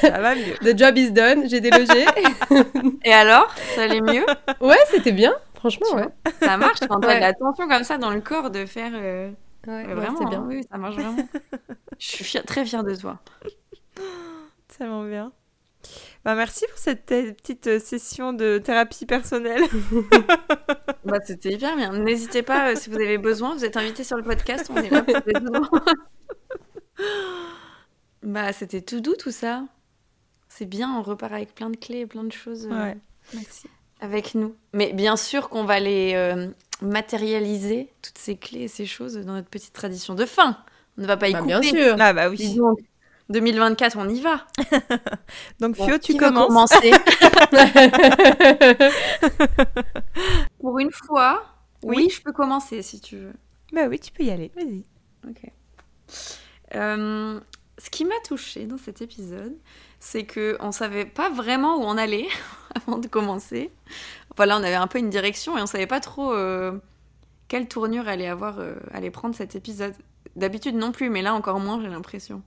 Ça 0.00 0.18
va 0.20 0.34
mieux. 0.34 0.54
The 0.64 0.78
job 0.78 0.96
is 0.96 1.10
done, 1.12 1.44
j'ai 1.50 1.60
délogé. 1.60 2.06
Et 3.04 3.12
alors? 3.12 3.54
Ça 3.76 3.82
allait 3.82 4.00
mieux? 4.00 4.24
Ouais, 4.60 4.78
c'était 4.90 5.12
bien, 5.12 5.34
franchement, 5.54 5.88
ouais. 5.96 6.08
Ça 6.42 6.56
marche 6.56 6.78
quand 6.88 6.98
t'as 7.00 7.08
Ouais. 7.08 7.16
de 7.16 7.20
la 7.20 7.32
tension 7.34 7.68
comme 7.68 7.84
ça 7.84 7.98
dans 7.98 8.10
le 8.10 8.20
corps 8.20 8.50
de 8.50 8.64
faire. 8.64 8.92
euh, 8.94 9.30
Ouais, 9.66 9.86
ouais, 9.86 9.94
vraiment, 9.94 10.24
bien. 10.28 10.40
hein, 10.40 10.46
oui, 10.48 10.62
ça 10.70 10.76
marche 10.78 10.96
vraiment. 10.96 11.28
Je 11.98 12.06
suis 12.06 12.24
fière- 12.24 12.44
très 12.44 12.64
fière 12.64 12.82
de 12.84 12.94
toi. 12.96 13.20
Tellement 14.78 15.04
bien. 15.04 15.32
Bah, 16.24 16.34
merci 16.36 16.64
pour 16.68 16.78
cette 16.78 17.10
euh, 17.12 17.32
petite 17.32 17.66
euh, 17.66 17.78
session 17.80 18.32
de 18.32 18.58
thérapie 18.58 19.06
personnelle. 19.06 19.62
Bah, 21.04 21.18
c'était 21.26 21.50
hyper 21.50 21.74
bien. 21.74 21.92
N'hésitez 21.92 22.42
pas 22.44 22.70
euh, 22.70 22.76
si 22.76 22.88
vous 22.88 22.94
avez 22.94 23.18
besoin. 23.18 23.56
Vous 23.56 23.64
êtes 23.64 23.76
invité 23.76 24.04
sur 24.04 24.16
le 24.16 24.22
podcast. 24.22 24.70
On 24.72 24.76
est 24.76 24.88
là 24.88 25.02
pour. 25.02 25.80
Bah, 28.22 28.52
c'était 28.52 28.80
tout 28.82 29.00
doux 29.00 29.16
tout 29.18 29.32
ça. 29.32 29.64
C'est 30.48 30.66
bien, 30.66 30.94
on 30.96 31.02
repart 31.02 31.32
avec 31.32 31.54
plein 31.54 31.70
de 31.70 31.76
clés 31.76 32.00
et 32.00 32.06
plein 32.06 32.22
de 32.24 32.32
choses 32.32 32.66
euh, 32.70 32.70
Ouais. 32.70 32.96
Merci. 33.34 33.66
avec 34.00 34.34
nous. 34.34 34.54
Mais 34.72 34.92
bien 34.92 35.16
sûr 35.16 35.48
qu'on 35.48 35.64
va 35.64 35.80
les 35.80 36.12
euh, 36.14 36.48
matérialiser, 36.82 37.92
toutes 38.02 38.18
ces 38.18 38.36
clés 38.36 38.62
et 38.62 38.68
ces 38.68 38.86
choses, 38.86 39.14
dans 39.16 39.32
notre 39.34 39.48
petite 39.48 39.72
tradition 39.72 40.14
de 40.14 40.24
fin. 40.26 40.58
On 40.98 41.02
ne 41.02 41.06
va 41.06 41.16
pas 41.16 41.28
y 41.28 41.32
Bah, 41.32 41.38
couper. 41.40 41.60
bien 41.60 41.62
sûr. 41.62 41.96
Ah 41.98 42.12
bah 42.12 42.28
oui. 42.28 42.54
donc, 42.56 42.78
2024, 43.30 43.96
on 43.98 44.08
y 44.08 44.20
va. 44.20 44.46
Donc 45.60 45.76
Bon, 45.76 45.86
Fio, 45.86 45.98
tu 45.98 46.12
qui 46.12 46.18
veut 46.18 46.26
commences. 46.30 46.48
commencer? 46.48 46.92
Pour 50.60 50.78
une 50.78 50.90
fois, 50.92 51.44
oui. 51.82 51.96
Oui. 51.96 52.10
je 52.10 52.20
peux 52.22 52.32
commencer 52.32 52.82
si 52.82 53.00
tu 53.00 53.16
veux. 53.16 53.32
Bah 53.72 53.86
oui, 53.88 53.98
tu 53.98 54.12
peux 54.12 54.22
y 54.24 54.30
aller. 54.30 54.50
Vas-y. 54.54 54.84
Ok. 55.28 55.50
Euh, 56.74 57.40
ce 57.82 57.90
qui 57.90 58.04
m'a 58.04 58.14
touchée 58.24 58.66
dans 58.66 58.78
cet 58.78 59.02
épisode, 59.02 59.56
c'est 59.98 60.22
que 60.22 60.56
on 60.60 60.70
savait 60.70 61.04
pas 61.04 61.30
vraiment 61.30 61.78
où 61.78 61.82
on 61.82 61.98
allait 61.98 62.28
avant 62.76 62.98
de 62.98 63.08
commencer. 63.08 63.72
Voilà, 64.36 64.56
on 64.56 64.62
avait 64.62 64.74
un 64.74 64.86
peu 64.86 64.98
une 65.00 65.10
direction 65.10 65.58
et 65.58 65.62
on 65.62 65.66
savait 65.66 65.88
pas 65.88 65.98
trop 65.98 66.32
euh, 66.32 66.78
quelle 67.48 67.66
tournure 67.66 68.06
allait 68.06 68.28
avoir, 68.28 68.60
euh, 68.60 68.76
allait 68.92 69.10
prendre 69.10 69.34
cet 69.34 69.56
épisode. 69.56 69.94
D'habitude 70.36 70.76
non 70.76 70.92
plus, 70.92 71.10
mais 71.10 71.22
là 71.22 71.34
encore 71.34 71.58
moins, 71.58 71.82
j'ai 71.82 71.88
l'impression. 71.88 72.42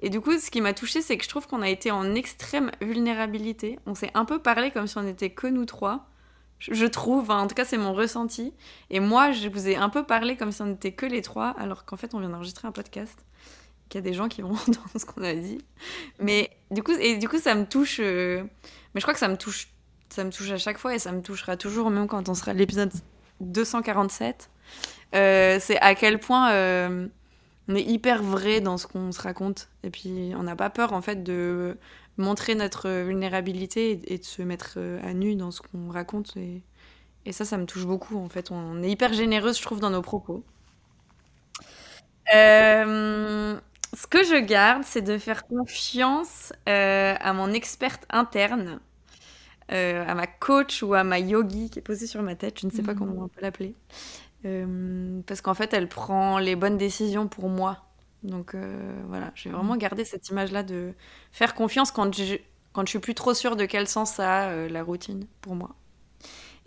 Et 0.00 0.10
du 0.10 0.20
coup, 0.20 0.38
ce 0.38 0.50
qui 0.50 0.60
m'a 0.60 0.74
touchée, 0.74 1.00
c'est 1.00 1.16
que 1.16 1.24
je 1.24 1.30
trouve 1.30 1.46
qu'on 1.46 1.62
a 1.62 1.68
été 1.70 1.90
en 1.90 2.14
extrême 2.14 2.70
vulnérabilité. 2.82 3.78
On 3.86 3.94
s'est 3.94 4.10
un 4.12 4.26
peu 4.26 4.38
parlé 4.38 4.70
comme 4.70 4.86
si 4.86 4.98
on 4.98 5.02
n'était 5.02 5.30
que 5.30 5.46
nous 5.46 5.64
trois. 5.64 6.10
Je, 6.58 6.86
trouve, 6.86 7.30
en 7.30 7.46
tout 7.46 7.54
cas, 7.54 7.64
c'est 7.64 7.78
mon 7.78 7.94
ressenti. 7.94 8.52
Et 8.90 9.00
moi, 9.00 9.32
je 9.32 9.48
vous 9.48 9.66
ai 9.66 9.76
un 9.76 9.88
peu 9.88 10.04
parlé 10.04 10.36
comme 10.36 10.52
si 10.52 10.60
on 10.60 10.66
n'était 10.66 10.92
que 10.92 11.06
les 11.06 11.22
trois, 11.22 11.48
alors 11.58 11.86
qu'en 11.86 11.96
fait, 11.96 12.14
on 12.14 12.20
vient 12.20 12.28
d'enregistrer 12.28 12.68
un 12.68 12.72
podcast. 12.72 13.24
Qu'il 13.94 14.04
y 14.04 14.08
a 14.08 14.10
des 14.10 14.16
gens 14.16 14.26
qui 14.26 14.42
vont 14.42 14.50
entendre 14.68 14.90
ce 14.96 15.04
qu'on 15.04 15.22
a 15.22 15.34
dit. 15.34 15.58
Mais 16.18 16.50
du 16.72 16.82
coup, 16.82 16.90
et 16.98 17.16
du 17.16 17.28
coup, 17.28 17.38
ça 17.38 17.54
me 17.54 17.64
touche. 17.64 17.98
euh, 18.00 18.42
Mais 18.92 19.00
je 19.00 19.02
crois 19.02 19.14
que 19.14 19.20
ça 19.20 19.28
me 19.28 19.36
touche, 19.36 19.68
ça 20.08 20.24
me 20.24 20.32
touche 20.32 20.50
à 20.50 20.58
chaque 20.58 20.78
fois 20.78 20.96
et 20.96 20.98
ça 20.98 21.12
me 21.12 21.22
touchera 21.22 21.56
toujours, 21.56 21.90
même 21.90 22.08
quand 22.08 22.28
on 22.28 22.34
sera 22.34 22.50
à 22.50 22.54
l'épisode 22.54 22.90
247. 23.38 24.50
Euh, 25.14 25.58
c'est 25.60 25.78
à 25.78 25.94
quel 25.94 26.18
point 26.18 26.50
euh, 26.50 27.06
on 27.68 27.76
est 27.76 27.84
hyper 27.84 28.20
vrai 28.20 28.60
dans 28.60 28.78
ce 28.78 28.88
qu'on 28.88 29.12
se 29.12 29.22
raconte. 29.22 29.68
Et 29.84 29.90
puis, 29.90 30.32
on 30.36 30.42
n'a 30.42 30.56
pas 30.56 30.70
peur, 30.70 30.92
en 30.92 31.00
fait, 31.00 31.22
de 31.22 31.78
montrer 32.16 32.56
notre 32.56 32.90
vulnérabilité 32.90 34.00
et, 34.12 34.18
de 34.18 34.24
se 34.24 34.42
mettre 34.42 34.76
à 35.04 35.14
nu 35.14 35.36
dans 35.36 35.52
ce 35.52 35.60
qu'on 35.62 35.88
raconte. 35.88 36.36
Et, 36.36 36.62
et 37.26 37.30
ça, 37.30 37.44
ça 37.44 37.58
me 37.58 37.66
touche 37.66 37.86
beaucoup, 37.86 38.18
en 38.18 38.28
fait. 38.28 38.50
On 38.50 38.82
est 38.82 38.90
hyper 38.90 39.12
généreuse, 39.12 39.56
je 39.56 39.62
trouve, 39.62 39.78
dans 39.78 39.90
nos 39.90 40.02
propos. 40.02 40.42
Ce 43.94 44.06
que 44.06 44.22
je 44.22 44.36
garde, 44.40 44.82
c'est 44.84 45.02
de 45.02 45.18
faire 45.18 45.46
confiance 45.46 46.52
euh, 46.68 47.14
à 47.18 47.32
mon 47.32 47.52
experte 47.52 48.04
interne, 48.10 48.80
euh, 49.72 50.04
à 50.06 50.14
ma 50.14 50.26
coach 50.26 50.82
ou 50.82 50.94
à 50.94 51.04
ma 51.04 51.18
yogi 51.18 51.70
qui 51.70 51.78
est 51.78 51.82
posée 51.82 52.06
sur 52.06 52.22
ma 52.22 52.34
tête. 52.34 52.60
Je 52.60 52.66
ne 52.66 52.72
sais 52.72 52.82
pas 52.82 52.94
comment 52.94 53.24
on 53.24 53.28
peut 53.28 53.40
l'appeler. 53.40 53.74
Euh, 54.44 55.20
parce 55.26 55.40
qu'en 55.40 55.54
fait, 55.54 55.72
elle 55.72 55.88
prend 55.88 56.38
les 56.38 56.56
bonnes 56.56 56.76
décisions 56.76 57.28
pour 57.28 57.48
moi. 57.48 57.84
Donc 58.22 58.56
voilà, 59.08 59.32
j'ai 59.34 59.50
vraiment 59.50 59.76
gardé 59.76 60.04
cette 60.04 60.30
image-là 60.30 60.62
de 60.62 60.94
faire 61.30 61.54
confiance 61.54 61.90
quand 61.90 62.14
je, 62.14 62.36
quand 62.72 62.86
je 62.86 62.90
suis 62.90 62.98
plus 62.98 63.14
trop 63.14 63.34
sûre 63.34 63.54
de 63.54 63.66
quel 63.66 63.86
sens 63.86 64.12
ça 64.12 64.48
a, 64.48 64.68
la 64.68 64.82
routine, 64.82 65.26
pour 65.42 65.54
moi. 65.54 65.76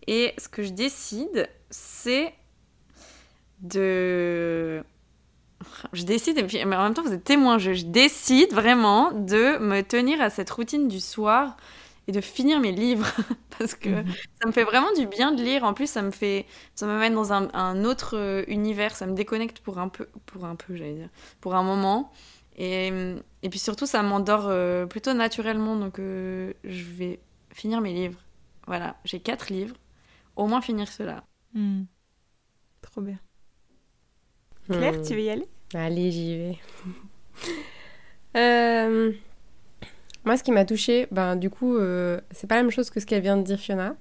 Et 0.05 0.34
ce 0.38 0.47
que 0.47 0.61
je 0.61 0.69
décide, 0.69 1.49
c'est 1.71 2.34
de... 3.61 4.37
Je 5.94 6.04
décide, 6.04 6.38
et 6.38 6.44
puis, 6.44 6.64
mais 6.66 6.76
en 6.76 6.84
même 6.84 6.94
temps, 6.94 7.04
vous 7.04 7.14
êtes 7.14 7.24
témoin, 7.24 7.58
je, 7.58 7.74
je 7.74 7.86
décide 7.86 8.54
vraiment 8.54 9.12
de 9.12 9.58
me 9.60 9.82
tenir 9.82 10.22
à 10.22 10.30
cette 10.30 10.50
routine 10.50 10.88
du 10.88 11.00
soir 11.00 11.58
et 12.08 12.12
de 12.12 12.22
finir 12.22 12.60
mes 12.60 12.72
livres. 12.72 13.08
Parce 13.60 13.74
que 13.76 13.90
Mhm. 13.90 14.06
ça 14.42 14.48
me 14.48 14.52
fait 14.52 14.64
vraiment 14.64 14.92
du 14.98 15.08
bien 15.08 15.32
de 15.32 15.44
lire. 15.44 15.64
En 15.64 15.74
plus, 15.74 15.90
ça 15.90 16.02
me 16.02 16.12
fait, 16.12 16.46
ça 16.76 16.86
me 16.88 16.98
met 17.00 17.10
dans 17.10 17.34
un, 17.34 17.50
un 17.54 17.84
autre 17.86 18.16
euh, 18.18 18.44
univers. 18.48 18.96
Ça 18.96 19.06
me 19.08 19.14
déconnecte 19.14 19.60
pour 19.60 19.80
un 19.80 19.90
peu, 19.90 20.08
pour 20.26 20.46
un 20.46 20.56
peu, 20.56 20.76
j'allais 20.76 20.94
dire, 20.96 21.10
pour 21.42 21.56
un 21.56 21.64
moment. 21.64 22.12
Et, 22.58 22.88
et 23.44 23.50
puis 23.50 23.60
surtout, 23.60 23.86
ça 23.86 24.02
m'endort 24.04 24.48
euh, 24.48 24.86
plutôt 24.86 25.14
naturellement. 25.14 25.76
Donc, 25.76 26.00
euh, 26.00 26.54
je 26.64 26.84
vais 26.84 27.20
finir 27.54 27.82
mes 27.82 27.94
livres. 27.94 28.20
Voilà, 28.68 28.96
j'ai 29.06 29.20
quatre 29.20 29.50
livres. 29.50 29.76
Au 30.36 30.48
moins 30.48 30.62
finir 30.62 30.88
cela. 30.88 31.24
Hmm. 31.54 31.84
Trop 32.82 33.02
bien. 33.02 33.18
Claire, 34.70 34.98
Hmm. 34.98 35.02
tu 35.02 35.14
veux 35.14 35.22
y 35.22 35.30
aller? 35.30 35.48
Allez, 35.74 36.11
j'y 36.11 36.38
vais. 36.38 36.57
Euh, 38.36 39.11
Moi, 40.26 40.38
ce 40.38 40.43
qui 40.43 40.51
m'a 40.51 40.63
touchée, 40.65 41.07
ben, 41.09 41.36
du 41.36 41.49
coup, 41.49 41.76
euh, 41.76 42.20
c'est 42.32 42.45
pas 42.45 42.55
la 42.57 42.61
même 42.61 42.72
chose 42.72 42.91
que 42.91 42.99
ce 42.99 43.05
qu'elle 43.07 43.22
vient 43.24 43.38
de 43.38 43.41
dire, 43.41 43.59
Fiona. 43.59 43.95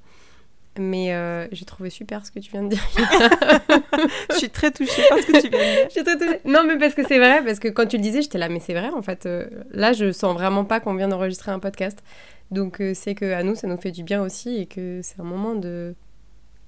Mais 0.78 1.14
euh, 1.14 1.46
j'ai 1.52 1.64
trouvé 1.64 1.88
super 1.88 2.26
ce 2.26 2.30
que 2.30 2.38
tu 2.38 2.50
viens 2.50 2.64
de 2.64 2.68
dire. 2.68 2.84
Je 4.30 4.36
suis 4.36 4.50
très 4.50 4.70
touchée 4.70 5.02
par 5.08 5.18
ce 5.20 5.26
que 5.26 5.40
tu 5.40 5.48
viens 5.48 5.58
de 5.58 5.78
dire. 5.80 5.88
J'ai 5.94 6.04
très 6.04 6.18
touchée. 6.18 6.40
Non, 6.44 6.64
mais 6.66 6.76
parce 6.76 6.92
que 6.92 7.06
c'est 7.06 7.18
vrai, 7.18 7.42
parce 7.42 7.58
que 7.60 7.68
quand 7.68 7.86
tu 7.86 7.96
le 7.96 8.02
disais, 8.02 8.20
j'étais 8.20 8.36
là, 8.36 8.50
mais 8.50 8.60
c'est 8.60 8.74
vrai, 8.74 8.90
en 8.90 9.00
fait. 9.00 9.26
là, 9.70 9.94
je 9.94 10.12
sens 10.12 10.34
vraiment 10.34 10.66
pas 10.66 10.80
qu'on 10.80 10.94
vient 10.94 11.08
d'enregistrer 11.08 11.50
un 11.50 11.60
podcast. 11.60 12.02
Donc, 12.50 12.82
c'est 12.92 13.14
que 13.14 13.32
à 13.32 13.42
nous, 13.42 13.54
ça 13.54 13.68
nous 13.68 13.78
fait 13.80 13.92
du 13.92 14.02
bien 14.02 14.22
aussi 14.22 14.56
et 14.56 14.66
que 14.66 15.00
c'est 15.02 15.18
un 15.18 15.24
moment 15.24 15.54
de, 15.54 15.94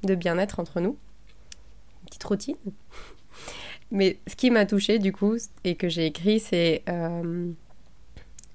de 0.04 0.14
bien-être 0.14 0.58
entre 0.58 0.80
nous. 0.80 0.96
Une 2.02 2.06
petite 2.06 2.24
routine. 2.24 2.56
Mais 3.90 4.18
ce 4.26 4.36
qui 4.36 4.50
m'a 4.50 4.66
touchée, 4.66 4.98
du 4.98 5.12
coup, 5.12 5.36
et 5.64 5.74
que 5.74 5.88
j'ai 5.88 6.06
écrit, 6.06 6.40
c'est 6.40 6.82
euh, 6.88 7.50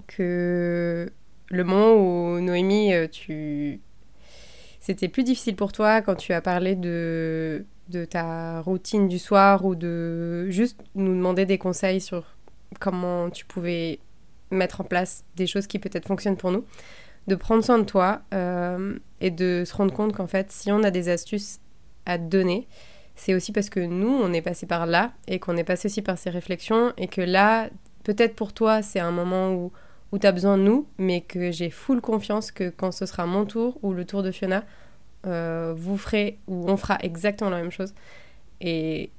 que 0.07 1.11
le 1.49 1.63
moment 1.63 1.93
où 1.93 2.39
Noémie, 2.39 2.93
euh, 2.93 3.07
tu... 3.07 3.79
c'était 4.79 5.07
plus 5.07 5.23
difficile 5.23 5.55
pour 5.55 5.71
toi 5.71 6.01
quand 6.01 6.15
tu 6.15 6.33
as 6.33 6.41
parlé 6.41 6.75
de, 6.75 7.65
ta 8.09 8.61
routine 8.61 9.07
du 9.07 9.19
soir 9.19 9.65
ou 9.65 9.75
de 9.75 10.49
juste 10.49 10.79
nous 10.95 11.15
demander 11.15 11.45
des 11.45 11.57
conseils 11.57 12.01
sur 12.01 12.25
comment 12.79 13.29
tu 13.29 13.45
pouvais 13.45 13.99
mettre 14.51 14.81
en 14.81 14.83
place 14.83 15.23
des 15.35 15.47
choses 15.47 15.67
qui 15.67 15.79
peut-être 15.79 16.07
fonctionnent 16.07 16.37
pour 16.37 16.51
nous, 16.51 16.65
de 17.27 17.35
prendre 17.35 17.63
soin 17.63 17.79
de 17.79 17.85
toi 17.85 18.21
euh, 18.33 18.97
et 19.19 19.31
de 19.31 19.63
se 19.65 19.75
rendre 19.75 19.93
compte 19.93 20.13
qu'en 20.13 20.27
fait, 20.27 20.51
si 20.51 20.71
on 20.71 20.83
a 20.83 20.91
des 20.91 21.09
astuces 21.09 21.59
à 22.05 22.17
te 22.17 22.23
donner, 22.23 22.67
c'est 23.15 23.33
aussi 23.33 23.51
parce 23.51 23.69
que 23.69 23.79
nous, 23.79 24.09
on 24.09 24.33
est 24.33 24.41
passé 24.41 24.65
par 24.65 24.85
là 24.85 25.13
et 25.27 25.39
qu'on 25.39 25.55
est 25.57 25.63
passé 25.63 25.87
aussi 25.87 26.01
par 26.01 26.17
ces 26.17 26.29
réflexions 26.29 26.93
et 26.97 27.07
que 27.07 27.21
là, 27.21 27.69
peut-être 28.03 28.35
pour 28.35 28.53
toi, 28.53 28.81
c'est 28.81 28.99
un 28.99 29.11
moment 29.11 29.53
où, 29.53 29.71
où 30.11 30.17
tu 30.17 30.27
as 30.27 30.31
besoin 30.31 30.57
de 30.57 30.63
nous, 30.63 30.87
mais 30.97 31.21
que 31.21 31.51
j'ai 31.51 31.69
full 31.69 32.01
confiance 32.01 32.51
que 32.51 32.69
quand 32.69 32.91
ce 32.91 33.05
sera 33.05 33.25
mon 33.25 33.45
tour 33.45 33.77
ou 33.83 33.93
le 33.93 34.05
tour 34.05 34.23
de 34.23 34.31
Fiona, 34.31 34.63
euh, 35.25 35.73
vous 35.75 35.97
ferez 35.97 36.39
ou 36.47 36.69
on 36.69 36.75
fera 36.75 36.97
exactement 37.01 37.49
la 37.49 37.61
même 37.61 37.71
chose. 37.71 37.93
Et, 38.61 39.11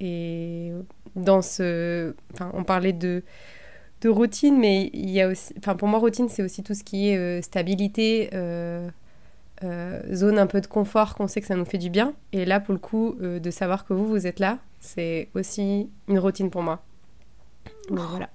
et 0.00 0.72
dans 1.14 1.42
ce... 1.42 2.14
Enfin, 2.34 2.50
on 2.54 2.64
parlait 2.64 2.92
de, 2.92 3.22
de 4.00 4.08
routine, 4.08 4.58
mais 4.58 4.90
il 4.92 5.10
y 5.10 5.20
a 5.20 5.28
aussi... 5.28 5.54
Enfin, 5.58 5.76
pour 5.76 5.88
moi, 5.88 6.00
routine, 6.00 6.28
c'est 6.28 6.42
aussi 6.42 6.62
tout 6.62 6.74
ce 6.74 6.84
qui 6.84 7.10
est 7.10 7.16
euh, 7.16 7.40
stabilité, 7.40 8.30
euh, 8.34 8.88
euh, 9.64 10.00
zone 10.12 10.38
un 10.38 10.46
peu 10.46 10.60
de 10.60 10.66
confort, 10.66 11.14
qu'on 11.14 11.28
sait 11.28 11.40
que 11.40 11.46
ça 11.46 11.56
nous 11.56 11.64
fait 11.64 11.78
du 11.78 11.90
bien. 11.90 12.14
Et 12.32 12.44
là, 12.44 12.60
pour 12.60 12.72
le 12.72 12.80
coup, 12.80 13.16
euh, 13.20 13.38
de 13.38 13.50
savoir 13.50 13.84
que 13.84 13.92
vous, 13.92 14.06
vous 14.06 14.26
êtes 14.26 14.40
là, 14.40 14.58
c'est 14.80 15.28
aussi 15.34 15.90
une 16.08 16.18
routine 16.18 16.50
pour 16.50 16.62
moi. 16.62 16.82
Donc 17.88 18.08
voilà. 18.08 18.30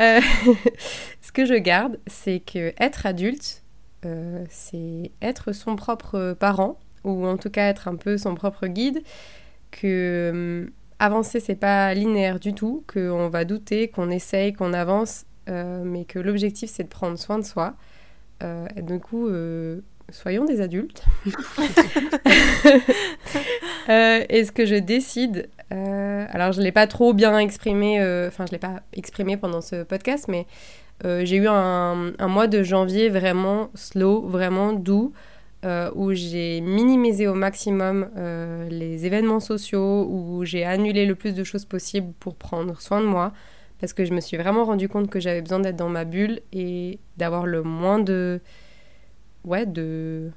Euh, 0.00 0.20
ce 1.20 1.32
que 1.32 1.44
je 1.44 1.54
garde, 1.54 1.98
c'est 2.06 2.40
que 2.40 2.72
être 2.78 3.06
adulte, 3.06 3.62
c'est 4.48 5.10
être 5.20 5.52
son 5.52 5.76
propre 5.76 6.36
parent, 6.38 6.78
ou 7.04 7.26
en 7.26 7.36
tout 7.36 7.50
cas 7.50 7.68
être 7.68 7.88
un 7.88 7.96
peu 7.96 8.16
son 8.16 8.34
propre 8.34 8.66
guide, 8.66 9.02
que 9.70 10.30
hum, 10.64 10.70
avancer, 10.98 11.40
c'est 11.40 11.56
pas 11.56 11.92
linéaire 11.94 12.40
du 12.40 12.54
tout, 12.54 12.84
qu'on 12.92 13.28
va 13.28 13.44
douter, 13.44 13.88
qu'on 13.88 14.10
essaye, 14.10 14.52
qu'on 14.52 14.72
avance, 14.72 15.26
mais 15.46 16.04
que 16.04 16.18
l'objectif, 16.18 16.70
c'est 16.70 16.84
de 16.84 16.88
prendre 16.88 17.18
soin 17.18 17.38
de 17.38 17.44
soi. 17.44 17.74
Euh, 18.42 18.66
et 18.76 18.82
du 18.82 19.00
coup, 19.00 19.28
euh, 19.28 19.80
soyons 20.10 20.44
des 20.44 20.60
adultes. 20.60 21.04
Euh, 23.90 24.22
et 24.28 24.44
ce 24.44 24.52
que 24.52 24.66
je 24.66 24.74
décide, 24.74 25.48
euh, 25.72 26.26
alors 26.28 26.52
je 26.52 26.58
ne 26.58 26.64
l'ai 26.64 26.72
pas 26.72 26.86
trop 26.86 27.14
bien 27.14 27.38
exprimé, 27.38 27.98
euh, 27.98 28.28
enfin 28.28 28.44
je 28.44 28.50
ne 28.50 28.56
l'ai 28.56 28.58
pas 28.58 28.82
exprimé 28.92 29.38
pendant 29.38 29.62
ce 29.62 29.82
podcast, 29.82 30.26
mais 30.28 30.46
j'ai 31.02 31.36
eu 31.36 31.48
un, 31.48 32.12
un, 32.18 32.28
mois 32.28 32.48
de 32.48 32.62
janvier 32.62 33.08
vraiment 33.08 33.70
slow, 33.74 34.26
vraiment 34.28 34.74
doux, 34.74 35.14
où 35.94 36.12
j'ai 36.12 36.60
minimisé 36.60 37.26
au 37.28 37.34
maximum 37.34 38.10
les 38.68 39.06
événements 39.06 39.40
sociaux, 39.40 40.06
où 40.10 40.44
j'ai 40.44 40.66
annulé 40.66 41.06
le 41.06 41.14
plus 41.14 41.34
de 41.34 41.42
choses 41.42 41.64
possibles 41.64 42.12
pour 42.20 42.34
prendre 42.34 42.78
soin 42.78 43.00
de 43.00 43.06
moi, 43.06 43.32
parce 43.80 43.92
que 43.92 44.04
je 44.04 44.12
me 44.12 44.20
suis 44.20 44.36
vraiment 44.36 44.64
rendu 44.64 44.88
compte 44.88 45.08
que 45.08 45.20
j'avais 45.20 45.40
besoin 45.40 45.60
d'être 45.60 45.76
dans 45.76 45.88
ma 45.88 46.04
bulle 46.04 46.40
et 46.52 46.98
d'avoir 47.16 47.46
le 47.46 47.62
moins 47.62 47.98
de 47.98 48.40
ouais, 49.44 49.66
de, 49.66 50.30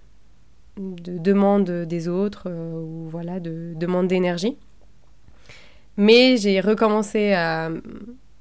de 0.77 1.17
demande 1.17 1.69
des 1.69 2.07
autres 2.07 2.43
euh, 2.47 2.81
ou 2.81 3.09
voilà, 3.09 3.39
de 3.39 3.73
demande 3.75 4.07
d'énergie. 4.07 4.57
Mais 5.97 6.37
j'ai 6.37 6.61
recommencé 6.61 7.33
à, 7.33 7.69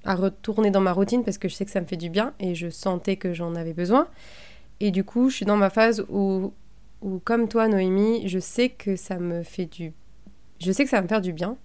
retourner 0.06 0.70
dans 0.70 0.80
ma 0.80 0.92
routine 0.92 1.24
parce 1.24 1.36
que 1.36 1.48
je 1.48 1.54
sais 1.54 1.64
que 1.64 1.70
ça 1.70 1.80
me 1.80 1.86
fait 1.86 1.96
du 1.96 2.08
bien 2.08 2.32
et 2.40 2.54
je 2.54 2.70
sentais 2.70 3.16
que 3.16 3.34
j'en 3.34 3.54
avais 3.54 3.74
besoin. 3.74 4.08
Et 4.80 4.90
du 4.90 5.04
coup, 5.04 5.28
je 5.28 5.36
suis 5.36 5.44
dans 5.44 5.58
ma 5.58 5.68
phase 5.68 6.06
où, 6.08 6.54
comme 7.24 7.48
toi, 7.48 7.68
Noémie, 7.68 8.26
je 8.26 8.38
sais 8.38 8.70
que 8.70 8.96
ça 8.96 9.18
me 9.18 9.42
fait 9.42 9.66
du... 9.66 9.92
Je 10.58 10.72
sais 10.72 10.84
que 10.84 10.90
ça 10.90 11.02
me 11.02 11.08
faire 11.08 11.20
du 11.20 11.32
bien 11.32 11.58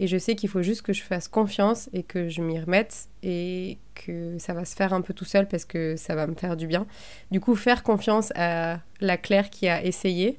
et 0.00 0.06
je 0.06 0.16
sais 0.16 0.34
qu'il 0.34 0.48
faut 0.48 0.62
juste 0.62 0.80
que 0.80 0.94
je 0.94 1.02
fasse 1.02 1.28
confiance 1.28 1.90
et 1.92 2.02
que 2.02 2.30
je 2.30 2.40
m'y 2.40 2.58
remette 2.58 3.10
et 3.22 3.76
que 3.94 4.38
ça 4.38 4.54
va 4.54 4.64
se 4.64 4.74
faire 4.74 4.94
un 4.94 5.02
peu 5.02 5.12
tout 5.12 5.26
seul 5.26 5.46
parce 5.46 5.66
que 5.66 5.94
ça 5.94 6.14
va 6.14 6.26
me 6.26 6.34
faire 6.34 6.56
du 6.56 6.66
bien. 6.66 6.86
Du 7.30 7.38
coup, 7.38 7.54
faire 7.54 7.82
confiance 7.82 8.32
à 8.34 8.80
la 9.02 9.18
Claire 9.18 9.50
qui 9.50 9.68
a 9.68 9.84
essayé, 9.84 10.38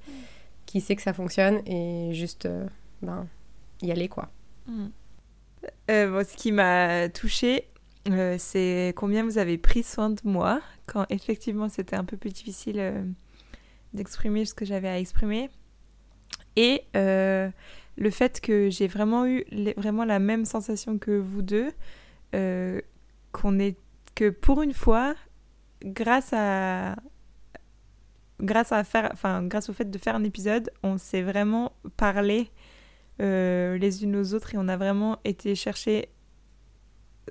qui 0.66 0.82
sait 0.82 0.96
que 0.96 1.04
ça 1.04 1.14
fonctionne 1.14 1.62
et 1.68 2.12
juste 2.12 2.48
euh, 2.48 2.66
ben, 3.04 3.28
y 3.84 3.92
aller 3.92 4.10
quoi. 4.10 4.32
Mm. 4.66 4.88
Euh, 5.92 6.24
ce 6.24 6.36
qui 6.36 6.52
m'a 6.52 7.08
touchée, 7.10 7.68
euh, 8.10 8.38
c'est 8.40 8.94
combien 8.96 9.24
vous 9.24 9.38
avez 9.38 9.60
pris 9.60 9.84
soin 9.84 10.10
de 10.10 10.22
moi 10.24 10.60
quand 10.88 11.06
effectivement 11.12 11.70
c'était 11.70 11.96
un 11.96 12.04
peu 12.04 12.18
plus 12.18 12.32
difficile 12.32 13.14
d'exprimer 13.94 14.44
ce 14.46 14.56
que 14.56 14.66
j'avais 14.66 14.90
à 14.90 14.98
exprimer. 14.98 15.52
Et 16.56 16.82
le 17.98 18.10
fait 18.10 18.42
que 18.42 18.70
j'ai 18.70 18.88
vraiment 18.88 19.26
eu 19.26 19.46
vraiment 19.78 20.06
la 20.06 20.20
même 20.20 20.46
sensation 20.46 20.98
que 20.98 21.12
vous 21.12 21.42
deux, 21.42 21.72
euh, 22.36 22.82
qu'on 23.32 23.60
est 23.60 23.78
que 24.16 24.30
pour 24.30 24.62
une 24.62 24.74
fois, 24.74 25.16
grâce 25.84 26.34
à 26.34 26.96
grâce 28.40 28.72
à 28.72 28.84
faire, 28.84 29.10
enfin 29.14 29.44
grâce 29.44 29.70
au 29.70 29.74
fait 29.74 29.90
de 29.90 29.98
faire 29.98 30.16
un 30.16 30.24
épisode, 30.24 30.72
on 30.84 30.98
s'est 30.98 31.22
vraiment 31.22 31.74
parlé 31.98 32.50
euh, 33.22 33.78
les 33.78 34.04
unes 34.04 34.16
aux 34.16 34.34
autres 34.34 34.56
et 34.56 34.58
on 34.58 34.68
a 34.68 34.78
vraiment 34.78 35.20
été 35.24 35.54
chercher 35.54 36.10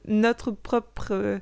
notre 0.06 0.52
propre, 0.52 1.40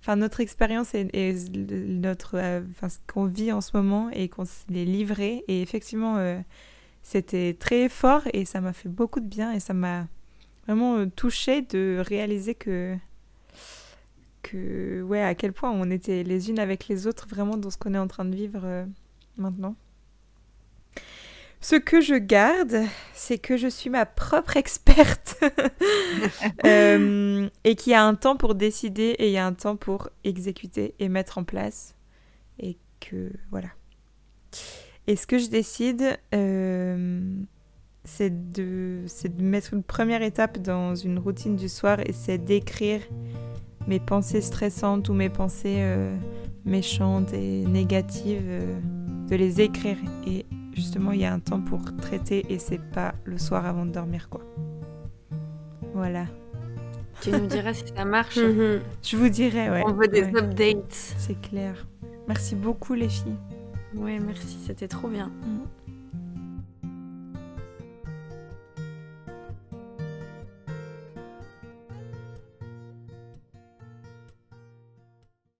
enfin 0.00 0.16
notre 0.16 0.40
expérience 0.40 0.94
et, 0.94 1.34
notre, 1.54 2.38
euh, 2.38 2.62
enfin 2.70 2.88
ce 2.88 2.98
qu'on 3.12 3.26
vit 3.26 3.52
en 3.52 3.60
ce 3.60 3.76
moment 3.76 4.08
et 4.10 4.28
qu'on 4.28 4.46
s'est 4.46 4.62
livré. 4.70 5.44
Et 5.48 5.60
effectivement 5.62 6.16
c'était 7.02 7.56
très 7.58 7.88
fort 7.88 8.22
et 8.32 8.44
ça 8.44 8.60
m'a 8.60 8.72
fait 8.72 8.88
beaucoup 8.88 9.20
de 9.20 9.26
bien 9.26 9.52
et 9.52 9.60
ça 9.60 9.74
m'a 9.74 10.06
vraiment 10.66 10.96
euh, 10.96 11.06
touché 11.06 11.62
de 11.62 12.02
réaliser 12.06 12.54
que 12.54 12.96
que 14.42 15.02
ouais 15.02 15.22
à 15.22 15.34
quel 15.34 15.52
point 15.52 15.70
on 15.70 15.90
était 15.90 16.22
les 16.24 16.50
unes 16.50 16.58
avec 16.58 16.88
les 16.88 17.06
autres 17.06 17.26
vraiment 17.28 17.56
dans 17.56 17.70
ce 17.70 17.76
qu'on 17.76 17.94
est 17.94 17.98
en 17.98 18.08
train 18.08 18.24
de 18.24 18.34
vivre 18.34 18.62
euh, 18.64 18.84
maintenant. 19.36 19.74
Ce 21.60 21.76
que 21.76 22.00
je 22.00 22.16
garde, 22.16 22.76
c'est 23.14 23.38
que 23.38 23.56
je 23.56 23.68
suis 23.68 23.88
ma 23.88 24.04
propre 24.04 24.56
experte 24.56 25.40
euh, 26.66 27.48
et 27.62 27.76
qu'il 27.76 27.92
y 27.92 27.94
a 27.94 28.04
un 28.04 28.16
temps 28.16 28.36
pour 28.36 28.56
décider 28.56 29.14
et 29.18 29.28
il 29.28 29.32
y 29.32 29.38
a 29.38 29.46
un 29.46 29.52
temps 29.52 29.76
pour 29.76 30.08
exécuter 30.24 30.96
et 30.98 31.08
mettre 31.08 31.38
en 31.38 31.44
place 31.44 31.94
et 32.58 32.76
que 32.98 33.30
voilà. 33.52 33.68
Et 35.06 35.16
ce 35.16 35.26
que 35.26 35.38
je 35.38 35.48
décide, 35.48 36.18
euh, 36.34 37.20
c'est 38.04 38.52
de, 38.52 39.00
de 39.24 39.42
mettre 39.42 39.74
une 39.74 39.82
première 39.82 40.22
étape 40.22 40.58
dans 40.58 40.94
une 40.94 41.18
routine 41.18 41.56
du 41.56 41.68
soir 41.68 41.98
et 42.00 42.12
c'est 42.12 42.38
d'écrire 42.38 43.00
mes 43.88 44.00
pensées 44.00 44.40
stressantes 44.40 45.08
ou 45.08 45.14
mes 45.14 45.28
pensées 45.28 45.78
euh, 45.80 46.16
méchantes 46.64 47.32
et 47.32 47.64
négatives, 47.66 48.42
euh, 48.46 48.78
de 49.28 49.36
les 49.36 49.60
écrire. 49.60 49.96
Et 50.26 50.46
justement, 50.74 51.12
il 51.12 51.20
y 51.20 51.24
a 51.24 51.32
un 51.32 51.40
temps 51.40 51.60
pour 51.60 51.80
traiter 51.96 52.46
et 52.48 52.58
c'est 52.58 52.80
pas 52.80 53.14
le 53.24 53.38
soir 53.38 53.66
avant 53.66 53.86
de 53.86 53.92
dormir, 53.92 54.28
quoi. 54.28 54.42
Voilà. 55.94 56.26
Tu 57.20 57.30
nous 57.30 57.46
diras 57.46 57.74
si 57.74 57.84
ça 57.94 58.04
marche. 58.04 58.38
Mhm. 58.42 58.80
Je 59.02 59.16
vous 59.16 59.28
dirai, 59.28 59.70
ouais. 59.70 59.82
On 59.86 59.92
veut 59.92 60.08
des 60.08 60.24
updates. 60.24 61.14
C'est 61.18 61.40
clair. 61.40 61.86
Merci 62.28 62.54
beaucoup, 62.54 62.94
les 62.94 63.08
filles. 63.08 63.36
Ouais, 63.94 64.18
merci, 64.18 64.58
c'était 64.66 64.88
trop 64.88 65.08
bien. 65.08 65.26
Mm. 65.26 65.60